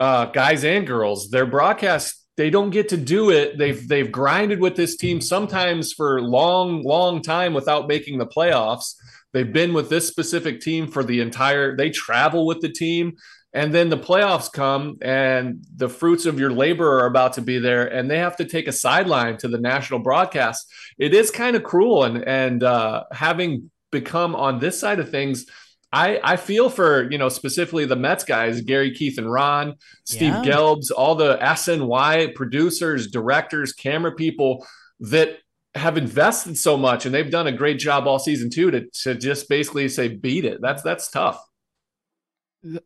uh, 0.00 0.24
guys 0.24 0.64
and 0.64 0.84
girls. 0.84 1.30
Their 1.30 1.46
broadcast 1.46 2.20
they 2.36 2.50
don't 2.50 2.70
get 2.70 2.88
to 2.88 2.96
do 2.96 3.30
it. 3.30 3.56
They've 3.56 3.86
they've 3.86 4.10
grinded 4.10 4.58
with 4.58 4.74
this 4.74 4.96
team 4.96 5.20
sometimes 5.20 5.92
for 5.92 6.20
long, 6.20 6.82
long 6.82 7.22
time 7.22 7.54
without 7.54 7.86
making 7.86 8.18
the 8.18 8.26
playoffs. 8.26 8.94
They've 9.32 9.52
been 9.52 9.72
with 9.72 9.90
this 9.90 10.08
specific 10.08 10.60
team 10.60 10.88
for 10.88 11.04
the 11.04 11.20
entire. 11.20 11.76
They 11.76 11.90
travel 11.90 12.46
with 12.46 12.60
the 12.60 12.68
team, 12.68 13.12
and 13.52 13.72
then 13.72 13.90
the 13.90 14.04
playoffs 14.08 14.52
come, 14.52 14.96
and 15.00 15.64
the 15.76 15.88
fruits 15.88 16.26
of 16.26 16.40
your 16.40 16.50
labor 16.50 16.98
are 16.98 17.06
about 17.06 17.34
to 17.34 17.42
be 17.42 17.60
there, 17.60 17.86
and 17.86 18.10
they 18.10 18.18
have 18.18 18.36
to 18.38 18.44
take 18.44 18.66
a 18.66 18.72
sideline 18.72 19.36
to 19.38 19.46
the 19.46 19.60
national 19.60 20.00
broadcast. 20.00 20.66
It 20.98 21.14
is 21.14 21.30
kind 21.30 21.54
of 21.54 21.62
cruel, 21.62 22.02
and 22.02 22.26
and 22.26 22.64
uh, 22.64 23.04
having 23.12 23.70
become 23.92 24.34
on 24.34 24.58
this 24.58 24.80
side 24.80 24.98
of 24.98 25.10
things 25.10 25.46
I, 25.94 26.18
I 26.24 26.36
feel 26.36 26.70
for, 26.70 27.08
you 27.08 27.18
know, 27.18 27.28
specifically 27.28 27.84
the 27.84 27.94
Mets 27.94 28.24
guys, 28.24 28.60
Gary, 28.62 28.92
Keith, 28.92 29.16
and 29.16 29.30
Ron, 29.30 29.74
Steve 30.04 30.32
yeah. 30.32 30.42
Gelbs, 30.42 30.90
all 30.90 31.14
the 31.14 31.36
SNY 31.36 32.34
producers, 32.34 33.12
directors, 33.12 33.72
camera 33.72 34.12
people 34.12 34.66
that 34.98 35.38
have 35.76 35.96
invested 35.96 36.58
so 36.58 36.76
much 36.76 37.06
and 37.06 37.14
they've 37.14 37.30
done 37.30 37.46
a 37.46 37.52
great 37.52 37.78
job 37.78 38.08
all 38.08 38.18
season 38.18 38.50
too 38.50 38.72
to, 38.72 38.86
to 39.02 39.14
just 39.14 39.48
basically 39.48 39.88
say 39.88 40.08
beat 40.08 40.44
it. 40.44 40.58
That's 40.60 40.82
that's 40.82 41.08
tough. 41.10 41.40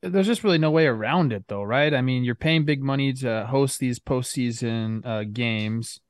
There's 0.02 0.26
just 0.26 0.44
really 0.44 0.58
no 0.58 0.70
way 0.70 0.86
around 0.86 1.32
it 1.32 1.44
though, 1.48 1.62
right? 1.62 1.94
I 1.94 2.02
mean, 2.02 2.24
you're 2.24 2.34
paying 2.34 2.66
big 2.66 2.82
money 2.82 3.14
to 3.14 3.46
host 3.46 3.78
these 3.78 3.98
postseason 3.98 5.06
uh, 5.06 5.24
games, 5.24 6.00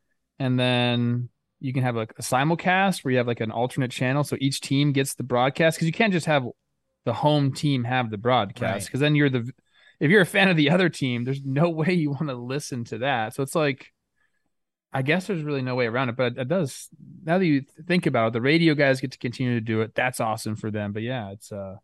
and 0.40 0.58
then 0.58 1.28
you 1.60 1.72
can 1.72 1.84
have 1.84 1.94
like 1.94 2.12
a 2.18 2.22
simulcast 2.22 3.04
where 3.04 3.12
you 3.12 3.18
have 3.18 3.26
like 3.28 3.40
an 3.40 3.50
alternate 3.50 3.90
channel 3.90 4.22
so 4.22 4.36
each 4.40 4.60
team 4.60 4.92
gets 4.92 5.14
the 5.14 5.24
broadcast 5.24 5.76
because 5.76 5.86
you 5.86 5.92
can't 5.92 6.12
just 6.12 6.26
have 6.26 6.46
the 7.08 7.14
home 7.14 7.54
team 7.54 7.84
have 7.84 8.10
the 8.10 8.18
broadcast 8.18 8.86
because 8.86 9.00
right. 9.00 9.06
then 9.06 9.14
you're 9.14 9.30
the 9.30 9.50
if 9.98 10.10
you're 10.10 10.20
a 10.20 10.26
fan 10.26 10.50
of 10.50 10.58
the 10.58 10.68
other 10.68 10.90
team, 10.90 11.24
there's 11.24 11.42
no 11.42 11.70
way 11.80 11.94
you 11.94 12.10
want 12.10 12.28
to 12.28 12.34
listen 12.34 12.84
to 12.84 12.98
that. 12.98 13.34
So 13.34 13.42
it's 13.42 13.54
like 13.54 13.94
I 14.92 15.00
guess 15.00 15.26
there's 15.26 15.42
really 15.42 15.62
no 15.62 15.74
way 15.74 15.86
around 15.86 16.10
it, 16.10 16.16
but 16.16 16.36
it 16.36 16.48
does. 16.48 16.90
Now 17.24 17.38
that 17.38 17.46
you 17.46 17.62
think 17.86 18.04
about 18.04 18.28
it, 18.28 18.32
the 18.34 18.42
radio 18.42 18.74
guys 18.74 19.00
get 19.00 19.12
to 19.12 19.18
continue 19.18 19.54
to 19.54 19.62
do 19.62 19.80
it. 19.80 19.94
That's 19.94 20.20
awesome 20.20 20.54
for 20.54 20.70
them. 20.70 20.92
But 20.92 21.02
yeah, 21.02 21.30
it's 21.30 21.50
uh, 21.50 21.76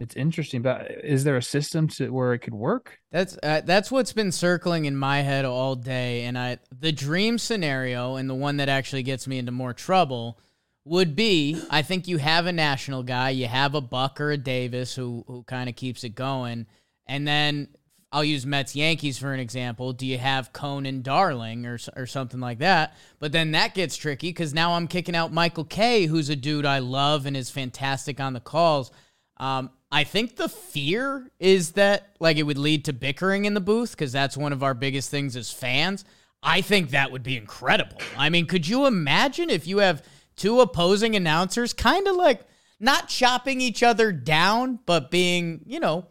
it's 0.00 0.16
interesting. 0.16 0.62
But 0.62 1.04
is 1.04 1.24
there 1.24 1.36
a 1.36 1.42
system 1.42 1.86
to 1.88 2.08
where 2.08 2.32
it 2.32 2.38
could 2.38 2.54
work? 2.54 2.98
That's 3.12 3.36
uh, 3.42 3.60
that's 3.66 3.90
what's 3.90 4.14
been 4.14 4.32
circling 4.32 4.86
in 4.86 4.96
my 4.96 5.20
head 5.20 5.44
all 5.44 5.76
day, 5.76 6.22
and 6.22 6.38
I 6.38 6.60
the 6.72 6.92
dream 6.92 7.36
scenario 7.36 8.16
and 8.16 8.30
the 8.30 8.34
one 8.34 8.56
that 8.56 8.70
actually 8.70 9.02
gets 9.02 9.26
me 9.26 9.36
into 9.36 9.52
more 9.52 9.74
trouble 9.74 10.38
would 10.84 11.16
be 11.16 11.60
I 11.70 11.82
think 11.82 12.08
you 12.08 12.18
have 12.18 12.46
a 12.46 12.52
national 12.52 13.02
guy, 13.02 13.30
you 13.30 13.46
have 13.46 13.74
a 13.74 13.80
Buck 13.80 14.20
or 14.20 14.30
a 14.30 14.36
Davis 14.36 14.94
who 14.94 15.24
who 15.26 15.42
kind 15.44 15.68
of 15.68 15.76
keeps 15.76 16.04
it 16.04 16.10
going, 16.10 16.66
and 17.06 17.26
then 17.26 17.68
I'll 18.12 18.24
use 18.24 18.46
Mets 18.46 18.76
Yankees 18.76 19.18
for 19.18 19.32
an 19.32 19.40
example. 19.40 19.92
Do 19.92 20.06
you 20.06 20.18
have 20.18 20.52
Conan 20.52 21.02
Darling 21.02 21.66
or 21.66 21.78
or 21.96 22.06
something 22.06 22.40
like 22.40 22.58
that? 22.58 22.96
But 23.18 23.32
then 23.32 23.52
that 23.52 23.74
gets 23.74 23.96
tricky 23.96 24.28
because 24.28 24.54
now 24.54 24.74
I'm 24.74 24.86
kicking 24.86 25.16
out 25.16 25.32
Michael 25.32 25.64
Kay, 25.64 26.06
who's 26.06 26.28
a 26.28 26.36
dude 26.36 26.66
I 26.66 26.78
love 26.78 27.26
and 27.26 27.36
is 27.36 27.50
fantastic 27.50 28.20
on 28.20 28.32
the 28.32 28.40
calls. 28.40 28.92
Um, 29.38 29.70
I 29.90 30.04
think 30.04 30.36
the 30.36 30.48
fear 30.48 31.30
is 31.38 31.72
that 31.72 32.14
like 32.20 32.36
it 32.36 32.42
would 32.42 32.58
lead 32.58 32.84
to 32.84 32.92
bickering 32.92 33.46
in 33.46 33.54
the 33.54 33.60
booth 33.60 33.92
because 33.92 34.12
that's 34.12 34.36
one 34.36 34.52
of 34.52 34.62
our 34.62 34.74
biggest 34.74 35.10
things 35.10 35.34
as 35.34 35.50
fans. 35.50 36.04
I 36.42 36.60
think 36.60 36.90
that 36.90 37.10
would 37.10 37.22
be 37.22 37.36
incredible. 37.36 37.98
I 38.16 38.28
mean, 38.28 38.46
could 38.46 38.68
you 38.68 38.86
imagine 38.86 39.50
if 39.50 39.66
you 39.66 39.78
have 39.78 40.02
two 40.36 40.60
opposing 40.60 41.16
announcers 41.16 41.72
kind 41.72 42.06
of 42.06 42.16
like 42.16 42.46
not 42.80 43.08
chopping 43.08 43.60
each 43.60 43.82
other 43.82 44.12
down, 44.12 44.78
but 44.86 45.10
being, 45.10 45.62
you 45.66 45.80
know, 45.80 46.06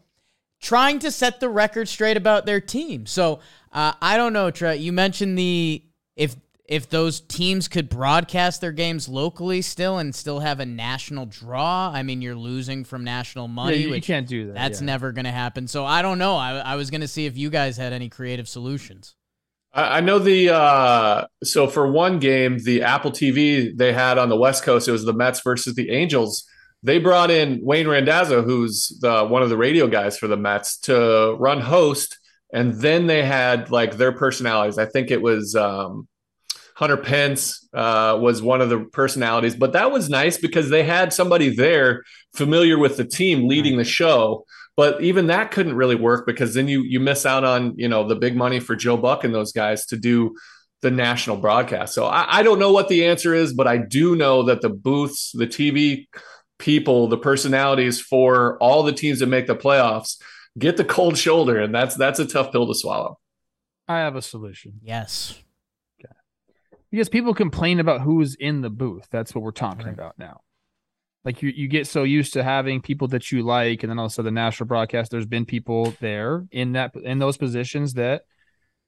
trying 0.61 0.99
to 0.99 1.11
set 1.11 1.39
the 1.39 1.49
record 1.49 1.87
straight 1.87 2.17
about 2.17 2.45
their 2.45 2.61
team. 2.61 3.05
So 3.05 3.41
uh, 3.71 3.93
I 4.01 4.17
don't 4.17 4.33
know, 4.33 4.49
Trey. 4.51 4.77
You 4.77 4.93
mentioned 4.93 5.37
the 5.37 5.83
if 6.15 6.35
if 6.65 6.89
those 6.89 7.19
teams 7.19 7.67
could 7.67 7.89
broadcast 7.89 8.61
their 8.61 8.71
games 8.71 9.09
locally 9.09 9.61
still 9.61 9.97
and 9.97 10.15
still 10.15 10.39
have 10.39 10.61
a 10.61 10.65
national 10.65 11.25
draw. 11.25 11.91
I 11.93 12.03
mean, 12.03 12.21
you're 12.21 12.35
losing 12.35 12.85
from 12.85 13.03
national 13.03 13.49
money. 13.49 13.77
Yeah, 13.77 13.95
you, 13.95 14.01
can't 14.01 14.27
do 14.27 14.47
that. 14.47 14.55
That's 14.55 14.79
yeah. 14.79 14.85
never 14.85 15.11
going 15.11 15.25
to 15.25 15.31
happen. 15.31 15.67
So 15.67 15.85
I 15.85 16.01
don't 16.01 16.17
know. 16.17 16.37
I, 16.37 16.57
I 16.59 16.75
was 16.75 16.89
going 16.89 17.01
to 17.01 17.07
see 17.07 17.25
if 17.25 17.37
you 17.37 17.49
guys 17.49 17.75
had 17.75 17.91
any 17.91 18.07
creative 18.07 18.47
solutions. 18.47 19.15
I 19.73 20.01
know 20.01 20.19
the 20.19 20.53
uh, 20.53 21.25
so 21.43 21.67
for 21.67 21.91
one 21.91 22.19
game, 22.19 22.59
the 22.59 22.83
Apple 22.83 23.11
TV 23.11 23.75
they 23.75 23.91
had 23.91 24.19
on 24.19 24.29
the 24.29 24.35
West 24.35 24.63
Coast, 24.63 24.87
it 24.87 24.91
was 24.91 25.03
the 25.03 25.13
Mets 25.13 25.41
versus 25.41 25.73
the 25.73 25.89
Angels. 25.89 26.45
They 26.83 26.99
brought 26.99 27.31
in 27.31 27.59
Wayne 27.63 27.87
Randazzo, 27.87 28.43
who's 28.43 28.95
the 29.01 29.25
one 29.25 29.41
of 29.41 29.49
the 29.49 29.57
radio 29.57 29.87
guys 29.87 30.17
for 30.17 30.27
the 30.27 30.37
Mets, 30.37 30.77
to 30.81 31.35
run 31.39 31.59
host, 31.59 32.19
and 32.53 32.75
then 32.75 33.07
they 33.07 33.23
had 33.25 33.71
like 33.71 33.97
their 33.97 34.11
personalities. 34.11 34.77
I 34.77 34.85
think 34.85 35.09
it 35.09 35.23
was 35.23 35.55
um, 35.55 36.07
Hunter 36.75 36.97
Pence 36.97 37.67
uh, 37.73 38.17
was 38.21 38.43
one 38.43 38.61
of 38.61 38.69
the 38.69 38.79
personalities, 38.79 39.55
but 39.55 39.73
that 39.73 39.91
was 39.91 40.07
nice 40.07 40.37
because 40.37 40.69
they 40.69 40.83
had 40.83 41.13
somebody 41.13 41.49
there 41.49 42.03
familiar 42.35 42.77
with 42.77 42.97
the 42.97 43.05
team 43.05 43.47
leading 43.47 43.77
the 43.77 43.83
show. 43.83 44.45
But 44.75 45.01
even 45.03 45.27
that 45.27 45.51
couldn't 45.51 45.75
really 45.75 45.95
work 45.95 46.25
because 46.25 46.53
then 46.53 46.67
you 46.67 46.81
you 46.81 46.99
miss 46.99 47.25
out 47.25 47.43
on 47.43 47.73
you 47.77 47.87
know 47.87 48.07
the 48.07 48.15
big 48.15 48.35
money 48.35 48.59
for 48.59 48.75
Joe 48.75 48.97
Buck 48.97 49.23
and 49.23 49.33
those 49.33 49.51
guys 49.51 49.85
to 49.87 49.97
do 49.97 50.35
the 50.81 50.91
national 50.91 51.37
broadcast. 51.37 51.93
So 51.93 52.05
I, 52.05 52.39
I 52.39 52.43
don't 52.43 52.59
know 52.59 52.71
what 52.71 52.89
the 52.89 53.05
answer 53.05 53.33
is, 53.33 53.53
but 53.53 53.67
I 53.67 53.77
do 53.77 54.15
know 54.15 54.43
that 54.43 54.61
the 54.61 54.69
booths, 54.69 55.31
the 55.33 55.47
TV 55.47 56.07
people, 56.59 57.07
the 57.07 57.17
personalities 57.17 58.01
for 58.01 58.57
all 58.57 58.83
the 58.83 58.91
teams 58.91 59.19
that 59.19 59.27
make 59.27 59.47
the 59.47 59.55
playoffs 59.55 60.21
get 60.57 60.77
the 60.77 60.85
cold 60.85 61.17
shoulder, 61.17 61.59
and 61.59 61.73
that's 61.73 61.95
that's 61.95 62.19
a 62.19 62.25
tough 62.25 62.51
pill 62.51 62.67
to 62.67 62.75
swallow. 62.75 63.19
I 63.87 63.99
have 63.99 64.15
a 64.15 64.21
solution. 64.21 64.79
Yes. 64.81 65.39
Okay. 65.99 66.13
Because 66.89 67.09
people 67.09 67.33
complain 67.33 67.79
about 67.79 68.01
who's 68.01 68.35
in 68.35 68.61
the 68.61 68.69
booth. 68.69 69.07
That's 69.11 69.35
what 69.35 69.43
we're 69.43 69.51
talking 69.51 69.85
right. 69.85 69.93
about 69.93 70.17
now 70.17 70.41
like 71.25 71.41
you 71.41 71.49
you 71.49 71.67
get 71.67 71.87
so 71.87 72.03
used 72.03 72.33
to 72.33 72.43
having 72.43 72.81
people 72.81 73.07
that 73.09 73.31
you 73.31 73.43
like 73.43 73.83
and 73.83 73.89
then 73.89 73.99
also 73.99 74.21
the 74.21 74.31
national 74.31 74.67
broadcast 74.67 75.11
there's 75.11 75.25
been 75.25 75.45
people 75.45 75.93
there 75.99 76.45
in 76.51 76.73
that 76.73 76.95
in 76.95 77.19
those 77.19 77.37
positions 77.37 77.93
that 77.93 78.23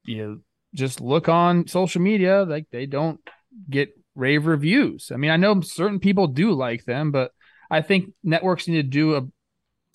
you 0.04 0.18
know 0.18 0.40
just 0.74 1.00
look 1.00 1.30
on 1.30 1.68
social 1.68 2.02
media 2.02 2.44
like 2.44 2.68
they 2.72 2.86
don't 2.86 3.20
get 3.70 3.94
rave 4.16 4.46
reviews. 4.46 5.12
I 5.14 5.18
mean, 5.18 5.32
I 5.32 5.38
know 5.38 5.62
certain 5.62 6.00
people 6.00 6.28
do 6.28 6.54
like 6.54 6.86
them, 6.86 7.12
but 7.12 7.32
I 7.70 7.82
think 7.82 8.14
networks 8.24 8.68
need 8.68 8.76
to 8.76 8.84
do 8.84 9.16
a 9.16 9.22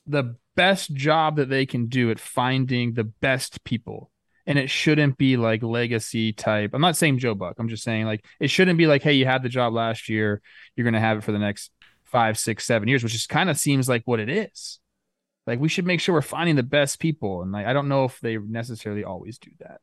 the 0.07 0.37
best 0.57 0.93
job 0.93 1.37
that 1.37 1.49
they 1.49 1.67
can 1.67 1.87
do 1.87 2.11
at 2.11 2.19
finding 2.19 2.93
the 2.93 3.05
best 3.05 3.63
people. 3.65 4.11
And 4.47 4.59
it 4.59 4.69
shouldn't 4.69 5.17
be 5.17 5.37
like 5.37 5.63
legacy 5.63 6.33
type. 6.33 6.71
I'm 6.75 6.81
not 6.81 6.97
saying 6.97 7.19
Joe 7.19 7.35
Buck. 7.35 7.57
I'm 7.59 7.69
just 7.69 7.85
saying 7.85 8.07
like 8.07 8.25
it 8.41 8.49
shouldn't 8.49 8.79
be 8.79 8.87
like, 8.87 9.03
hey, 9.03 9.13
you 9.15 9.27
had 9.27 9.43
the 9.43 9.49
job 9.49 9.73
last 9.73 10.09
year, 10.09 10.41
you're 10.75 10.85
gonna 10.85 11.01
have 11.01 11.19
it 11.19 11.25
for 11.25 11.33
the 11.33 11.39
next 11.39 11.71
five, 12.11 12.39
six, 12.39 12.65
seven 12.65 12.89
years, 12.89 13.03
which 13.03 13.13
just 13.13 13.29
kind 13.29 13.51
of 13.51 13.59
seems 13.59 13.89
like 13.89 14.03
what 14.05 14.21
it 14.21 14.29
is. 14.29 14.79
Like 15.47 15.59
we 15.59 15.69
should 15.69 15.87
make 15.87 16.01
sure 16.01 16.15
we're 16.15 16.23
finding 16.23 16.57
the 16.57 16.63
best 16.63 16.99
people, 16.99 17.43
and 17.43 17.53
like 17.53 17.67
I 17.67 17.73
don't 17.73 17.89
know 17.89 18.05
if 18.05 18.21
they 18.21 18.37
necessarily 18.37 19.05
always 19.05 19.39
do 19.39 19.51
that. 19.61 19.81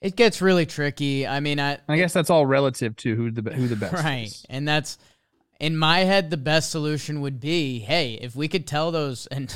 It 0.00 0.14
gets 0.14 0.40
really 0.40 0.64
tricky. 0.64 1.26
I 1.26 1.40
mean, 1.40 1.58
I 1.58 1.78
I 1.88 1.96
guess 1.96 2.12
that's 2.12 2.30
all 2.30 2.46
relative 2.46 2.94
to 2.96 3.16
who 3.16 3.30
the 3.30 3.52
who 3.52 3.66
the 3.66 3.76
best 3.76 3.94
right, 4.04 4.26
is. 4.26 4.46
and 4.48 4.66
that's 4.66 4.96
in 5.58 5.76
my 5.76 6.00
head. 6.00 6.30
The 6.30 6.36
best 6.36 6.70
solution 6.70 7.20
would 7.20 7.40
be, 7.40 7.80
hey, 7.80 8.14
if 8.14 8.36
we 8.36 8.48
could 8.48 8.66
tell 8.66 8.92
those, 8.92 9.26
and 9.26 9.52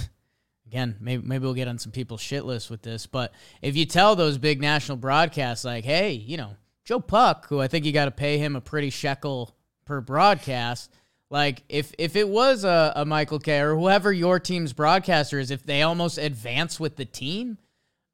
again, 0.67 0.97
maybe 1.01 1.25
maybe 1.25 1.45
we'll 1.45 1.55
get 1.55 1.69
on 1.69 1.79
some 1.79 1.93
people's 1.93 2.21
shit 2.21 2.45
list 2.45 2.69
with 2.69 2.83
this, 2.83 3.07
but 3.07 3.33
if 3.63 3.77
you 3.77 3.87
tell 3.87 4.17
those 4.17 4.37
big 4.37 4.61
national 4.61 4.97
broadcasts, 4.99 5.65
like, 5.65 5.85
hey, 5.85 6.13
you 6.13 6.37
know, 6.37 6.57
Joe 6.85 6.99
Buck, 6.99 7.47
who 7.49 7.61
I 7.61 7.69
think 7.69 7.85
you 7.85 7.93
got 7.93 8.07
to 8.07 8.11
pay 8.11 8.39
him 8.39 8.57
a 8.57 8.61
pretty 8.61 8.91
shekel 8.91 9.55
per 9.85 10.01
broadcast. 10.01 10.91
Like 11.33 11.63
if 11.71 11.95
if 11.97 12.15
it 12.15 12.29
was 12.29 12.63
a, 12.63 12.93
a 12.95 13.07
Michael 13.07 13.39
Kay 13.39 13.61
or 13.61 13.75
whoever 13.75 14.13
your 14.13 14.39
team's 14.39 14.75
broadcaster 14.75 15.39
is, 15.39 15.51
if 15.51 15.65
they 15.65 15.81
almost 15.81 16.19
advance 16.19 16.79
with 16.79 16.97
the 16.97 17.07
team, 17.07 17.57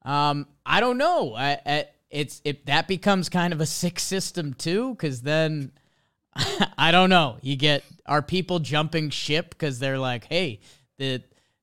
um, 0.05 0.47
I 0.65 0.79
don't 0.79 0.99
know. 0.99 1.35
I, 1.35 1.59
I 1.67 1.87
it's 2.11 2.41
if 2.45 2.65
that 2.67 2.87
becomes 2.87 3.29
kind 3.29 3.53
of 3.53 3.61
a 3.61 3.67
sick 3.67 3.99
system 3.99 4.55
too, 4.55 4.95
because 4.95 5.23
then 5.23 5.73
I 6.79 6.93
don't 6.93 7.11
know. 7.11 7.39
You 7.43 7.57
get 7.57 7.83
are 8.07 8.23
people 8.23 8.61
jumping 8.61 9.11
ship 9.11 9.51
because 9.51 9.81
they're 9.81 9.99
like, 9.99 10.27
hey, 10.27 10.61
the 10.99 11.21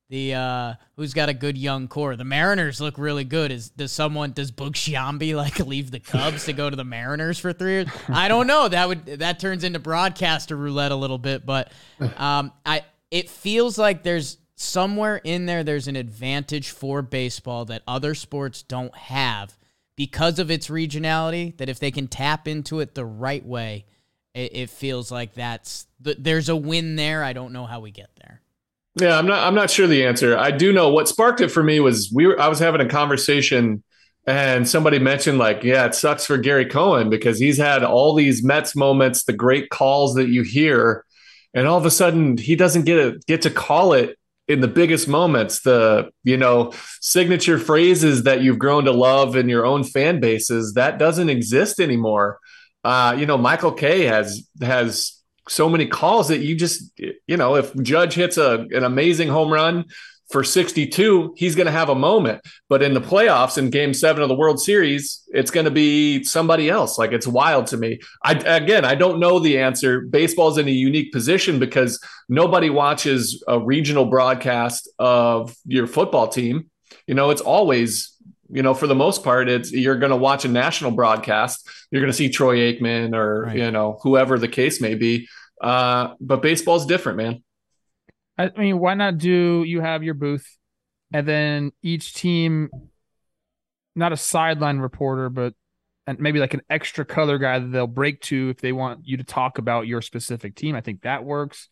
the 0.09 0.35
uh 0.35 0.73
who's 0.95 1.13
got 1.13 1.29
a 1.29 1.33
good 1.33 1.57
young 1.57 1.87
core? 1.87 2.15
The 2.15 2.23
Mariners 2.23 2.79
look 2.79 2.97
really 2.97 3.23
good. 3.23 3.51
Is 3.51 3.69
does 3.69 3.91
someone 3.91 4.31
does 4.31 4.51
Boog 4.51 4.73
Sciambi 4.73 5.35
like 5.35 5.59
leave 5.59 5.91
the 5.91 5.99
Cubs 5.99 6.45
to 6.45 6.53
go 6.53 6.69
to 6.69 6.75
the 6.75 6.83
Mariners 6.83 7.39
for 7.39 7.53
three 7.53 7.71
years? 7.71 7.87
I 8.09 8.27
don't 8.27 8.47
know. 8.47 8.67
That 8.67 8.87
would 8.87 9.05
that 9.05 9.39
turns 9.39 9.63
into 9.63 9.79
broadcaster 9.79 10.55
roulette 10.55 10.91
a 10.91 10.95
little 10.95 11.17
bit, 11.17 11.45
but 11.45 11.71
um 12.17 12.51
I 12.65 12.83
it 13.11 13.29
feels 13.29 13.77
like 13.77 14.03
there's 14.03 14.37
somewhere 14.55 15.17
in 15.23 15.45
there 15.45 15.63
there's 15.63 15.87
an 15.87 15.95
advantage 15.95 16.69
for 16.69 17.01
baseball 17.01 17.65
that 17.65 17.81
other 17.87 18.15
sports 18.15 18.63
don't 18.63 18.95
have 18.95 19.57
because 19.97 20.39
of 20.39 20.49
its 20.49 20.67
regionality 20.67 21.55
that 21.57 21.67
if 21.67 21.79
they 21.79 21.91
can 21.91 22.07
tap 22.07 22.47
into 22.47 22.79
it 22.79 22.95
the 22.95 23.05
right 23.05 23.45
way 23.45 23.85
it, 24.33 24.55
it 24.55 24.69
feels 24.69 25.11
like 25.11 25.33
that's 25.33 25.87
there's 25.99 26.47
a 26.47 26.55
win 26.55 26.95
there 26.95 27.21
i 27.21 27.33
don't 27.33 27.51
know 27.51 27.65
how 27.65 27.81
we 27.81 27.91
get 27.91 28.09
there 28.15 28.41
yeah 28.99 29.17
i'm 29.17 29.27
not 29.27 29.45
i'm 29.45 29.55
not 29.55 29.69
sure 29.69 29.87
the 29.87 30.05
answer 30.05 30.37
i 30.37 30.51
do 30.51 30.71
know 30.71 30.89
what 30.89 31.07
sparked 31.07 31.41
it 31.41 31.49
for 31.49 31.63
me 31.63 31.79
was 31.79 32.11
we 32.13 32.27
were 32.27 32.39
i 32.39 32.47
was 32.47 32.59
having 32.59 32.81
a 32.81 32.87
conversation 32.87 33.83
and 34.27 34.67
somebody 34.67 34.99
mentioned 34.99 35.37
like 35.37 35.63
yeah 35.63 35.85
it 35.85 35.95
sucks 35.95 36.25
for 36.25 36.37
gary 36.37 36.65
cohen 36.65 37.09
because 37.09 37.39
he's 37.39 37.57
had 37.57 37.83
all 37.83 38.13
these 38.13 38.43
mets 38.43 38.75
moments 38.75 39.23
the 39.23 39.33
great 39.33 39.69
calls 39.69 40.15
that 40.15 40.29
you 40.29 40.43
hear 40.43 41.05
and 41.53 41.67
all 41.67 41.77
of 41.77 41.85
a 41.85 41.91
sudden 41.91 42.37
he 42.37 42.55
doesn't 42.55 42.85
get 42.85 42.97
a, 42.97 43.19
get 43.27 43.41
to 43.41 43.49
call 43.49 43.93
it 43.93 44.17
in 44.47 44.61
the 44.61 44.67
biggest 44.67 45.07
moments, 45.07 45.61
the 45.61 46.11
you 46.23 46.37
know 46.37 46.71
signature 47.01 47.57
phrases 47.57 48.23
that 48.23 48.41
you've 48.41 48.59
grown 48.59 48.85
to 48.85 48.91
love 48.91 49.35
in 49.35 49.49
your 49.49 49.65
own 49.65 49.83
fan 49.83 50.19
bases, 50.19 50.73
that 50.73 50.99
doesn't 50.99 51.29
exist 51.29 51.79
anymore. 51.79 52.39
Uh, 52.83 53.15
you 53.17 53.25
know, 53.25 53.37
Michael 53.37 53.71
Kay 53.71 54.03
has 54.03 54.47
has 54.61 55.14
so 55.47 55.69
many 55.69 55.85
calls 55.85 56.27
that 56.29 56.39
you 56.39 56.55
just 56.55 56.91
you 56.97 57.37
know 57.37 57.55
if 57.55 57.75
Judge 57.81 58.13
hits 58.15 58.37
a 58.37 58.65
an 58.71 58.83
amazing 58.83 59.27
home 59.27 59.51
run 59.51 59.85
for 60.29 60.43
62, 60.43 61.35
he's 61.37 61.55
going 61.55 61.67
to 61.67 61.71
have 61.71 61.89
a 61.89 61.95
moment. 61.95 62.41
But 62.67 62.81
in 62.81 62.93
the 62.93 63.01
playoffs, 63.01 63.57
in 63.57 63.69
game 63.69 63.93
seven 63.93 64.23
of 64.23 64.29
the 64.29 64.35
World 64.35 64.59
Series, 64.59 65.21
it's 65.27 65.51
going 65.51 65.65
to 65.65 65.71
be 65.71 66.23
somebody 66.23 66.69
else. 66.69 66.97
Like 66.97 67.11
it's 67.11 67.27
wild 67.27 67.67
to 67.67 67.77
me. 67.77 67.99
I, 68.23 68.33
again, 68.33 68.85
I 68.85 68.95
don't 68.95 69.19
know 69.19 69.39
the 69.39 69.59
answer. 69.59 70.01
Baseball's 70.01 70.57
in 70.57 70.67
a 70.67 70.71
unique 70.71 71.11
position 71.11 71.59
because 71.59 71.99
nobody 72.27 72.69
watches 72.69 73.43
a 73.47 73.59
regional 73.59 74.05
broadcast 74.05 74.89
of 74.97 75.55
your 75.65 75.85
football 75.85 76.27
team. 76.27 76.71
You 77.07 77.13
know, 77.13 77.29
it's 77.29 77.41
always 77.41 78.14
you 78.49 78.61
know, 78.61 78.73
for 78.73 78.87
the 78.87 78.95
most 78.95 79.23
part, 79.23 79.49
it's 79.49 79.71
you're 79.71 79.97
going 79.97 80.11
to 80.11 80.17
watch 80.17 80.45
a 80.45 80.47
national 80.47 80.91
broadcast. 80.91 81.67
You're 81.91 82.01
going 82.01 82.11
to 82.11 82.17
see 82.17 82.29
Troy 82.29 82.57
Aikman 82.57 83.15
or 83.15 83.43
right. 83.43 83.57
you 83.57 83.71
know 83.71 83.99
whoever 84.03 84.37
the 84.37 84.47
case 84.47 84.81
may 84.81 84.95
be. 84.95 85.27
Uh, 85.61 86.13
but 86.19 86.41
baseball's 86.41 86.85
different, 86.85 87.17
man. 87.17 87.43
I 88.37 88.51
mean, 88.57 88.79
why 88.79 88.93
not 88.93 89.17
do 89.17 89.63
you 89.65 89.81
have 89.81 90.03
your 90.03 90.13
booth 90.13 90.45
and 91.13 91.27
then 91.27 91.71
each 91.81 92.13
team, 92.13 92.69
not 93.95 94.11
a 94.11 94.17
sideline 94.17 94.79
reporter, 94.79 95.29
but 95.29 95.53
and 96.07 96.19
maybe 96.19 96.39
like 96.39 96.53
an 96.53 96.61
extra 96.69 97.05
color 97.05 97.37
guy 97.37 97.59
that 97.59 97.67
they'll 97.67 97.87
break 97.87 98.21
to 98.21 98.49
if 98.49 98.57
they 98.57 98.71
want 98.71 99.07
you 99.07 99.17
to 99.17 99.23
talk 99.23 99.57
about 99.57 99.87
your 99.87 100.01
specific 100.01 100.55
team. 100.55 100.75
I 100.75 100.81
think 100.81 101.01
that 101.01 101.23
works. 101.23 101.67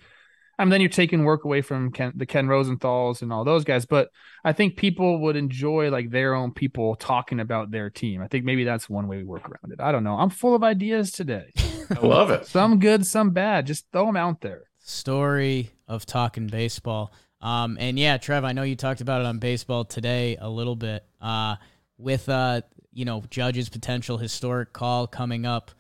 I 0.58 0.64
mean, 0.64 0.70
then 0.70 0.82
you're 0.82 0.90
taking 0.90 1.24
work 1.24 1.46
away 1.46 1.62
from 1.62 1.92
Ken, 1.92 2.14
the 2.16 2.26
Ken 2.26 2.48
Rosenthal's 2.48 3.22
and 3.22 3.34
all 3.34 3.44
those 3.44 3.64
guys. 3.64 3.86
But 3.86 4.10
I 4.44 4.54
think 4.54 4.78
people 4.78 5.20
would 5.22 5.36
enjoy 5.36 5.90
like 5.90 6.12
their 6.12 6.36
own 6.36 6.52
people 6.52 6.96
talking 6.96 7.40
about 7.40 7.72
their 7.72 7.90
team. 7.90 8.22
I 8.22 8.28
think 8.28 8.46
maybe 8.46 8.64
that's 8.64 8.90
one 8.90 9.08
way 9.08 9.18
we 9.18 9.24
work 9.24 9.50
around 9.50 9.72
it. 9.72 9.82
I 9.82 9.92
don't 9.92 10.04
know. 10.04 10.16
I'm 10.16 10.30
full 10.30 10.56
of 10.56 10.64
ideas 10.64 11.12
today. 11.12 11.52
I 11.90 12.06
love 12.06 12.30
it. 12.30 12.46
some 12.46 12.80
good, 12.80 13.06
some 13.06 13.32
bad. 13.32 13.66
Just 13.66 13.86
throw 13.92 14.06
them 14.06 14.18
out 14.18 14.42
there 14.42 14.64
story 14.84 15.72
of 15.88 16.06
talking 16.06 16.48
baseball. 16.48 17.14
Um, 17.42 17.78
and 17.80 17.98
yeah, 17.98 18.18
Trev, 18.18 18.44
I 18.44 18.52
know 18.52 18.64
you 18.64 18.76
talked 18.76 19.02
about 19.02 19.22
it 19.22 19.28
on 19.28 19.40
baseball 19.40 19.86
today 19.86 20.38
a 20.40 20.50
little 20.50 20.76
bit. 20.76 21.04
Uh, 21.20 21.56
with 21.98 22.30
uh, 22.30 22.62
you 22.92 23.06
know, 23.06 23.24
Judge's 23.30 23.70
potential 23.70 24.18
historic 24.18 24.74
call 24.74 25.08
coming 25.08 25.46
up. 25.46 25.72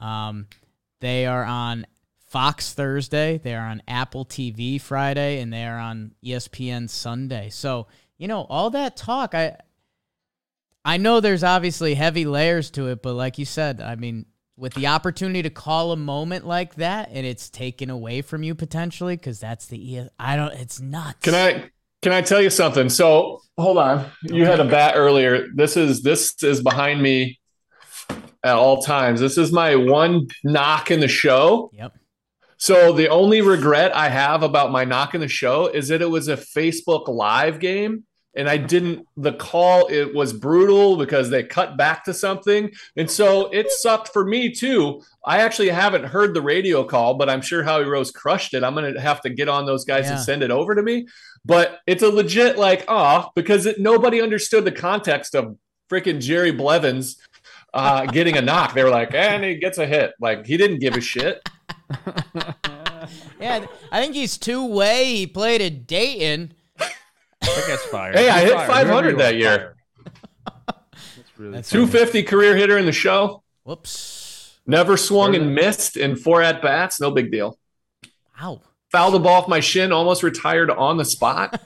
Um, 0.00 0.46
they 1.00 1.26
are 1.26 1.44
on 1.44 1.86
Fox 2.28 2.74
Thursday, 2.74 3.38
they 3.38 3.54
are 3.54 3.66
on 3.66 3.82
Apple 3.88 4.24
TV 4.24 4.80
Friday, 4.80 5.40
and 5.40 5.52
they 5.52 5.64
are 5.64 5.78
on 5.78 6.12
ESPN 6.22 6.88
Sunday. 6.90 7.48
So, 7.48 7.86
you 8.18 8.28
know, 8.28 8.46
all 8.50 8.70
that 8.70 8.96
talk, 8.96 9.34
I 9.34 9.56
I 10.84 10.96
know 10.96 11.20
there's 11.20 11.44
obviously 11.44 11.94
heavy 11.94 12.24
layers 12.24 12.70
to 12.72 12.88
it, 12.88 13.02
but 13.02 13.14
like 13.14 13.38
you 13.38 13.44
said, 13.44 13.80
I 13.80 13.96
mean, 13.96 14.26
with 14.56 14.74
the 14.74 14.86
opportunity 14.88 15.42
to 15.42 15.50
call 15.50 15.92
a 15.92 15.96
moment 15.96 16.46
like 16.46 16.74
that 16.76 17.10
and 17.12 17.24
it's 17.24 17.48
taken 17.48 17.90
away 17.90 18.22
from 18.22 18.42
you 18.42 18.54
potentially 18.54 19.16
because 19.16 19.38
that's 19.38 19.66
the 19.66 20.08
I 20.18 20.36
don't 20.36 20.52
it's 20.54 20.80
nuts. 20.80 21.20
Can 21.20 21.34
I 21.34 21.70
can 22.02 22.12
I 22.12 22.22
tell 22.22 22.40
you 22.40 22.50
something? 22.50 22.88
So 22.88 23.40
hold 23.56 23.78
on. 23.78 24.10
You 24.22 24.42
okay. 24.42 24.50
had 24.50 24.60
a 24.60 24.64
bat 24.64 24.94
earlier. 24.96 25.46
This 25.54 25.76
is 25.76 26.02
this 26.02 26.42
is 26.42 26.62
behind 26.62 27.00
me 27.00 27.38
at 28.42 28.54
all 28.54 28.82
times. 28.82 29.20
This 29.20 29.38
is 29.38 29.52
my 29.52 29.76
one 29.76 30.26
knock 30.42 30.90
in 30.90 31.00
the 31.00 31.08
show. 31.08 31.70
Yep. 31.74 31.97
So 32.58 32.92
the 32.92 33.08
only 33.08 33.40
regret 33.40 33.94
I 33.94 34.08
have 34.08 34.42
about 34.42 34.72
my 34.72 34.84
knock 34.84 35.14
in 35.14 35.20
the 35.20 35.28
show 35.28 35.68
is 35.68 35.88
that 35.88 36.02
it 36.02 36.10
was 36.10 36.28
a 36.28 36.36
Facebook 36.36 37.08
live 37.08 37.60
game 37.60 38.04
and 38.38 38.48
I 38.48 38.56
didn't. 38.56 39.06
The 39.16 39.32
call 39.32 39.88
it 39.88 40.14
was 40.14 40.32
brutal 40.32 40.96
because 40.96 41.28
they 41.28 41.42
cut 41.42 41.76
back 41.76 42.04
to 42.04 42.14
something, 42.14 42.70
and 42.96 43.10
so 43.10 43.50
it 43.50 43.70
sucked 43.70 44.12
for 44.12 44.24
me 44.24 44.52
too. 44.54 45.02
I 45.24 45.40
actually 45.40 45.70
haven't 45.70 46.04
heard 46.04 46.34
the 46.34 46.40
radio 46.40 46.84
call, 46.84 47.14
but 47.14 47.28
I'm 47.28 47.40
sure 47.40 47.64
Howie 47.64 47.84
Rose 47.84 48.12
crushed 48.12 48.54
it. 48.54 48.62
I'm 48.62 48.74
gonna 48.74 49.00
have 49.00 49.20
to 49.22 49.30
get 49.30 49.48
on 49.48 49.66
those 49.66 49.84
guys 49.84 50.04
yeah. 50.04 50.12
and 50.12 50.20
send 50.20 50.42
it 50.44 50.52
over 50.52 50.74
to 50.76 50.82
me. 50.82 51.08
But 51.44 51.80
it's 51.86 52.04
a 52.04 52.08
legit 52.08 52.58
like 52.58 52.84
ah 52.86 53.30
because 53.34 53.66
it, 53.66 53.80
nobody 53.80 54.22
understood 54.22 54.64
the 54.64 54.72
context 54.72 55.34
of 55.34 55.56
freaking 55.90 56.20
Jerry 56.20 56.52
Blevins 56.52 57.16
uh, 57.74 58.06
getting 58.06 58.36
a 58.36 58.42
knock. 58.42 58.72
They 58.74 58.84
were 58.84 58.90
like, 58.90 59.14
and 59.14 59.42
he 59.42 59.56
gets 59.56 59.78
a 59.78 59.86
hit. 59.86 60.12
Like 60.20 60.46
he 60.46 60.56
didn't 60.56 60.78
give 60.78 60.94
a 60.94 61.00
shit. 61.00 61.42
yeah, 63.40 63.66
I 63.90 64.00
think 64.00 64.14
he's 64.14 64.36
two 64.38 64.66
way. 64.66 65.14
He 65.14 65.26
played 65.26 65.60
at 65.62 65.86
Dayton. 65.86 66.54
That 66.76 67.64
guy's 67.66 67.82
fired. 67.84 68.16
Hey, 68.16 68.28
I 68.28 68.40
hit 68.40 68.54
500 68.54 69.18
that 69.18 69.36
year. 69.36 69.76
That's 71.38 71.38
really 71.38 71.62
250 71.62 72.22
career 72.24 72.56
hitter 72.56 72.78
in 72.78 72.86
the 72.86 72.92
show. 72.92 73.42
Whoops. 73.64 74.58
Never 74.66 74.96
swung 74.96 75.34
and 75.34 75.54
missed 75.54 75.96
in 75.96 76.16
four 76.16 76.42
at 76.42 76.60
bats. 76.60 77.00
No 77.00 77.10
big 77.10 77.30
deal. 77.30 77.58
Wow. 78.40 78.60
Fouled 78.90 79.14
the 79.14 79.18
ball 79.18 79.42
off 79.42 79.48
my 79.48 79.60
shin, 79.60 79.92
almost 79.92 80.22
retired 80.22 80.70
on 80.70 80.96
the 80.96 81.04
spot. 81.04 81.60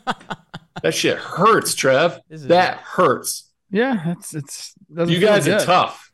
that 0.83 0.95
shit 0.95 1.19
hurts, 1.19 1.75
Trev. 1.75 2.21
That 2.29 2.79
hurts. 2.79 3.51
Yeah, 3.71 4.13
it's 4.13 4.35
it's. 4.35 4.75
You 4.89 5.19
guys 5.19 5.47
good. 5.47 5.61
are 5.61 5.65
tough. 5.65 6.12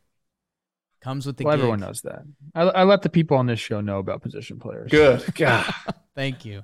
Comes 1.00 1.26
with 1.26 1.36
the. 1.36 1.44
Well, 1.44 1.54
everyone 1.54 1.80
knows 1.80 2.00
that. 2.02 2.22
I, 2.54 2.62
I 2.62 2.84
let 2.84 3.02
the 3.02 3.08
people 3.08 3.36
on 3.36 3.46
this 3.46 3.60
show 3.60 3.80
know 3.80 3.98
about 3.98 4.22
position 4.22 4.58
players. 4.58 4.90
Good. 4.90 5.24
God. 5.34 5.72
Thank 6.14 6.44
you. 6.44 6.62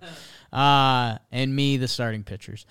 Uh, 0.53 1.19
and 1.31 1.55
me, 1.55 1.77
the 1.77 1.87
starting 1.87 2.25
pitchers. 2.25 2.67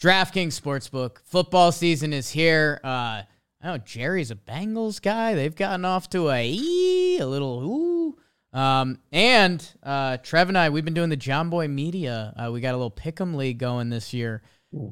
DraftKings 0.00 0.58
Sportsbook. 0.58 1.18
Football 1.24 1.72
season 1.72 2.12
is 2.12 2.30
here. 2.30 2.80
Uh, 2.82 3.22
I 3.62 3.64
know 3.64 3.78
Jerry's 3.78 4.30
a 4.30 4.36
Bengals 4.36 5.00
guy. 5.00 5.34
They've 5.34 5.54
gotten 5.54 5.84
off 5.84 6.08
to 6.10 6.30
a 6.30 6.54
ooh, 6.54 7.18
a 7.20 7.26
little 7.26 7.62
ooh. 7.64 8.18
Um, 8.58 9.00
and 9.12 9.66
uh, 9.82 10.18
Trev 10.18 10.48
and 10.48 10.56
I, 10.56 10.70
we've 10.70 10.84
been 10.84 10.94
doing 10.94 11.10
the 11.10 11.16
Jomboy 11.16 11.70
Media. 11.70 12.32
Uh, 12.36 12.50
we 12.52 12.60
got 12.60 12.72
a 12.72 12.76
little 12.76 12.90
pick'em 12.90 13.34
league 13.34 13.58
going 13.58 13.90
this 13.90 14.14
year, 14.14 14.42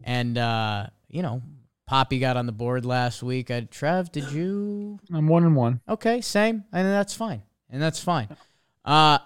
and 0.04 0.36
uh, 0.36 0.86
you 1.08 1.22
know, 1.22 1.40
Poppy 1.86 2.18
got 2.18 2.36
on 2.36 2.46
the 2.46 2.52
board 2.52 2.86
last 2.86 3.22
week. 3.22 3.50
I, 3.50 3.60
Trev, 3.60 4.10
did 4.10 4.32
you? 4.32 4.98
I'm 5.12 5.28
one 5.28 5.44
and 5.44 5.54
one. 5.54 5.80
Okay, 5.88 6.20
same, 6.20 6.64
and 6.72 6.86
that's 6.86 7.14
fine, 7.14 7.42
and 7.68 7.82
that's 7.82 8.02
fine. 8.02 8.28
Uh, 8.84 9.18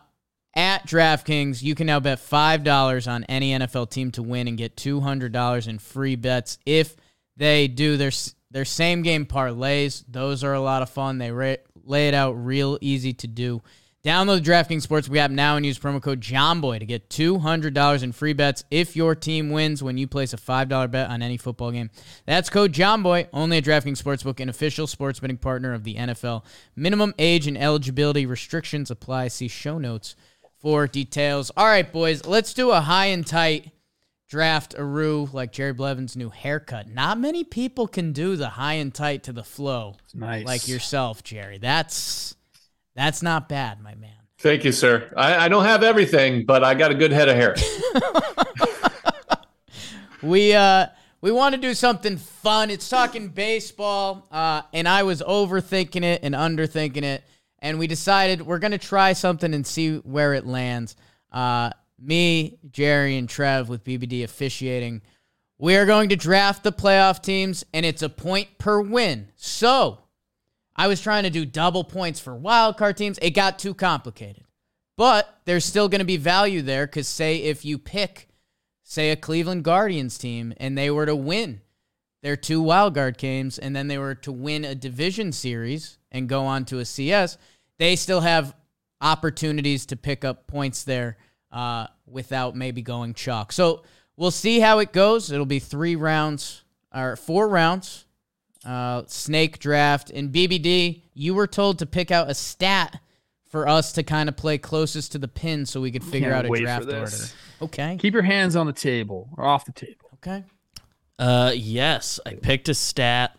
at 0.55 0.87
DraftKings, 0.87 1.63
you 1.63 1.75
can 1.77 1.87
now 1.87 2.01
bet 2.01 2.19
five 2.19 2.65
dollars 2.65 3.07
on 3.07 3.25
any 3.25 3.53
NFL 3.53 3.91
team 3.91 4.11
to 4.13 4.23
win 4.23 4.49
and 4.49 4.59
get 4.59 4.77
two 4.77 5.01
hundred 5.01 5.33
dollars 5.33 5.69
in 5.69 5.79
free 5.79 6.17
bets 6.17 6.59
if 6.67 6.97
they 7.37 7.69
do 7.69 7.97
their 7.97 8.11
their 8.51 8.65
same 8.65 9.03
game 9.03 9.25
parlays. 9.25 10.03
Those 10.09 10.43
are 10.43 10.55
a 10.55 10.61
lot 10.61 10.83
of 10.83 10.91
fun. 10.91 11.19
They 11.19 11.31
ra- 11.31 11.57
lay 11.85 12.09
it 12.09 12.15
out 12.15 12.33
real 12.33 12.77
easy 12.81 13.13
to 13.15 13.27
do. 13.29 13.63
Download 14.05 14.45
the 14.45 14.51
DraftKings 14.51 14.87
Sportsbook 14.87 15.17
app 15.17 15.33
now 15.33 15.57
and 15.57 15.67
use 15.67 15.77
promo 15.77 16.01
code 16.01 16.21
JOMBOY 16.21 16.79
to 16.79 16.87
get 16.87 17.11
$200 17.11 18.03
in 18.05 18.13
free 18.13 18.33
bets 18.33 18.63
if 18.71 18.95
your 18.95 19.17
team 19.17 19.51
wins 19.51 19.83
when 19.83 19.99
you 19.99 20.07
place 20.07 20.33
a 20.33 20.37
$5 20.37 20.91
bet 20.91 21.11
on 21.11 21.21
any 21.21 21.37
football 21.37 21.73
game. 21.73 21.91
That's 22.25 22.49
code 22.49 22.73
JOMBOY, 22.73 23.27
only 23.33 23.59
at 23.59 23.65
DraftKings 23.65 24.01
Sportsbook, 24.01 24.39
an 24.39 24.49
official 24.49 24.87
sports 24.87 25.19
betting 25.19 25.37
partner 25.37 25.75
of 25.75 25.83
the 25.83 25.97
NFL. 25.97 26.45
Minimum 26.77 27.13
age 27.19 27.49
and 27.49 27.59
eligibility 27.59 28.25
restrictions 28.25 28.89
apply. 28.89 29.29
See 29.29 29.49
show 29.49 29.79
notes 29.79 30.15
for 30.61 30.87
details. 30.87 31.51
All 31.57 31.67
right, 31.67 31.91
boys, 31.91 32.25
let's 32.25 32.55
do 32.55 32.71
a 32.71 32.81
high 32.81 33.07
and 33.07 33.27
tight 33.27 33.73
draft 34.29 34.77
Aru 34.79 35.29
like 35.33 35.51
Jerry 35.51 35.73
Blevins' 35.73 36.17
new 36.17 36.29
haircut. 36.31 36.89
Not 36.89 37.19
many 37.19 37.43
people 37.43 37.89
can 37.89 38.13
do 38.13 38.37
the 38.37 38.51
high 38.51 38.75
and 38.75 38.95
tight 38.95 39.25
to 39.25 39.33
the 39.33 39.43
flow 39.43 39.97
nice. 40.15 40.47
like 40.47 40.69
yourself, 40.69 41.25
Jerry. 41.25 41.59
That's 41.59 42.37
that's 42.99 43.23
not 43.23 43.49
bad, 43.49 43.81
my 43.81 43.95
man. 43.95 44.11
Thank 44.39 44.65
you, 44.65 44.73
sir. 44.73 45.13
I, 45.17 45.47
I 45.47 45.49
don't 45.49 45.65
have 45.65 45.83
everything, 45.83 46.45
but 46.45 46.63
I 46.63 46.75
got 46.75 46.91
a 46.91 46.95
good 46.95 47.13
head 47.13 47.29
of 47.29 47.37
hair. 47.37 47.57
We 50.23 50.53
uh 50.53 50.87
we 51.21 51.33
want 51.33 51.55
to 51.55 51.61
do 51.61 51.75
something 51.75 52.17
fun. 52.17 52.71
It's 52.71 52.89
talking 52.89 53.29
baseball, 53.29 54.29
uh, 54.31 54.63
and 54.73 54.89
I 54.89 55.03
was 55.03 55.21
overthinking 55.21 56.05
it 56.05 56.21
and 56.23 56.35
underthinking 56.35 57.03
it, 57.03 57.25
and 57.59 57.79
we 57.79 57.87
decided 57.87 58.43
we're 58.43 58.59
gonna 58.59 58.79
try 58.79 59.13
something 59.13 59.53
and 59.53 59.67
see 59.67 59.97
where 59.99 60.35
it 60.35 60.47
lands. 60.47 60.97
Uh, 61.33 61.71
me, 62.01 62.59
Jerry, 62.71 63.17
and 63.17 63.29
Trev 63.29 63.69
with 63.69 63.85
BBD 63.85 64.23
officiating. 64.23 65.03
We 65.59 65.77
are 65.77 65.87
going 65.87 66.11
to 66.11 66.17
draft 66.17 66.63
the 66.63 66.73
playoff 66.73 67.21
teams, 67.21 67.65
and 67.75 67.85
it's 67.85 68.03
a 68.03 68.09
point 68.09 68.59
per 68.59 68.81
win. 68.81 69.29
So, 69.35 69.99
I 70.79 70.87
was 70.87 71.01
trying 71.01 71.25
to 71.25 71.31
do 71.31 71.45
double 71.45 71.83
points 71.83 72.21
for 72.21 72.37
wild 72.37 72.77
card 72.77 72.97
teams. 72.97 73.19
It 73.21 73.31
got 73.31 73.59
too 73.59 73.75
complicated. 73.75 74.45
But 74.97 75.29
there's 75.45 75.65
still 75.65 75.89
going 75.89 76.01
to 76.01 76.05
be 76.05 76.17
value 76.17 76.63
there 76.63 76.87
because, 76.87 77.09
say, 77.09 77.43
if 77.43 77.65
you 77.65 77.79
pick, 77.79 78.29
say, 78.85 79.11
a 79.11 79.17
Cleveland 79.17 79.65
Guardians 79.65 80.19
team 80.19 80.55
and 80.57 80.79
they 80.79 80.91
were 80.91 81.07
to 81.07 81.17
win 81.17 81.61
their 82.23 82.37
two 82.37 82.63
wild 82.63 82.95
card 82.95 83.19
games 83.19 83.59
and 83.59 83.75
then 83.75 83.89
they 83.89 83.99
were 83.99 84.15
to 84.15 84.33
win 84.33 84.65
a 84.65 84.75
division 84.75 85.33
series 85.33 85.99
and 86.11 86.29
go 86.29 86.47
on 86.47 86.65
to 86.67 86.79
a 86.79 86.85
CS, 86.85 87.39
they 87.79 87.97
still 87.97 88.21
have 88.21 88.55
opportunities 89.01 89.87
to 89.87 89.97
pick 89.97 90.25
up 90.25 90.47
points 90.47 90.85
there 90.85 91.17
uh, 91.53 91.87
without 92.07 92.57
maybe 92.57 92.83
going 92.83 93.15
chalk. 93.15 93.53
So 93.53 93.83
we'll 94.17 94.31
see 94.31 94.61
how 94.61 94.79
it 94.81 94.93
goes. 94.93 95.31
It'll 95.31 95.47
be 95.47 95.61
three 95.61 95.97
rounds 95.97 96.63
or 96.95 97.17
four 97.17 97.49
rounds. 97.49 98.05
Uh, 98.65 99.03
snake 99.07 99.59
draft 99.59 100.11
and 100.11 100.33
BBD. 100.33 101.03
You 101.15 101.35
were 101.35 101.47
told 101.47 101.79
to 101.79 101.87
pick 101.87 102.11
out 102.11 102.31
a 102.31 102.35
stat 102.35 103.01
for 103.47 103.67
us 103.69 103.93
to 103.93 104.03
kind 104.03 104.29
of 104.29 104.37
play 104.37 104.59
closest 104.59 105.13
to 105.13 105.19
the 105.19 105.29
pin 105.29 105.65
so 105.65 105.81
we 105.81 105.91
could 105.91 106.05
figure 106.05 106.31
Can't 106.33 106.47
out 106.47 106.53
a 106.53 106.61
draft 106.61 106.87
order. 106.93 107.17
Okay. 107.63 107.97
Keep 107.99 108.15
your 108.15 108.23
hands 108.23 108.57
on 108.57 108.67
the 108.67 108.73
table 108.73 109.29
or 109.37 109.45
off 109.45 109.65
the 109.65 109.73
table. 109.73 110.11
Okay. 110.15 110.45
Uh, 111.19 111.53
yes, 111.55 112.21
I 112.27 112.35
picked 112.35 112.69
a 112.69 112.75
stat. 112.75 113.37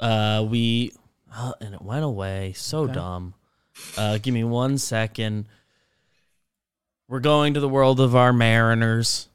Uh, 0.00 0.46
we 0.48 0.92
uh, 1.34 1.52
and 1.60 1.74
it 1.74 1.82
went 1.82 2.04
away. 2.04 2.52
So 2.56 2.84
Okay. 2.84 2.94
dumb. 2.94 3.34
Uh, 3.96 4.18
give 4.18 4.32
me 4.34 4.44
one 4.44 4.78
second. 4.78 5.46
We're 7.08 7.20
going 7.20 7.54
to 7.54 7.60
the 7.60 7.68
world 7.68 8.00
of 8.00 8.16
our 8.16 8.32
Mariners, 8.32 9.28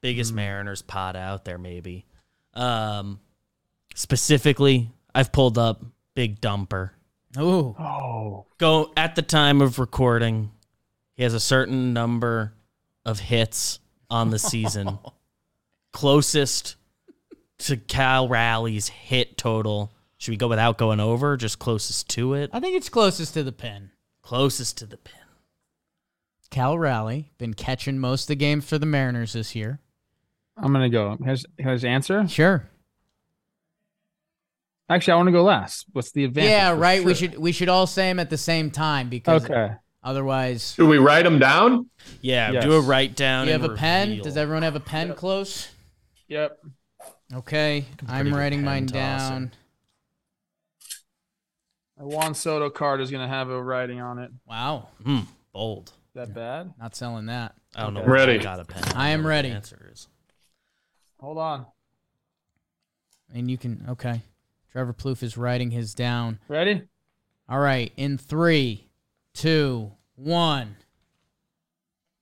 biggest 0.00 0.32
Mariners 0.32 0.82
pod 0.82 1.14
out 1.14 1.44
there, 1.44 1.58
maybe. 1.58 2.06
Um, 2.54 3.20
specifically, 3.94 4.90
I've 5.14 5.32
pulled 5.32 5.58
up 5.58 5.84
Big 6.14 6.40
Dumper. 6.40 6.90
Ooh. 7.38 7.74
Oh, 7.78 8.46
Go 8.58 8.92
at 8.96 9.14
the 9.14 9.22
time 9.22 9.60
of 9.60 9.78
recording. 9.78 10.50
He 11.14 11.22
has 11.22 11.34
a 11.34 11.40
certain 11.40 11.92
number 11.92 12.54
of 13.04 13.18
hits 13.20 13.80
on 14.10 14.30
the 14.30 14.38
season, 14.38 14.98
closest 15.92 16.76
to 17.58 17.76
Cal 17.76 18.28
Raleigh's 18.28 18.88
hit 18.88 19.36
total. 19.38 19.92
Should 20.18 20.32
we 20.32 20.36
go 20.36 20.48
without 20.48 20.78
going 20.78 21.00
over? 21.00 21.36
Just 21.36 21.58
closest 21.58 22.08
to 22.10 22.34
it. 22.34 22.50
I 22.52 22.60
think 22.60 22.76
it's 22.76 22.88
closest 22.88 23.34
to 23.34 23.42
the 23.42 23.52
pin. 23.52 23.90
Closest 24.22 24.78
to 24.78 24.86
the 24.86 24.96
pin. 24.96 25.14
Cal 26.50 26.78
Raleigh 26.78 27.30
been 27.38 27.54
catching 27.54 27.98
most 27.98 28.24
of 28.24 28.28
the 28.28 28.36
games 28.36 28.68
for 28.68 28.78
the 28.78 28.86
Mariners 28.86 29.32
this 29.32 29.54
year. 29.56 29.80
I'm 30.56 30.72
gonna 30.72 30.90
go. 30.90 31.16
Here's 31.24 31.46
here's 31.56 31.82
the 31.82 31.88
answer. 31.88 32.28
Sure. 32.28 32.68
Actually, 34.94 35.12
I 35.12 35.16
want 35.16 35.26
to 35.28 35.32
go 35.32 35.42
last. 35.42 35.86
What's 35.92 36.12
the 36.12 36.24
advantage? 36.24 36.50
yeah, 36.50 36.70
for 36.74 36.76
right. 36.80 37.04
We 37.04 37.14
should 37.14 37.38
we 37.38 37.52
should 37.52 37.68
all 37.68 37.86
say 37.86 38.08
them 38.10 38.18
at 38.20 38.30
the 38.30 38.36
same 38.38 38.70
time 38.70 39.08
because 39.08 39.44
Okay. 39.44 39.72
otherwise. 40.02 40.74
Should 40.74 40.88
we 40.88 40.98
write 40.98 41.22
them 41.22 41.38
down? 41.38 41.88
Yeah, 42.20 42.50
Yes. 42.52 42.64
do 42.64 42.72
a 42.74 42.80
write 42.80 43.16
down. 43.16 43.46
Do 43.46 43.52
you 43.52 43.52
have 43.54 43.64
and 43.64 43.72
a 43.72 43.76
pen? 43.76 44.08
reveal. 44.10 44.24
Does 44.24 44.36
everyone 44.36 44.62
have 44.64 44.76
a 44.76 44.80
pen 44.80 45.14
close? 45.14 45.68
Yep. 46.28 46.58
Okay, 47.34 47.86
I'm 48.08 48.34
writing 48.34 48.62
mine 48.62 48.86
down. 48.86 49.52
My 51.98 52.04
Juan 52.04 52.34
Soto 52.34 52.68
card 52.70 53.00
is 53.00 53.10
gonna 53.10 53.28
have 53.28 53.48
a 53.48 53.62
writing 53.62 54.00
on 54.00 54.18
it. 54.18 54.30
Wow, 54.46 54.88
Hmm, 55.04 55.20
bold. 55.52 55.92
that 56.14 56.34
bad? 56.34 56.74
not 56.78 56.94
selling 56.96 57.26
that. 57.26 57.54
I 57.74 57.82
don't 57.84 57.94
know. 57.94 58.00
Okay. 58.00 58.08
if 58.08 58.12
Ready. 58.12 58.38
I 58.38 58.42
got 58.42 58.60
a 58.60 58.64
pen. 58.64 58.82
I 58.84 58.86
am 58.86 58.90
don't 58.90 58.96
know 58.96 59.06
what 59.06 59.22
the 59.22 59.28
ready. 59.28 59.50
Answer 59.50 59.90
is. 59.92 60.08
Hold 61.20 61.38
on. 61.38 61.66
And 63.34 63.50
you 63.50 63.56
can 63.56 63.86
okay. 63.90 64.20
Trevor 64.72 64.92
Plouffe 64.94 65.22
is 65.22 65.36
writing 65.36 65.70
his 65.70 65.94
down. 65.94 66.38
Ready? 66.48 66.82
All 67.48 67.58
right, 67.60 67.92
in 67.96 68.16
three, 68.18 68.88
two, 69.34 69.92
one. 70.16 70.76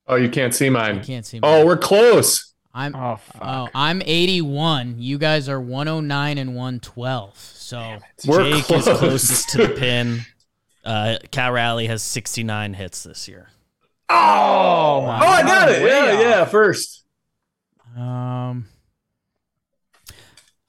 Oh, 0.07 0.15
you 0.15 0.29
can't 0.29 0.53
see 0.53 0.67
I 0.67 0.69
mine. 0.69 1.03
can't 1.03 1.25
see. 1.25 1.39
mine. 1.39 1.49
Oh, 1.61 1.65
we're 1.65 1.77
close. 1.77 2.53
I'm 2.73 2.95
Oh 2.95 3.17
fuck. 3.17 3.41
oh, 3.41 3.67
I'm 3.75 4.01
81. 4.05 4.95
You 4.97 5.17
guys 5.17 5.49
are 5.49 5.59
109 5.59 6.37
and 6.37 6.55
112. 6.55 7.37
So 7.37 7.97
We're 8.25 8.43
Jake 8.51 8.63
close. 8.63 8.87
is 8.87 8.97
closest 8.97 9.49
to 9.49 9.67
the 9.67 9.69
pin. 9.77 10.21
Uh, 10.83 11.17
Cal 11.31 11.51
Raleigh 11.51 11.87
has 11.87 12.01
69 12.01 12.73
hits 12.73 13.03
this 13.03 13.27
year. 13.27 13.49
Oh, 14.09 15.03
my 15.05 15.19
oh, 15.21 15.27
I 15.27 15.41
got 15.43 15.47
God, 15.47 15.69
it. 15.71 15.83
way 15.83 15.89
Yeah, 15.89 16.21
yeah. 16.21 16.45
First, 16.45 17.03
um 17.97 18.67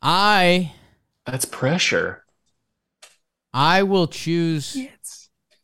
I 0.01 0.72
that's 1.27 1.45
pressure. 1.45 2.25
I 3.53 3.83
will 3.83 4.07
choose 4.07 4.77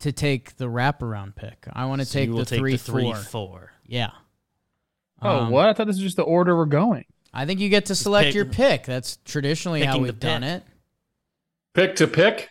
to 0.00 0.12
take 0.12 0.56
the 0.56 0.66
wraparound 0.66 1.34
pick. 1.36 1.66
I 1.72 1.86
want 1.86 2.00
to 2.00 2.04
So 2.06 2.18
take 2.18 2.28
the 2.30 2.34
will 2.36 2.44
take 2.44 2.58
three, 2.60 2.72
the 2.72 2.78
three, 2.78 3.04
four. 3.04 3.16
four. 3.16 3.72
Yeah. 3.86 4.10
Oh, 5.22 5.38
Um, 5.40 5.50
what? 5.50 5.68
I 5.68 5.72
thought 5.72 5.86
this 5.86 5.96
was 5.96 6.02
just 6.02 6.16
the 6.16 6.22
order 6.22 6.56
we're 6.56 6.66
going. 6.66 7.04
I 7.32 7.46
think 7.46 7.60
you 7.60 7.68
get 7.68 7.86
to 7.86 7.94
select 7.94 8.26
pick- 8.26 8.34
your 8.34 8.44
pick. 8.44 8.84
That's 8.84 9.16
traditionally 9.24 9.82
how 9.84 9.98
we've 9.98 10.18
done 10.18 10.42
pick. 10.42 10.50
it. 10.62 10.64
Pick 11.74 11.96
to 11.96 12.06
pick. 12.06 12.50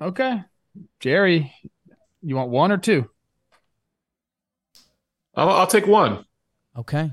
Okay. 0.00 0.42
Jerry, 1.00 1.52
you 2.22 2.36
want 2.36 2.50
one 2.50 2.72
or 2.72 2.78
two? 2.78 3.08
I'll, 5.34 5.48
I'll 5.50 5.66
take 5.66 5.86
one. 5.86 6.24
Okay. 6.76 7.10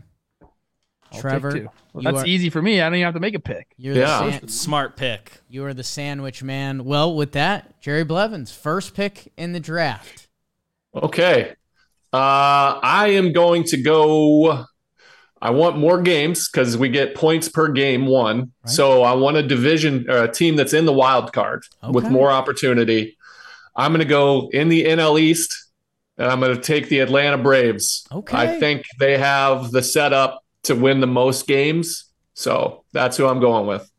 I'll 1.16 1.22
Trevor. 1.22 1.68
Well, 1.94 2.04
that's 2.04 2.24
are- 2.24 2.28
easy 2.28 2.50
for 2.50 2.62
me. 2.62 2.82
I 2.82 2.86
don't 2.86 2.96
even 2.96 3.06
have 3.06 3.14
to 3.14 3.20
make 3.20 3.36
a 3.36 3.40
pick. 3.40 3.68
You're 3.78 3.96
Yeah. 3.96 4.26
the 4.26 4.32
san- 4.32 4.48
Smart 4.50 4.98
pick. 4.98 5.32
you 5.50 5.64
are 5.66 5.74
the 5.74 5.84
sandwich 5.84 6.44
man. 6.44 6.84
Well, 6.86 7.16
with 7.16 7.32
that, 7.34 7.82
Jerry 7.82 8.04
Blevins, 8.04 8.52
first 8.52 8.94
pick 8.94 9.32
in 9.38 9.54
the 9.54 9.60
draft. 9.60 10.28
Okay. 10.96 11.52
Uh, 12.14 12.80
I 12.82 13.10
am 13.14 13.34
going 13.34 13.64
to 13.66 13.78
go. 13.82 14.66
I 15.42 15.50
want 15.52 15.78
more 15.78 16.02
games 16.02 16.50
because 16.50 16.78
we 16.78 16.90
get 16.90 17.14
points 17.14 17.50
per 17.50 17.68
game 17.68 18.06
won. 18.06 18.40
Right. 18.64 18.70
So 18.74 19.04
I 19.04 19.14
want 19.14 19.38
a 19.38 19.44
division 19.44 20.06
or 20.10 20.24
a 20.24 20.32
team 20.32 20.56
that's 20.56 20.74
in 20.74 20.86
the 20.86 20.94
wild 20.94 21.34
card 21.34 21.64
with 21.92 22.10
more 22.10 22.32
opportunity. 22.32 23.18
I'm 23.76 23.92
going 23.92 24.00
to 24.00 24.06
go 24.06 24.50
in 24.54 24.70
the 24.70 24.86
NL 24.86 25.20
East, 25.20 25.54
and 26.18 26.32
I'm 26.32 26.40
going 26.40 26.56
to 26.56 26.62
take 26.62 26.88
the 26.88 27.02
Atlanta 27.02 27.38
Braves. 27.38 28.08
Okay. 28.12 28.38
I 28.38 28.60
think 28.60 28.86
they 28.98 29.18
have 29.18 29.72
the 29.72 29.84
setup 29.84 30.42
to 30.66 30.76
win 30.76 31.00
the 31.00 31.08
most 31.08 31.48
games. 31.48 32.06
So 32.34 32.84
that's 32.92 33.18
who 33.18 33.28
I'm 33.28 33.40
going 33.40 33.68
with. 33.68 33.90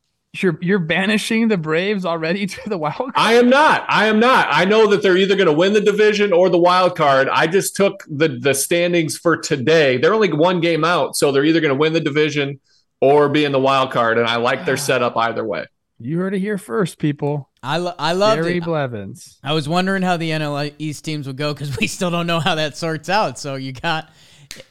you're 0.43 0.59
you're 0.61 0.79
banishing 0.79 1.49
the 1.49 1.57
Braves 1.57 2.05
already 2.05 2.47
to 2.47 2.69
the 2.69 2.79
wild 2.79 2.97
card. 2.97 3.13
I 3.17 3.35
am 3.35 3.49
not. 3.49 3.85
I 3.89 4.07
am 4.07 4.21
not. 4.21 4.49
I 4.51 4.65
know 4.65 4.89
that 4.89 5.03
they're 5.03 5.17
either 5.17 5.37
going 5.37 5.47
to 5.47 5.53
win 5.53 5.73
the 5.73 5.81
division 5.81 6.33
or 6.33 6.49
the 6.49 6.59
wild 6.59 6.97
card. 6.97 7.29
I 7.29 7.47
just 7.47 7.77
took 7.77 8.05
the 8.09 8.29
the 8.29 8.55
standings 8.55 9.17
for 9.17 9.37
today. 9.37 9.97
They're 9.97 10.15
only 10.15 10.33
one 10.33 10.61
game 10.61 10.85
out, 10.85 11.17
so 11.17 11.33
they're 11.33 11.45
either 11.45 11.61
going 11.61 11.75
to 11.75 11.79
win 11.79 11.93
the 11.93 12.01
division 12.01 12.61
or 13.01 13.29
be 13.29 13.45
in 13.45 13.53
the 13.53 13.61
wild 13.61 13.91
card, 13.91 14.19
and 14.19 14.27
I 14.27 14.37
like 14.37 14.65
their 14.65 14.75
ah. 14.75 14.79
setup 14.79 15.17
either 15.17 15.45
way. 15.45 15.67
You 15.99 16.19
heard 16.19 16.35
it 16.35 16.41
here 16.41 16.59
first, 16.59 16.99
people. 16.99 17.49
I 17.63 17.79
lo- 17.79 17.95
I 17.99 18.13
love 18.13 18.37
Gary 18.37 18.59
it. 18.59 18.65
Blevins. 18.65 19.39
I 19.43 19.55
was 19.55 19.69
wondering 19.69 20.03
how 20.03 20.17
the 20.17 20.31
NL 20.31 20.75
East 20.79 21.05
teams 21.05 21.27
would 21.27 21.37
go 21.39 21.55
because 21.55 21.77
we 21.79 21.87
still 21.87 22.11
don't 22.11 22.27
know 22.27 22.41
how 22.41 22.55
that 22.55 22.77
sorts 22.77 23.09
out. 23.09 23.39
So 23.39 23.55
you 23.55 23.73
got 23.73 24.11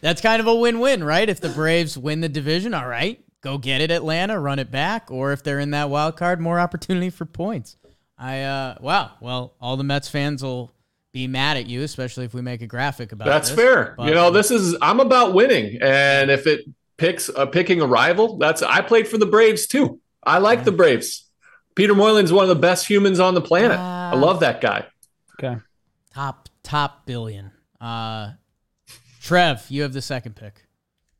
that's 0.01 0.21
kind 0.21 0.39
of 0.39 0.47
a 0.47 0.55
win-win, 0.55 1.03
right? 1.03 1.27
If 1.29 1.39
the 1.41 1.49
Braves 1.49 1.97
win 1.97 2.21
the 2.21 2.29
division, 2.29 2.73
all 2.73 2.87
right, 2.87 3.23
go 3.41 3.57
get 3.57 3.81
it, 3.81 3.91
Atlanta, 3.91 4.39
run 4.39 4.59
it 4.59 4.71
back, 4.71 5.09
or 5.11 5.31
if 5.31 5.43
they're 5.43 5.59
in 5.59 5.71
that 5.71 5.89
wild 5.89 6.17
card, 6.17 6.39
more 6.39 6.59
opportunity 6.59 7.09
for 7.09 7.25
points. 7.25 7.77
I 8.17 8.41
uh 8.43 8.75
wow, 8.79 9.11
well, 9.19 9.55
all 9.59 9.75
the 9.77 9.83
Mets 9.83 10.07
fans 10.07 10.41
will 10.43 10.71
be 11.11 11.27
mad 11.27 11.57
at 11.57 11.65
you, 11.67 11.81
especially 11.83 12.25
if 12.25 12.33
we 12.33 12.41
make 12.41 12.61
a 12.61 12.67
graphic 12.67 13.11
about 13.11 13.25
That's 13.25 13.49
this, 13.49 13.57
fair. 13.57 13.93
but- 13.97 14.07
you 14.07 14.13
know, 14.13 14.31
this 14.31 14.51
is 14.51 14.75
I'm 14.81 14.99
about 14.99 15.33
winning, 15.33 15.79
and 15.81 16.31
if 16.31 16.47
it 16.47 16.65
picks 16.97 17.29
uh, 17.29 17.45
picking 17.45 17.81
a 17.81 17.85
rival, 17.85 18.37
that's 18.37 18.61
I 18.61 18.81
played 18.81 19.07
for 19.07 19.17
the 19.17 19.25
Braves 19.25 19.67
too. 19.67 19.99
I 20.23 20.37
like 20.39 20.63
the 20.63 20.71
Braves. 20.71 21.29
Peter 21.75 21.93
Moylan's 21.93 22.31
one 22.31 22.43
of 22.43 22.49
the 22.49 22.55
best 22.55 22.87
humans 22.89 23.19
on 23.19 23.33
the 23.33 23.41
planet. 23.41 23.77
I 23.77 24.11
Ah. 24.13 24.15
love 24.15 24.39
that 24.39 24.61
guy. 24.61 24.85
Okay. 25.37 25.57
top 26.13 26.47
top 26.63 27.05
billion. 27.05 27.51
Uh 27.81 28.31
Trev, 29.25 29.65
you 29.69 29.81
have 29.81 29.91
the 29.91 30.03
second 30.03 30.35
pick. 30.35 30.67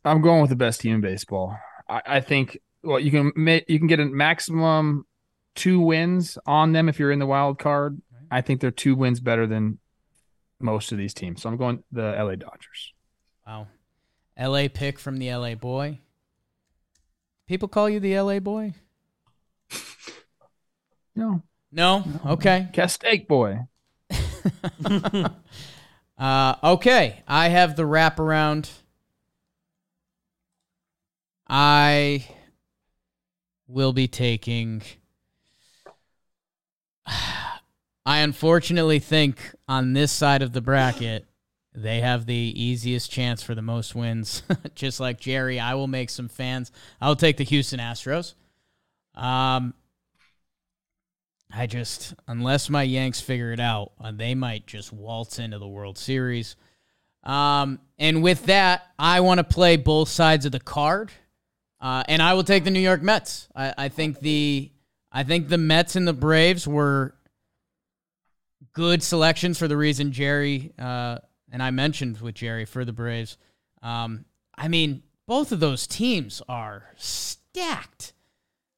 I'm 0.03 0.21
going 0.21 0.41
with 0.41 0.51
the 0.51 0.55
best 0.55 0.79
team 0.79 0.93
in 0.93 1.01
baseball. 1.01 1.57
I, 1.89 2.01
I 2.05 2.19
think 2.19 2.59
well, 2.83 2.99
you 2.99 3.09
can 3.09 3.33
you 3.67 3.79
can 3.79 3.87
get 3.87 3.99
a 3.99 4.05
maximum 4.05 5.07
two 5.55 5.79
wins 5.79 6.37
on 6.45 6.71
them 6.71 6.87
if 6.87 6.99
you're 6.99 7.11
in 7.11 7.17
the 7.17 7.25
wild 7.25 7.57
card. 7.57 7.99
I 8.29 8.41
think 8.41 8.61
they're 8.61 8.69
two 8.69 8.95
wins 8.95 9.19
better 9.19 9.47
than 9.47 9.79
most 10.59 10.91
of 10.91 10.99
these 10.99 11.15
teams. 11.15 11.41
So 11.41 11.49
I'm 11.49 11.57
going 11.57 11.83
the 11.91 12.11
LA 12.11 12.35
Dodgers. 12.35 12.93
Wow. 13.47 13.69
LA 14.39 14.67
pick 14.71 14.99
from 14.99 15.17
the 15.17 15.33
LA 15.33 15.55
boy. 15.55 15.97
People 17.47 17.67
call 17.67 17.89
you 17.89 17.99
the 17.99 18.19
LA 18.19 18.37
boy? 18.37 18.75
No, 21.15 21.41
No? 21.71 22.03
Okay. 22.23 22.67
Castake 22.71 23.27
boy. 23.27 23.61
Uh, 26.17 26.55
okay. 26.63 27.23
I 27.27 27.49
have 27.49 27.75
the 27.75 27.83
wraparound. 27.83 28.69
I 31.47 32.27
will 33.67 33.93
be 33.93 34.07
taking. 34.07 34.81
I 38.07 38.19
unfortunately 38.19 38.99
think 38.99 39.55
on 39.67 39.93
this 39.93 40.11
side 40.11 40.41
of 40.41 40.53
the 40.53 40.61
bracket, 40.61 41.25
they 41.73 42.01
have 42.01 42.25
the 42.25 42.53
easiest 42.55 43.11
chance 43.11 43.43
for 43.43 43.55
the 43.55 43.61
most 43.61 43.95
wins. 43.95 44.43
Just 44.75 44.99
like 44.99 45.19
Jerry, 45.19 45.59
I 45.59 45.73
will 45.73 45.87
make 45.87 46.09
some 46.09 46.29
fans. 46.29 46.71
I'll 47.01 47.15
take 47.15 47.37
the 47.37 47.43
Houston 47.43 47.79
Astros. 47.79 48.35
Um, 49.15 49.73
I 51.55 51.67
just, 51.67 52.13
unless 52.27 52.69
my 52.69 52.83
Yanks 52.83 53.21
figure 53.21 53.53
it 53.53 53.59
out, 53.59 53.93
uh, 53.99 54.11
they 54.11 54.35
might 54.35 54.67
just 54.67 54.91
waltz 54.91 55.39
into 55.39 55.57
the 55.57 55.67
World 55.67 55.97
Series. 55.97 56.55
Um, 57.23 57.79
and 57.97 58.21
with 58.21 58.45
that, 58.47 58.87
I 58.99 59.21
want 59.21 59.37
to 59.39 59.43
play 59.43 59.77
both 59.77 60.09
sides 60.09 60.45
of 60.45 60.51
the 60.51 60.59
card, 60.59 61.11
uh, 61.79 62.03
and 62.07 62.21
I 62.21 62.33
will 62.33 62.43
take 62.43 62.63
the 62.65 62.71
New 62.71 62.79
York 62.79 63.01
Mets. 63.01 63.47
I, 63.55 63.73
I 63.77 63.89
think 63.89 64.19
the, 64.19 64.71
I 65.11 65.23
think 65.23 65.47
the 65.47 65.57
Mets 65.57 65.95
and 65.95 66.07
the 66.07 66.13
Braves 66.13 66.67
were 66.67 67.15
good 68.73 69.01
selections 69.01 69.57
for 69.57 69.69
the 69.69 69.77
reason 69.77 70.11
Jerry 70.11 70.73
uh, 70.77 71.19
and 71.55 71.63
I 71.63 71.71
mentioned 71.71 72.19
with 72.19 72.35
Jerry 72.35 72.65
for 72.65 72.83
the 72.83 72.91
Braves. 72.91 73.37
Um, 73.81 74.25
I 74.57 74.67
mean, 74.67 75.03
both 75.25 75.53
of 75.53 75.61
those 75.61 75.87
teams 75.87 76.41
are 76.49 76.89
stacked. 76.97 78.11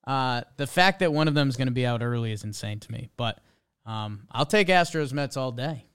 Uh, 0.08 0.42
the 0.56 0.66
fact 0.66 1.00
that 1.00 1.12
one 1.12 1.28
of 1.28 1.34
them 1.36 1.50
is 1.50 1.58
going 1.58 1.68
to 1.68 1.74
be 1.74 1.86
out 1.86 2.02
early 2.02 2.32
is 2.32 2.44
insane 2.46 2.80
to 2.80 2.92
me. 2.92 3.10
But 3.18 3.40
um, 3.86 4.22
I'll 4.32 4.46
take 4.46 4.70
Astros 4.70 5.12
Mets 5.12 5.36
all 5.36 5.52
day. 5.52 5.86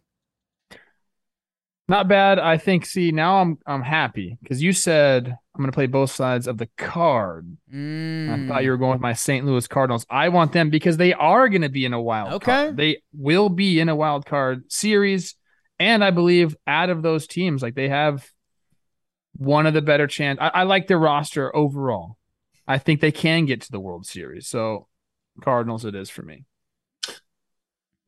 Not 1.88 2.08
bad. 2.08 2.38
I 2.38 2.58
think. 2.58 2.86
See, 2.86 3.10
now 3.10 3.38
I'm 3.40 3.58
I'm 3.66 3.82
happy 3.82 4.38
because 4.42 4.62
you 4.62 4.72
said 4.72 5.26
I'm 5.26 5.58
going 5.60 5.70
to 5.70 5.74
play 5.74 5.86
both 5.86 6.10
sides 6.10 6.46
of 6.46 6.56
the 6.56 6.68
card. 6.78 7.56
Mm. 7.74 8.30
I 8.30 8.48
thought 8.48 8.64
you 8.64 8.70
were 8.70 8.76
going 8.76 8.92
with 8.92 9.00
my 9.00 9.12
St. 9.14 9.44
Louis 9.44 9.66
Cardinals. 9.66 10.06
I 10.08 10.28
want 10.28 10.52
them 10.52 10.70
because 10.70 10.96
they 10.96 11.12
are 11.12 11.48
going 11.48 11.62
to 11.62 11.68
be 11.68 11.84
in 11.84 11.92
a 11.92 12.00
wild 12.00 12.34
Okay. 12.34 12.44
card. 12.44 12.76
They 12.76 13.02
will 13.12 13.48
be 13.48 13.80
in 13.80 13.88
a 13.88 13.96
wild 13.96 14.24
card 14.26 14.70
series, 14.70 15.34
and 15.78 16.04
I 16.04 16.10
believe 16.12 16.56
out 16.66 16.88
of 16.88 17.02
those 17.02 17.26
teams, 17.26 17.62
like 17.62 17.74
they 17.74 17.88
have 17.88 18.26
one 19.36 19.66
of 19.66 19.74
the 19.74 19.82
better 19.82 20.06
chance. 20.06 20.38
I, 20.40 20.48
I 20.48 20.62
like 20.62 20.86
their 20.86 20.98
roster 20.98 21.54
overall. 21.54 22.16
I 22.72 22.78
think 22.78 23.00
they 23.00 23.12
can 23.12 23.44
get 23.44 23.60
to 23.62 23.70
the 23.70 23.78
World 23.78 24.06
Series. 24.06 24.48
So 24.48 24.88
Cardinals, 25.42 25.84
it 25.84 25.94
is 25.94 26.08
for 26.08 26.22
me. 26.22 26.46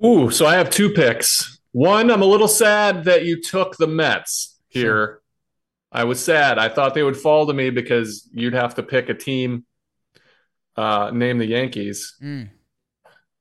Ooh, 0.02 0.30
so 0.30 0.46
I 0.46 0.54
have 0.54 0.70
two 0.70 0.90
picks. 0.90 1.60
One, 1.72 2.10
I'm 2.10 2.22
a 2.22 2.26
little 2.26 2.48
sad 2.48 3.04
that 3.04 3.26
you 3.26 3.42
took 3.42 3.76
the 3.76 3.86
Mets 3.86 4.58
here. 4.68 5.20
I 5.92 6.04
was 6.04 6.24
sad. 6.24 6.58
I 6.58 6.70
thought 6.70 6.94
they 6.94 7.02
would 7.02 7.16
fall 7.16 7.46
to 7.46 7.52
me 7.52 7.68
because 7.68 8.26
you'd 8.32 8.54
have 8.54 8.76
to 8.76 8.82
pick 8.82 9.10
a 9.10 9.14
team, 9.14 9.66
uh, 10.76 11.10
name 11.12 11.36
the 11.36 11.46
Yankees. 11.46 12.16
Mm. 12.22 12.48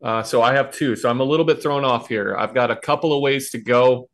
Uh, 0.03 0.23
so 0.23 0.41
I 0.41 0.55
have 0.55 0.71
two. 0.71 0.97
So 0.97 1.09
I'm 1.09 1.21
a 1.21 1.23
little 1.23 1.45
bit 1.45 1.63
thrown 1.63 1.85
off 1.85 2.09
here. 2.09 2.35
I've 2.37 2.53
got 2.53 2.69
a 2.69 2.75
couple 2.75 3.13
of 3.13 3.21
ways 3.21 3.51
to 3.51 3.59
go. 3.59 4.09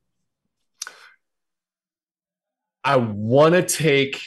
I 2.83 2.97
want 2.97 3.55
to 3.55 3.63
take 3.63 4.21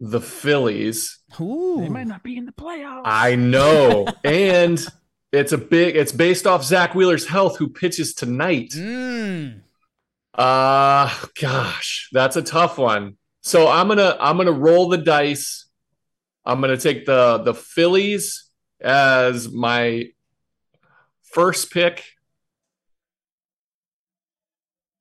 the 0.00 0.20
Phillies. 0.20 1.18
Ooh. 1.40 1.78
They 1.80 1.88
might 1.88 2.06
not 2.06 2.22
be 2.22 2.36
in 2.36 2.46
the 2.46 2.52
playoffs. 2.52 3.02
I 3.04 3.34
know. 3.34 4.06
and 4.24 4.84
it's 5.32 5.52
a 5.52 5.58
big, 5.58 5.96
it's 5.96 6.12
based 6.12 6.46
off 6.46 6.64
Zack 6.64 6.94
Wheeler's 6.94 7.26
health, 7.26 7.56
who 7.58 7.68
pitches 7.68 8.14
tonight. 8.14 8.70
Mm. 8.70 9.62
Uh 10.34 11.12
gosh, 11.40 12.08
that's 12.12 12.36
a 12.36 12.42
tough 12.42 12.78
one. 12.78 13.16
So 13.42 13.66
I'm 13.66 13.88
gonna 13.88 14.16
I'm 14.20 14.36
gonna 14.36 14.52
roll 14.52 14.88
the 14.88 14.98
dice. 14.98 15.66
I'm 16.44 16.60
gonna 16.60 16.76
take 16.76 17.06
the 17.06 17.38
the 17.38 17.54
Phillies 17.54 18.48
as 18.80 19.50
my 19.50 20.10
first 21.22 21.72
pick. 21.72 22.04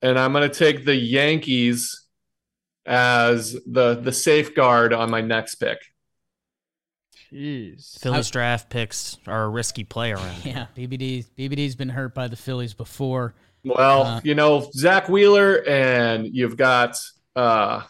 And 0.02 0.18
I'm 0.18 0.34
gonna 0.34 0.50
take 0.50 0.86
the 0.86 0.96
Yankees 0.96 2.07
as 2.88 3.54
the 3.68 3.96
the 3.96 4.12
safeguard 4.14 4.94
on 4.94 5.12
my 5.12 5.22
next 5.22 5.56
pick. 5.56 5.78
Jeez. 7.32 8.00
Phillies 8.00 8.30
draft 8.30 8.70
picks 8.70 9.18
are 9.28 9.44
a 9.44 9.50
risky 9.50 9.84
play 9.84 10.14
around. 10.14 10.46
Yeah, 10.46 10.68
BBD 10.76 11.26
BBD's 11.38 11.76
been 11.76 11.90
hurt 11.90 12.16
by 12.16 12.28
the 12.28 12.38
Phillies 12.38 12.74
before. 12.74 13.36
Well, 13.66 14.04
Uh, 14.04 14.22
you 14.24 14.34
know, 14.34 14.70
Zack 14.74 15.10
Wheeler 15.10 15.68
and 15.68 16.28
you've 16.34 16.56
got 16.58 16.98
uh 17.36 17.84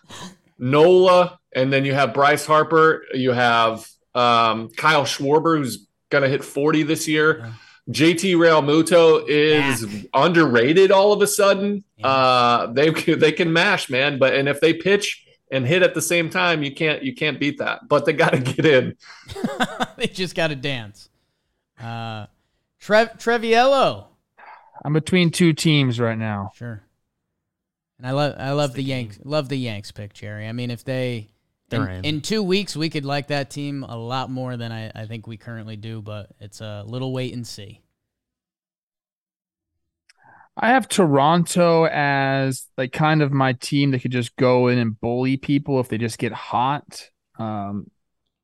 Nola, 0.57 1.39
and 1.55 1.71
then 1.71 1.85
you 1.85 1.93
have 1.93 2.13
Bryce 2.15 2.45
Harper, 2.45 3.03
you 3.13 3.31
have 3.31 3.87
um 4.15 4.69
Kyle 4.75 5.03
Schwarber, 5.05 5.57
who's 5.59 5.87
gonna 6.09 6.27
hit 6.29 6.43
40 6.43 6.83
this 6.83 7.07
year. 7.07 7.39
Yeah. 7.39 7.53
JT 7.89 8.35
Realmuto 8.35 9.23
is 9.27 10.05
underrated 10.13 10.91
all 10.91 11.13
of 11.13 11.21
a 11.21 11.27
sudden. 11.27 11.83
Yeah. 11.97 12.07
Uh 12.07 12.67
they 12.73 12.89
they 12.89 13.31
can 13.31 13.51
mash, 13.53 13.89
man, 13.89 14.19
but 14.19 14.33
and 14.35 14.49
if 14.49 14.59
they 14.59 14.73
pitch 14.73 15.25
and 15.51 15.65
hit 15.65 15.81
at 15.81 15.93
the 15.93 16.01
same 16.01 16.29
time, 16.29 16.63
you 16.63 16.73
can't 16.73 17.03
you 17.03 17.15
can't 17.15 17.39
beat 17.39 17.59
that. 17.59 17.87
But 17.87 18.05
they 18.05 18.13
gotta 18.13 18.39
get 18.39 18.65
in. 18.65 18.95
they 19.97 20.07
just 20.07 20.35
got 20.35 20.47
to 20.47 20.55
dance. 20.55 21.09
Uh, 21.81 22.25
Trev 22.79 23.17
Treviello, 23.17 24.05
I'm 24.83 24.93
between 24.93 25.31
two 25.31 25.53
teams 25.53 25.99
right 25.99 26.17
now. 26.17 26.51
sure. 26.55 26.83
And 27.97 28.07
I 28.07 28.11
love 28.11 28.35
I 28.37 28.51
love 28.51 28.71
the 28.73 28.77
the 28.77 28.89
Yanks. 28.89 29.19
Love 29.23 29.49
the 29.49 29.57
Yanks 29.57 29.91
pick, 29.91 30.13
Jerry. 30.13 30.47
I 30.47 30.51
mean, 30.51 30.69
if 30.69 30.83
they 30.83 31.29
They're 31.69 31.89
in, 31.89 31.97
in. 31.97 32.05
in 32.05 32.21
two 32.21 32.43
weeks 32.43 32.75
we 32.75 32.89
could 32.89 33.05
like 33.05 33.27
that 33.27 33.49
team 33.49 33.83
a 33.83 33.97
lot 33.97 34.29
more 34.29 34.55
than 34.57 34.71
I, 34.71 34.91
I 34.95 35.05
think 35.05 35.27
we 35.27 35.37
currently 35.37 35.75
do, 35.75 36.01
but 36.01 36.29
it's 36.39 36.61
a 36.61 36.83
little 36.85 37.11
wait 37.11 37.33
and 37.33 37.45
see. 37.45 37.81
I 40.59 40.69
have 40.69 40.87
Toronto 40.87 41.85
as 41.85 42.67
like 42.77 42.91
kind 42.91 43.21
of 43.21 43.31
my 43.31 43.53
team 43.53 43.91
that 43.91 44.01
could 44.01 44.11
just 44.11 44.35
go 44.37 44.67
in 44.67 44.79
and 44.79 44.99
bully 44.99 45.37
people 45.37 45.79
if 45.79 45.87
they 45.87 45.99
just 45.99 46.17
get 46.17 46.31
hot. 46.31 47.11
Um, 47.37 47.91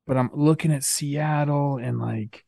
but 0.06 0.18
I'm 0.18 0.30
looking 0.34 0.72
at 0.72 0.84
Seattle 0.84 1.78
and 1.78 2.00
like 2.00 2.46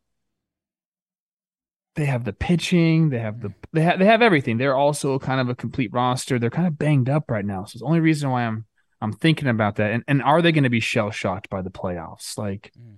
they 1.95 2.05
have 2.05 2.25
the 2.25 2.33
pitching, 2.33 3.09
they 3.09 3.19
have 3.19 3.41
the 3.41 3.53
they 3.73 3.81
have 3.81 3.97
they 3.97 4.05
have 4.05 4.21
everything. 4.21 4.57
They're 4.57 4.75
also 4.75 5.17
kind 5.17 5.41
of 5.41 5.49
a 5.49 5.55
complete 5.55 5.91
roster. 5.93 6.37
They're 6.37 6.49
kind 6.49 6.67
of 6.67 6.77
banged 6.77 7.09
up 7.09 7.31
right 7.31 7.45
now, 7.45 7.63
so 7.63 7.71
it's 7.73 7.79
the 7.79 7.85
only 7.87 8.01
reason 8.01 8.29
why 8.29 8.43
I'm 8.45 8.65
I'm 9.05 9.13
thinking 9.13 9.47
about 9.47 9.75
that. 9.77 9.91
And 9.91 10.03
and 10.07 10.21
are 10.23 10.41
they 10.41 10.51
going 10.51 10.63
to 10.65 10.69
be 10.69 10.79
shell 10.79 11.11
shocked 11.11 11.49
by 11.49 11.61
the 11.61 11.69
playoffs? 11.71 12.37
Like, 12.37 12.71
Mm. 12.77 12.97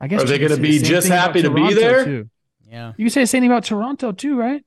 I 0.00 0.08
guess 0.08 0.22
Are 0.22 0.26
they 0.26 0.38
gonna 0.38 0.56
be 0.58 0.80
just 0.80 1.08
happy 1.08 1.40
to 1.42 1.50
be 1.50 1.72
there? 1.72 2.04
too. 2.04 2.28
Yeah. 2.68 2.92
You 2.98 3.04
can 3.06 3.10
say 3.10 3.22
the 3.22 3.26
same 3.26 3.42
thing 3.42 3.50
about 3.50 3.64
Toronto 3.64 4.12
too, 4.12 4.36
right? 4.36 4.62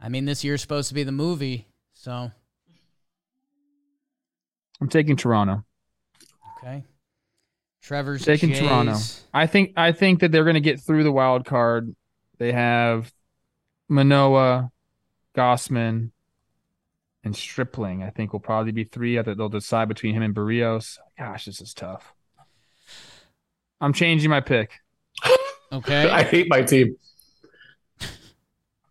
I 0.00 0.08
mean, 0.08 0.24
this 0.24 0.42
year's 0.42 0.60
supposed 0.62 0.88
to 0.88 0.94
be 0.94 1.04
the 1.04 1.12
movie, 1.12 1.68
so 1.94 2.32
I'm 4.80 4.88
taking 4.88 5.16
Toronto. 5.16 5.64
okay. 6.58 6.84
Trevor's 7.82 8.24
Taking 8.24 8.50
Jays. 8.50 8.60
Toronto. 8.60 8.96
I 9.32 9.46
think 9.46 9.72
I 9.76 9.92
think 9.92 10.20
that 10.20 10.32
they're 10.32 10.44
going 10.44 10.54
to 10.54 10.60
get 10.60 10.80
through 10.80 11.04
the 11.04 11.12
wild 11.12 11.44
card. 11.44 11.94
They 12.38 12.52
have 12.52 13.12
Manoah, 13.88 14.70
Gausman, 15.36 16.10
and 17.26 17.36
Stripling. 17.36 18.04
I 18.04 18.10
think 18.10 18.32
will 18.32 18.40
probably 18.40 18.72
be 18.72 18.84
three. 18.84 19.18
I 19.18 19.22
think 19.22 19.36
they'll 19.36 19.48
decide 19.48 19.88
between 19.88 20.14
him 20.14 20.22
and 20.22 20.34
Berrios. 20.34 20.96
Gosh, 21.18 21.44
this 21.44 21.60
is 21.60 21.74
tough. 21.74 22.14
I'm 23.80 23.92
changing 23.92 24.30
my 24.30 24.40
pick. 24.40 24.78
Okay. 25.72 26.08
I 26.10 26.22
hate 26.22 26.48
my 26.48 26.62
team. 26.62 26.96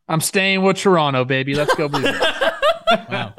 I'm 0.08 0.22
staying 0.22 0.62
with 0.62 0.78
Toronto, 0.78 1.26
baby. 1.26 1.56
Let's 1.56 1.74
go 1.74 1.88
Blue 1.88 2.04
wow. 3.10 3.34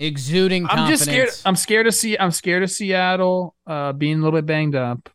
Exuding 0.00 0.64
I'm 0.64 0.88
confidence. 0.88 0.98
just 0.98 1.04
scared. 1.04 1.30
I'm 1.44 1.56
scared 1.56 1.86
to 1.86 1.92
see. 1.92 2.18
I'm 2.18 2.32
scared 2.32 2.62
of 2.64 2.70
Seattle 2.70 3.54
uh, 3.66 3.92
being 3.92 4.18
a 4.18 4.24
little 4.24 4.36
bit 4.36 4.46
banged 4.46 4.74
up. 4.74 5.10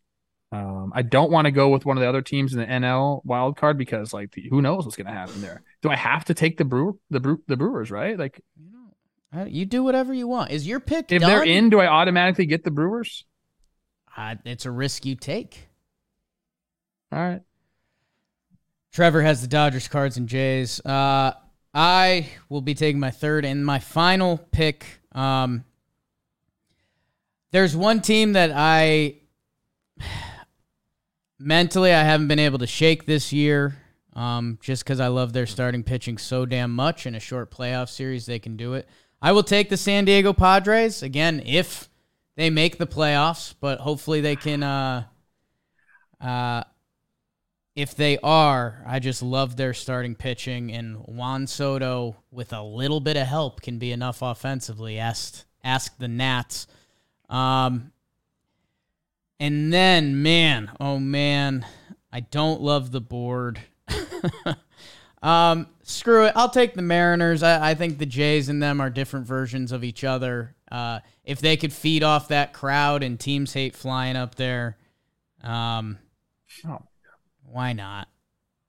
Um, 0.53 0.91
I 0.93 1.01
don't 1.01 1.31
want 1.31 1.45
to 1.45 1.51
go 1.51 1.69
with 1.69 1.85
one 1.85 1.97
of 1.97 2.01
the 2.01 2.09
other 2.09 2.21
teams 2.21 2.53
in 2.53 2.59
the 2.59 2.65
NL 2.65 3.23
wild 3.25 3.57
card 3.57 3.77
because, 3.77 4.13
like, 4.13 4.31
the, 4.31 4.47
who 4.49 4.61
knows 4.61 4.85
what's 4.85 4.97
going 4.97 5.07
to 5.07 5.13
happen 5.13 5.41
there? 5.41 5.63
Do 5.81 5.89
I 5.89 5.95
have 5.95 6.25
to 6.25 6.33
take 6.33 6.57
the 6.57 6.65
brew 6.65 6.99
the 7.09 7.19
brew 7.19 7.41
the 7.47 7.57
Brewers? 7.57 7.89
Right? 7.89 8.17
Like, 8.17 8.41
You 9.47 9.65
do 9.65 9.83
whatever 9.83 10.13
you 10.13 10.27
want. 10.27 10.51
Is 10.51 10.67
your 10.67 10.79
pick 10.79 11.11
if 11.11 11.21
done? 11.21 11.29
they're 11.29 11.43
in, 11.43 11.69
do 11.69 11.79
I 11.79 11.87
automatically 11.87 12.45
get 12.45 12.63
the 12.63 12.71
Brewers? 12.71 13.23
Uh, 14.15 14.35
it's 14.43 14.65
a 14.65 14.71
risk 14.71 15.05
you 15.05 15.15
take. 15.15 15.69
All 17.11 17.19
right. 17.19 17.41
Trevor 18.91 19.21
has 19.21 19.41
the 19.41 19.47
Dodgers, 19.47 19.87
Cards, 19.87 20.17
and 20.17 20.27
Jays. 20.27 20.85
Uh, 20.85 21.33
I 21.73 22.27
will 22.49 22.61
be 22.61 22.73
taking 22.73 22.99
my 22.99 23.11
third 23.11 23.45
and 23.45 23.65
my 23.65 23.79
final 23.79 24.37
pick. 24.51 24.85
Um, 25.13 25.63
there's 27.51 27.75
one 27.75 28.01
team 28.01 28.33
that 28.33 28.51
I 28.53 29.15
mentally 31.39 31.93
I 31.93 32.03
haven't 32.03 32.27
been 32.27 32.39
able 32.39 32.59
to 32.59 32.67
shake 32.67 33.05
this 33.05 33.31
year. 33.31 33.77
Um, 34.13 34.59
just 34.61 34.83
because 34.83 34.99
I 34.99 35.07
love 35.07 35.31
their 35.31 35.45
starting 35.45 35.83
pitching 35.83 36.17
so 36.17 36.45
damn 36.45 36.75
much 36.75 37.05
in 37.05 37.15
a 37.15 37.19
short 37.19 37.49
playoff 37.49 37.87
series, 37.87 38.25
they 38.25 38.39
can 38.39 38.57
do 38.57 38.73
it. 38.73 38.89
I 39.21 39.31
will 39.33 39.43
take 39.43 39.69
the 39.69 39.77
San 39.77 40.05
Diego 40.05 40.33
Padres 40.33 41.03
again 41.03 41.43
if 41.45 41.89
they 42.35 42.49
make 42.49 42.77
the 42.77 42.87
playoffs, 42.87 43.53
but 43.59 43.79
hopefully 43.79 44.21
they 44.21 44.35
can. 44.35 44.63
Uh, 44.63 45.05
uh, 46.19 46.63
if 47.75 47.95
they 47.95 48.17
are, 48.19 48.83
I 48.85 48.99
just 48.99 49.21
love 49.21 49.55
their 49.55 49.73
starting 49.73 50.15
pitching, 50.15 50.71
and 50.71 50.97
Juan 51.05 51.47
Soto 51.47 52.17
with 52.31 52.51
a 52.51 52.61
little 52.61 52.99
bit 52.99 53.15
of 53.15 53.27
help 53.27 53.61
can 53.61 53.77
be 53.77 53.91
enough 53.91 54.21
offensively. 54.21 54.97
Ask 54.97 55.45
ask 55.63 55.97
the 55.97 56.07
Nats. 56.07 56.67
Um, 57.29 57.91
and 59.39 59.71
then, 59.71 60.21
man, 60.21 60.71
oh 60.79 60.99
man, 60.99 61.65
I 62.11 62.19
don't 62.19 62.61
love 62.61 62.91
the 62.91 63.01
board. 63.01 63.61
um, 65.23 65.67
screw 65.91 66.25
it. 66.25 66.33
I'll 66.35 66.49
take 66.49 66.73
the 66.73 66.81
Mariners. 66.81 67.43
I, 67.43 67.71
I 67.71 67.75
think 67.75 67.97
the 67.97 68.05
Jays 68.05 68.49
and 68.49 68.61
them 68.61 68.81
are 68.81 68.89
different 68.89 69.25
versions 69.27 69.71
of 69.71 69.83
each 69.83 70.03
other. 70.03 70.55
Uh, 70.71 70.99
if 71.23 71.39
they 71.41 71.57
could 71.57 71.73
feed 71.73 72.03
off 72.03 72.29
that 72.29 72.53
crowd 72.53 73.03
and 73.03 73.19
teams 73.19 73.53
hate 73.53 73.75
flying 73.75 74.15
up 74.15 74.35
there, 74.35 74.77
um, 75.43 75.97
Oh. 76.67 76.79
why 77.45 77.73
not? 77.73 78.07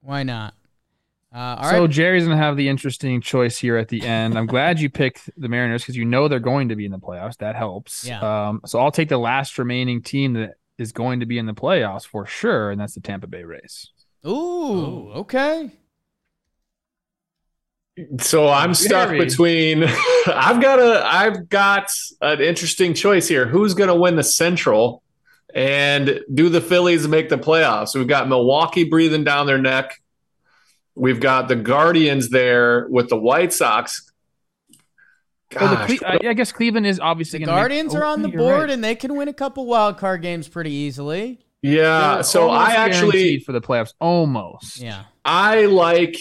Why 0.01 0.23
not? 0.23 0.53
Uh, 1.33 1.55
all 1.59 1.69
so 1.71 1.81
right. 1.81 1.89
Jerry's 1.89 2.25
gonna 2.25 2.37
have 2.37 2.57
the 2.57 2.69
interesting 2.69 3.19
choice 3.19 3.57
here 3.57 3.75
at 3.77 3.87
the 3.87 4.03
end. 4.03 4.37
I'm 4.37 4.45
glad 4.45 4.79
you 4.79 4.89
picked 4.89 5.29
the 5.35 5.47
Mariners 5.49 5.81
because 5.81 5.95
you 5.95 6.05
know 6.05 6.27
they're 6.27 6.39
going 6.39 6.69
to 6.69 6.75
be 6.75 6.85
in 6.85 6.91
the 6.91 6.99
playoffs. 6.99 7.37
That 7.37 7.55
helps. 7.55 8.05
Yeah. 8.05 8.19
Um, 8.49 8.61
so 8.65 8.79
I'll 8.79 8.91
take 8.91 9.09
the 9.09 9.17
last 9.17 9.57
remaining 9.57 10.03
team 10.03 10.33
that 10.33 10.55
is 10.77 10.91
going 10.91 11.21
to 11.21 11.25
be 11.25 11.39
in 11.39 11.45
the 11.47 11.53
playoffs 11.53 12.05
for 12.05 12.25
sure, 12.27 12.69
and 12.69 12.79
that's 12.79 12.93
the 12.93 13.01
Tampa 13.01 13.25
Bay 13.27 13.43
Rays. 13.43 13.89
Ooh, 14.27 15.09
okay. 15.13 15.71
So 18.19 18.49
I'm 18.49 18.73
stuck 18.73 19.09
Jerry. 19.09 19.19
between. 19.23 19.83
I've 20.27 20.61
got 20.61 20.79
a. 20.79 21.05
I've 21.05 21.47
got 21.49 21.91
an 22.21 22.41
interesting 22.41 22.93
choice 22.93 23.27
here. 23.27 23.45
Who's 23.45 23.73
going 23.75 23.89
to 23.89 23.95
win 23.95 24.15
the 24.15 24.23
Central, 24.23 25.03
and 25.53 26.19
do 26.33 26.49
the 26.49 26.59
Phillies 26.61 27.07
make 27.07 27.29
the 27.29 27.37
playoffs? 27.37 27.95
We've 27.95 28.07
got 28.07 28.27
Milwaukee 28.27 28.83
breathing 28.85 29.23
down 29.23 29.45
their 29.45 29.59
neck. 29.59 30.01
We've 30.95 31.19
got 31.19 31.47
the 31.47 31.55
Guardians 31.55 32.29
there 32.29 32.87
with 32.89 33.09
the 33.09 33.17
White 33.17 33.53
Sox. 33.53 34.09
Well, 35.59 35.87
the 35.87 35.97
Cle- 35.97 36.07
I, 36.07 36.29
I 36.29 36.33
guess 36.33 36.51
Cleveland 36.51 36.87
is 36.87 36.99
obviously 36.99 37.37
The 37.39 37.45
gonna 37.45 37.57
make- 37.57 37.61
Guardians 37.61 37.93
oh, 37.95 37.99
are 37.99 38.05
Oh, 38.05 38.09
on 38.13 38.21
the 38.23 38.29
board 38.29 38.61
right. 38.61 38.69
and 38.71 38.83
they 38.83 38.95
can 38.95 39.15
win 39.15 39.27
a 39.27 39.33
couple 39.33 39.67
wild 39.67 39.97
card 39.99 40.23
games 40.23 40.47
pretty 40.47 40.71
easily. 40.71 41.45
yeah. 41.61 42.15
They're 42.15 42.23
So 42.23 42.49
I 42.49 42.71
actually 42.73 43.39
for 43.39 43.51
the 43.51 43.61
playoffs 43.61 43.93
almost. 43.99 44.79
Yeah. 44.79 45.03
I 45.23 45.65
like. 45.65 46.15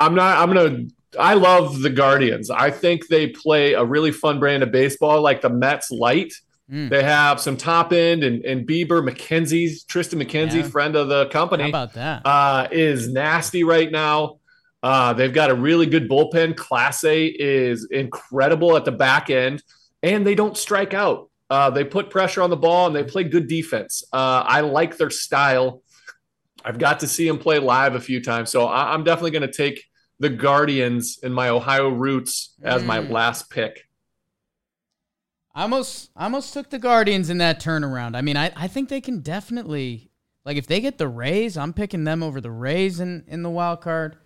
I'm 0.00 0.14
not. 0.14 0.38
I'm 0.38 0.52
gonna. 0.54 0.84
I 1.18 1.34
love 1.34 1.80
the 1.80 1.90
Guardians. 1.90 2.50
I 2.50 2.70
think 2.70 3.06
they 3.06 3.28
play 3.28 3.74
a 3.74 3.84
really 3.84 4.10
fun 4.10 4.40
brand 4.40 4.62
of 4.62 4.72
baseball, 4.72 5.22
like 5.22 5.40
the 5.42 5.48
Mets 5.50 5.90
light. 5.90 6.32
Mm. 6.70 6.88
They 6.90 7.04
have 7.04 7.40
some 7.40 7.56
top 7.56 7.92
end 7.92 8.24
and, 8.24 8.44
and 8.44 8.66
Bieber 8.66 9.06
McKenzie, 9.06 9.86
Tristan 9.86 10.18
McKenzie, 10.18 10.62
Yeah. 10.62 10.68
friend 10.68 10.96
of 10.96 11.08
the 11.08 11.24
How 11.24 11.30
company, 11.30 11.68
about 11.68 11.92
that? 11.92 12.22
uh, 12.24 12.66
is 12.72 13.08
nasty 13.12 13.62
right 13.64 13.92
now. 13.92 14.38
Uh, 14.82 15.12
they've 15.12 15.32
got 15.32 15.50
a 15.50 15.54
really 15.54 15.86
good 15.86 16.08
bullpen. 16.10 16.54
Clase 16.54 17.34
is 17.38 17.86
incredible 17.90 18.76
at 18.76 18.84
the 18.84 18.92
back 18.92 19.30
end, 19.30 19.62
and 20.02 20.26
they 20.26 20.34
don't 20.34 20.56
strike 20.56 20.94
out. 20.94 21.30
Uh, 21.50 21.70
they 21.70 21.84
put 21.84 22.10
pressure 22.10 22.42
on 22.42 22.50
the 22.50 22.56
ball 22.56 22.86
and 22.86 22.96
they 22.96 23.04
play 23.04 23.22
good 23.22 23.46
defense. 23.46 24.02
Uh, 24.12 24.42
I 24.46 24.60
like 24.62 24.96
their 24.96 25.10
style. 25.10 25.82
I've 26.64 26.78
got 26.78 27.00
to 27.00 27.06
see 27.06 27.28
him 27.28 27.38
play 27.38 27.58
live 27.58 27.94
a 27.94 28.00
few 28.00 28.22
times, 28.22 28.50
so 28.50 28.66
I, 28.66 28.92
I'm 28.94 29.04
definitely 29.04 29.32
going 29.32 29.42
to 29.48 29.52
take 29.52 29.84
the 30.18 30.30
Guardians 30.30 31.18
in 31.22 31.32
my 31.32 31.48
Ohio 31.50 31.88
roots 31.88 32.54
as 32.62 32.82
my 32.82 32.98
Mm. 33.00 33.10
last 33.10 33.50
pick. 33.50 33.84
I 35.54 35.62
almost 35.62 36.10
I 36.16 36.24
almost 36.24 36.52
took 36.52 36.70
the 36.70 36.78
Guardians 36.78 37.30
in 37.30 37.38
that 37.38 37.60
turnaround. 37.60 38.16
I 38.16 38.20
mean, 38.22 38.36
I, 38.36 38.50
I 38.56 38.66
think 38.68 38.88
they 38.88 39.00
can 39.00 39.20
definitely 39.20 40.10
like 40.44 40.56
if 40.56 40.66
they 40.66 40.80
get 40.80 40.98
the 40.98 41.08
Rays, 41.08 41.56
I'm 41.56 41.72
picking 41.72 42.04
them 42.04 42.22
over 42.22 42.40
the 42.40 42.50
Rays 42.50 43.00
in, 43.00 43.24
in 43.28 43.42
the 43.42 43.50
wild 43.50 43.80
card. 43.80 44.16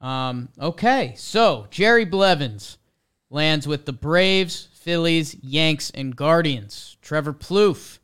Um, 0.00 0.50
okay, 0.60 1.14
so 1.16 1.66
Jerry 1.70 2.04
Blevins 2.04 2.78
lands 3.30 3.66
with 3.66 3.84
the 3.86 3.92
Braves, 3.92 4.68
Phillies, 4.74 5.34
Yanks, 5.42 5.90
and 5.90 6.14
Guardians. 6.14 6.96
Trevor 7.02 7.32
Plouffe, 7.32 7.98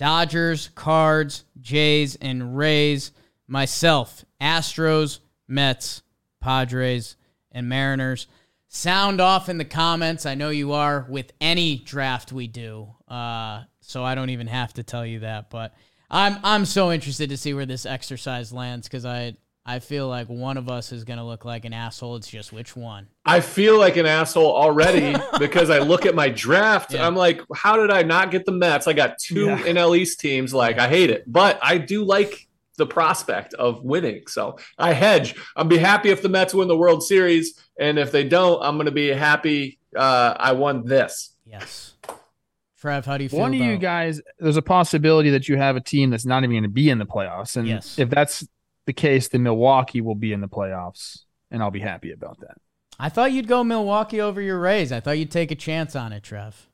Dodgers, 0.00 0.70
Cards, 0.74 1.44
Jays, 1.60 2.16
and 2.16 2.56
Rays. 2.56 3.12
Myself, 3.46 4.24
Astros, 4.40 5.18
Mets, 5.46 6.02
Padres, 6.40 7.16
and 7.52 7.68
Mariners. 7.68 8.26
Sound 8.68 9.20
off 9.20 9.50
in 9.50 9.58
the 9.58 9.64
comments. 9.64 10.24
I 10.24 10.36
know 10.36 10.48
you 10.48 10.72
are 10.72 11.04
with 11.08 11.32
any 11.38 11.76
draft 11.76 12.32
we 12.32 12.46
do. 12.46 12.94
Uh, 13.08 13.64
so 13.80 14.02
I 14.02 14.14
don't 14.14 14.30
even 14.30 14.46
have 14.46 14.72
to 14.74 14.82
tell 14.82 15.04
you 15.04 15.18
that. 15.20 15.50
But 15.50 15.74
I'm 16.08 16.38
I'm 16.44 16.64
so 16.64 16.90
interested 16.92 17.28
to 17.28 17.36
see 17.36 17.52
where 17.52 17.66
this 17.66 17.84
exercise 17.84 18.54
lands 18.54 18.88
because 18.88 19.04
I 19.04 19.34
I 19.66 19.78
feel 19.78 20.08
like 20.08 20.28
one 20.28 20.56
of 20.56 20.68
us 20.68 20.90
is 20.90 21.04
gonna 21.04 21.26
look 21.26 21.44
like 21.44 21.64
an 21.64 21.72
asshole. 21.72 22.16
It's 22.16 22.28
just 22.28 22.52
which 22.52 22.74
one. 22.74 23.08
I 23.24 23.40
feel 23.40 23.78
like 23.78 23.96
an 23.96 24.06
asshole 24.06 24.50
already 24.54 25.14
because 25.38 25.70
I 25.70 25.78
look 25.78 26.06
at 26.06 26.14
my 26.14 26.28
draft. 26.30 26.92
Yeah. 26.94 27.06
I'm 27.06 27.14
like, 27.14 27.40
how 27.54 27.76
did 27.76 27.90
I 27.90 28.02
not 28.02 28.30
get 28.30 28.46
the 28.46 28.52
Mets? 28.52 28.86
I 28.86 28.92
got 28.94 29.18
two 29.18 29.46
Yeah. 29.46 29.58
NL 29.62 29.96
East 29.96 30.18
teams. 30.20 30.52
Like, 30.54 30.78
I 30.78 30.88
hate 30.88 31.10
it, 31.10 31.24
but 31.26 31.58
I 31.62 31.78
do 31.78 32.04
like 32.04 32.48
the 32.78 32.86
prospect 32.86 33.52
of 33.54 33.84
winning. 33.84 34.22
So 34.26 34.58
I 34.78 34.94
hedge. 34.94 35.34
I'll 35.54 35.64
be 35.66 35.76
happy 35.78 36.08
if 36.08 36.22
the 36.22 36.30
Mets 36.30 36.54
win 36.54 36.66
the 36.66 36.76
World 36.76 37.02
Series, 37.02 37.62
and 37.78 37.98
if 37.98 38.10
they 38.10 38.24
don't, 38.24 38.62
I'm 38.62 38.76
going 38.76 38.86
to 38.86 38.90
be 38.92 39.08
happy 39.08 39.78
uh, 39.94 40.34
I 40.38 40.52
won 40.52 40.84
this. 40.86 41.34
Yes. 41.44 41.94
Trev, 42.80 43.04
how 43.04 43.18
do 43.18 43.24
you 43.24 43.28
feel? 43.28 43.40
One 43.40 43.52
of 43.52 43.60
you 43.60 43.76
guys, 43.76 44.22
there's 44.38 44.56
a 44.56 44.62
possibility 44.62 45.28
that 45.30 45.48
you 45.48 45.58
have 45.58 45.76
a 45.76 45.80
team 45.80 46.08
that's 46.08 46.24
not 46.24 46.42
even 46.44 46.52
going 46.54 46.62
to 46.62 46.68
be 46.70 46.88
in 46.88 46.96
the 46.98 47.04
playoffs, 47.04 47.56
and 47.58 47.68
Yes. 47.68 47.98
if 47.98 48.08
that's 48.08 48.48
the 48.90 49.00
case, 49.00 49.28
then 49.28 49.44
Milwaukee 49.44 50.00
will 50.00 50.16
be 50.16 50.32
in 50.32 50.40
the 50.40 50.48
playoffs, 50.48 51.20
and 51.50 51.62
I'll 51.62 51.70
be 51.70 51.78
happy 51.80 52.10
about 52.10 52.40
that. 52.40 52.56
I 52.98 53.08
thought 53.08 53.30
you'd 53.32 53.46
go 53.46 53.62
Milwaukee 53.62 54.20
over 54.20 54.40
your 54.42 54.58
Rays. 54.58 54.90
I 54.90 54.98
thought 55.00 55.12
you'd 55.18 55.30
take 55.30 55.50
a 55.52 55.54
chance 55.54 55.94
on 55.94 56.12
it, 56.12 56.22
Trev. 56.24 56.66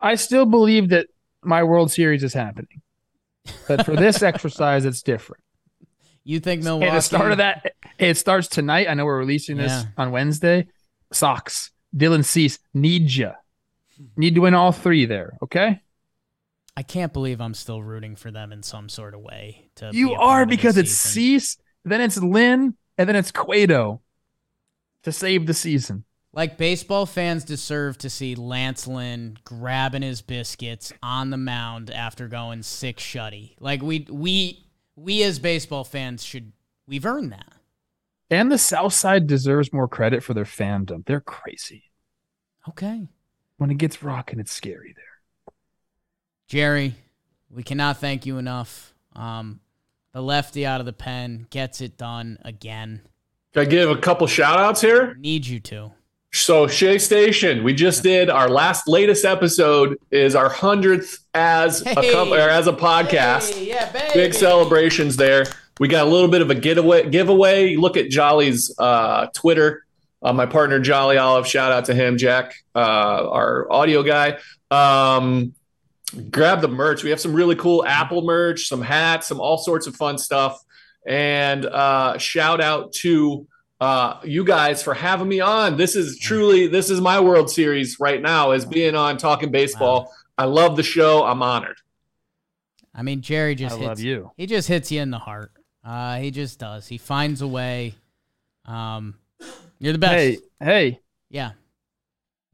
I 0.00 0.14
still 0.16 0.46
believe 0.46 0.88
that 0.88 1.08
my 1.42 1.62
World 1.62 1.90
Series 1.92 2.22
is 2.24 2.32
happening, 2.34 2.80
but 3.68 3.84
for 3.84 3.94
this 3.94 4.22
exercise, 4.30 4.84
it's 4.84 5.02
different. 5.02 5.42
You 6.24 6.40
think 6.40 6.62
Milwaukee? 6.62 6.90
Hey, 6.90 6.96
the 6.96 7.02
start 7.02 7.32
of 7.32 7.38
that, 7.38 7.74
it 7.98 8.16
starts 8.16 8.48
tonight. 8.48 8.88
I 8.88 8.94
know 8.94 9.04
we're 9.04 9.18
releasing 9.18 9.58
this 9.58 9.70
Yeah. 9.70 9.84
on 9.98 10.10
Wednesday. 10.10 10.66
Sox, 11.12 11.70
Dylan 11.94 12.24
Cease, 12.24 12.58
need 12.72 13.14
ya. 13.14 13.32
Need 14.16 14.34
to 14.34 14.40
win 14.40 14.54
all 14.54 14.72
three 14.72 15.04
there. 15.04 15.36
Okay. 15.42 15.80
I 16.76 16.82
can't 16.82 17.12
believe 17.12 17.40
I'm 17.40 17.54
still 17.54 17.82
rooting 17.82 18.16
for 18.16 18.30
them 18.30 18.52
in 18.52 18.62
some 18.62 18.88
sort 18.88 19.14
of 19.14 19.20
way. 19.20 19.70
To 19.76 19.90
You 19.92 20.08
be 20.08 20.16
are 20.16 20.44
because 20.46 20.76
it's. 20.76 20.92
Cease, 20.92 21.56
then 21.84 22.00
it's 22.00 22.20
Lynn, 22.20 22.74
and 22.98 23.08
then 23.08 23.16
it's 23.16 23.30
Cueto 23.30 24.00
to 25.02 25.12
save 25.12 25.46
the 25.46 25.54
season. 25.54 26.04
Like 26.32 26.58
baseball 26.58 27.06
fans 27.06 27.44
deserve 27.44 27.96
to 27.98 28.10
see 28.10 28.34
Lance 28.34 28.88
Lynn 28.88 29.36
grabbing 29.44 30.02
his 30.02 30.20
biscuits 30.20 30.92
on 31.00 31.30
the 31.30 31.36
mound 31.36 31.90
after 31.90 32.26
going 32.26 32.62
six 32.64 33.04
shutty. 33.04 33.54
Like 33.60 33.82
we 33.82 34.06
we 34.10 34.66
we 34.96 35.22
as 35.22 35.38
baseball 35.38 35.84
fans 35.84 36.24
should 36.24 36.52
we've 36.88 37.06
earned 37.06 37.30
that. 37.30 37.52
And 38.30 38.50
the 38.50 38.58
South 38.58 38.94
Side 38.94 39.28
deserves 39.28 39.72
more 39.72 39.86
credit 39.86 40.24
for 40.24 40.34
their 40.34 40.44
fandom. 40.44 41.06
They're 41.06 41.20
crazy. 41.20 41.84
Okay. 42.68 43.06
When 43.58 43.70
it 43.70 43.78
gets 43.78 44.02
rocking, 44.02 44.40
it's 44.40 44.50
scary 44.50 44.92
there. 44.96 45.04
Jerry, 46.58 46.94
we 47.50 47.64
cannot 47.64 47.98
thank 47.98 48.26
you 48.26 48.38
enough. 48.38 48.94
Um 49.16 49.58
the 50.12 50.22
lefty 50.22 50.64
out 50.64 50.78
of 50.78 50.86
the 50.86 50.92
pen 50.92 51.48
gets 51.50 51.80
it 51.80 51.98
done 51.98 52.38
again. 52.44 53.00
Can 53.52 53.62
I 53.62 53.64
give 53.64 53.90
a 53.90 53.96
couple 53.96 54.24
shout 54.28 54.60
outs 54.60 54.80
here? 54.80 55.16
Need 55.16 55.48
you 55.48 55.58
to. 55.58 55.90
So 56.32 56.68
Shea 56.68 57.00
Station, 57.00 57.64
we 57.64 57.74
just 57.74 58.04
did 58.04 58.30
our 58.30 58.48
last 58.48 58.86
latest 58.86 59.24
episode 59.24 59.98
is 60.12 60.36
our 60.36 60.48
hundredth 60.48 61.24
as 61.34 61.84
a 61.84 62.00
Hey. 62.00 62.12
com- 62.12 62.32
or 62.32 62.38
as 62.38 62.68
a 62.68 62.72
podcast. 62.72 63.52
Hey, 63.52 63.66
yeah, 63.66 63.90
baby. 63.90 64.12
Big 64.14 64.32
celebrations 64.32 65.16
there. 65.16 65.46
We 65.80 65.88
got 65.88 66.06
a 66.06 66.08
little 66.08 66.28
bit 66.28 66.40
of 66.40 66.50
a 66.50 66.54
getaway 66.54 67.10
giveaway. 67.10 67.74
Look 67.74 67.96
at 67.96 68.10
Jolly's 68.10 68.72
uh, 68.78 69.26
Twitter. 69.34 69.84
Uh, 70.22 70.32
my 70.32 70.46
partner 70.46 70.78
Jolly 70.78 71.18
Olive, 71.18 71.48
shout 71.48 71.72
out 71.72 71.86
to 71.86 71.94
him, 71.94 72.16
Jack, 72.16 72.54
uh, 72.76 72.78
our 72.78 73.66
audio 73.72 74.04
guy. 74.04 74.38
Um, 74.70 75.52
grab 76.30 76.60
the 76.60 76.68
merch. 76.68 77.02
We 77.02 77.10
have 77.10 77.20
some 77.20 77.34
really 77.34 77.56
cool 77.56 77.84
Apple 77.86 78.22
merch, 78.22 78.68
some 78.68 78.82
hats, 78.82 79.26
some 79.28 79.40
all 79.40 79.58
sorts 79.58 79.86
of 79.86 79.96
fun 79.96 80.18
stuff. 80.18 80.62
And 81.06 81.66
uh, 81.66 82.18
shout 82.18 82.60
out 82.60 82.92
to 82.94 83.46
uh, 83.80 84.20
you 84.24 84.44
guys 84.44 84.82
for 84.82 84.94
having 84.94 85.28
me 85.28 85.40
on. 85.40 85.76
This 85.76 85.96
is 85.96 86.18
truly 86.18 86.66
this 86.66 86.90
is 86.90 87.00
my 87.00 87.20
World 87.20 87.50
Series 87.50 88.00
right 88.00 88.20
now, 88.22 88.52
is 88.52 88.64
being 88.64 88.94
on 88.94 89.18
talking 89.18 89.50
baseball. 89.50 90.12
I 90.38 90.44
love 90.44 90.76
the 90.76 90.82
show. 90.82 91.24
I'm 91.24 91.42
honored. 91.42 91.76
I 92.94 93.02
mean, 93.02 93.20
Jerry 93.20 93.54
just 93.54 93.74
I 93.74 93.78
hits 93.78 93.88
love 93.88 94.00
you. 94.00 94.30
He 94.36 94.46
just 94.46 94.68
hits 94.68 94.90
you 94.90 95.00
in 95.02 95.10
the 95.10 95.18
heart. 95.18 95.52
Uh, 95.84 96.16
he 96.18 96.30
just 96.30 96.58
does. 96.58 96.86
He 96.86 96.96
finds 96.96 97.42
a 97.42 97.46
way. 97.46 97.94
Um, 98.64 99.16
you're 99.78 99.92
the 99.92 99.98
best. 99.98 100.14
Hey, 100.14 100.38
hey, 100.60 101.00
Yeah. 101.28 101.50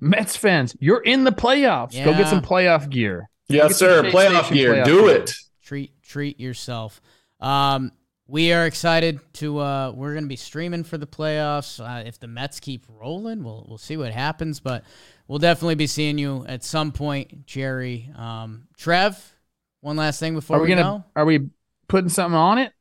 Mets 0.01 0.35
fans, 0.35 0.75
you're 0.81 1.03
in 1.03 1.25
the 1.25 1.31
playoffs. 1.31 1.93
Go 2.05 2.13
get 2.13 2.27
some 2.29 2.43
playoff 2.43 2.89
gear. 2.89 3.30
Yes, 3.51 3.77
sir. 3.77 4.03
Playoff 4.05 4.47
Station 4.47 4.55
gear. 4.57 4.75
playoff 4.75 4.85
Do 4.85 5.01
gear. 5.07 5.17
it. 5.17 5.35
Treat 5.63 6.03
treat 6.03 6.41
yourself. 6.41 7.01
Um, 7.41 7.93
we 8.27 8.53
are 8.53 8.67
excited 8.67 9.21
to. 9.35 9.59
Uh, 9.59 9.93
we're 9.95 10.13
going 10.13 10.25
to 10.25 10.29
be 10.29 10.37
streaming 10.37 10.85
for 10.85 10.99
the 10.99 11.07
playoffs. 11.07 11.81
Uh, 11.81 12.05
if 12.07 12.19
the 12.21 12.27
Mets 12.29 12.61
keep 12.61 12.85
rolling, 12.89 13.43
we'll 13.43 13.67
we'll 13.69 13.79
see 13.79 13.97
what 13.97 14.13
happens. 14.13 14.61
But 14.61 14.85
we'll 15.29 15.39
definitely 15.41 15.75
be 15.75 15.87
seeing 15.87 16.17
you 16.19 16.45
at 16.49 16.63
some 16.65 16.93
point, 16.93 17.47
Jerry. 17.47 18.11
Um, 18.17 18.69
Trev. 18.77 19.35
One 19.81 19.97
last 19.97 20.21
thing 20.21 20.35
before 20.35 20.57
Are 20.59 20.61
we 20.61 20.69
we, 20.69 20.75
gonna? 20.77 20.83
go. 20.83 21.05
Are 21.17 21.25
we 21.25 21.49
putting 21.89 22.11
something 22.11 22.37
on 22.37 22.59
it? 22.59 22.73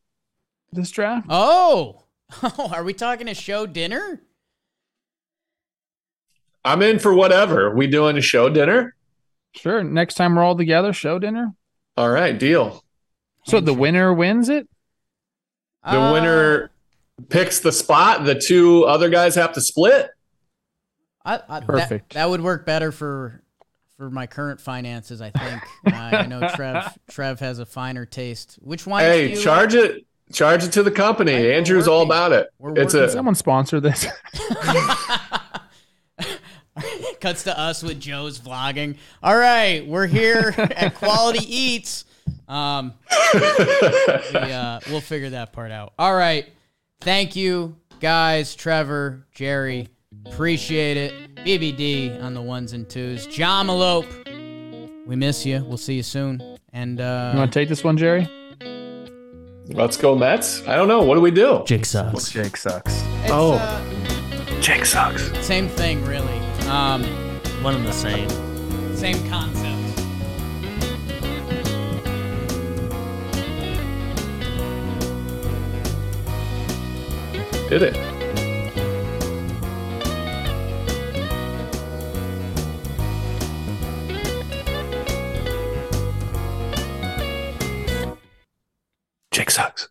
This 0.74 0.92
draft? 0.92 1.26
Oh, 1.30 2.04
oh, 2.44 2.72
are 2.74 2.84
we 2.84 2.94
talking 2.94 3.28
a 3.28 3.34
show 3.34 3.66
dinner? 3.66 4.22
I'm 6.66 6.82
in 6.82 7.00
for 7.00 7.14
whatever. 7.14 7.74
We 7.74 7.88
doing 7.88 8.18
a 8.18 8.22
show 8.22 8.50
dinner? 8.50 8.96
Sure. 9.56 9.84
Next 9.84 10.16
time 10.16 10.36
we're 10.36 10.44
all 10.44 10.56
together, 10.58 10.94
show 10.94 11.20
dinner. 11.20 11.54
All 11.98 12.10
right, 12.10 12.38
deal. 12.38 12.84
So 13.46 13.60
the 13.60 13.74
winner 13.74 14.14
wins 14.14 14.50
it. 14.50 14.68
The 15.84 16.00
Uh, 16.00 16.14
winner 16.14 16.72
picks 17.30 17.60
the 17.60 17.72
spot. 17.72 18.26
The 18.26 18.36
two 18.36 18.86
other 18.86 19.10
guys 19.10 19.36
have 19.36 19.54
to 19.54 19.62
split. 19.62 20.10
I, 21.26 21.42
I, 21.50 21.60
Perfect. 21.62 22.14
That, 22.14 22.20
that 22.20 22.30
would 22.30 22.42
work 22.42 22.66
better 22.66 22.92
for 22.92 23.44
for 23.98 24.10
my 24.10 24.28
current 24.28 24.62
finances. 24.62 25.22
I 25.22 25.32
think. 25.32 25.62
uh, 25.94 25.96
I 25.96 26.26
know 26.26 26.48
Trev 26.56 26.98
Trev 27.10 27.40
has 27.40 27.60
a 27.60 27.66
finer 27.66 28.06
taste. 28.06 28.58
Which 28.62 28.86
one? 28.88 29.02
Hey, 29.02 29.36
charge 29.36 29.74
it. 29.74 30.06
Charge 30.32 30.64
it 30.64 30.72
to 30.74 30.84
the 30.84 30.92
company. 30.92 31.34
Right, 31.34 31.46
Andrew's 31.54 31.88
all 31.88 32.04
about 32.04 32.32
it. 32.32 32.50
We're 32.60 32.78
it's 32.78 32.94
working. 32.94 33.10
a 33.10 33.12
Someone 33.12 33.36
sponsor 33.36 33.80
this. 33.80 34.06
Cuts 37.20 37.44
to 37.44 37.58
us 37.60 37.84
with 37.84 38.00
Joe's 38.00 38.40
vlogging. 38.40 38.96
All 39.22 39.38
right, 39.38 39.86
we're 39.86 40.08
here 40.08 40.54
at 40.58 40.96
Quality 40.96 41.40
Eats. 41.46 42.06
Um, 42.48 42.94
we, 43.34 43.40
uh, 43.40 44.80
we'll 44.90 45.02
figure 45.02 45.30
that 45.32 45.52
part 45.54 45.72
out. 45.72 45.94
All 46.00 46.16
right, 46.16 46.48
thank 47.02 47.36
you 47.36 47.76
guys, 48.00 48.56
Trevor, 48.56 49.26
Jerry, 49.34 49.90
appreciate 50.26 50.98
it. 50.98 51.36
BBD 51.46 52.22
on 52.24 52.34
the 52.34 52.42
ones 52.42 52.74
and 52.74 52.90
twos. 52.90 53.28
Jamalope, 53.28 55.06
we 55.08 55.16
miss 55.16 55.46
you. 55.46 55.64
We'll 55.66 55.78
see 55.78 55.96
you 55.96 56.04
soon. 56.04 56.58
And 56.74 57.00
uh, 57.02 57.32
you 57.34 57.40
want 57.40 57.52
to 57.54 57.60
take 57.60 57.70
this 57.70 57.84
one, 57.84 57.98
Jerry? 57.98 58.28
Let's 59.68 59.98
go 59.98 60.16
Mets. 60.16 60.68
I 60.68 60.76
don't 60.76 60.88
know. 60.88 61.02
What 61.04 61.16
do 61.16 61.22
we 61.22 61.32
do? 61.32 61.64
Jake 61.66 61.86
sucks. 61.86 62.30
Jake 62.32 62.58
sucks. 62.58 62.94
it's, 63.24 63.32
Oh. 63.32 63.54
uh, 63.54 64.62
Jake 64.62 64.86
sucks. 64.86 65.24
same 65.46 65.68
thing, 65.70 66.04
really. 66.06 66.40
Um, 66.70 67.04
One 67.64 67.76
and 67.76 67.86
the 67.86 67.92
same. 67.92 68.30
same 68.96 69.28
concept. 69.28 69.76
Did 77.70 77.82
it? 77.82 77.96
Jake 89.32 89.52
sucks. 89.52 89.90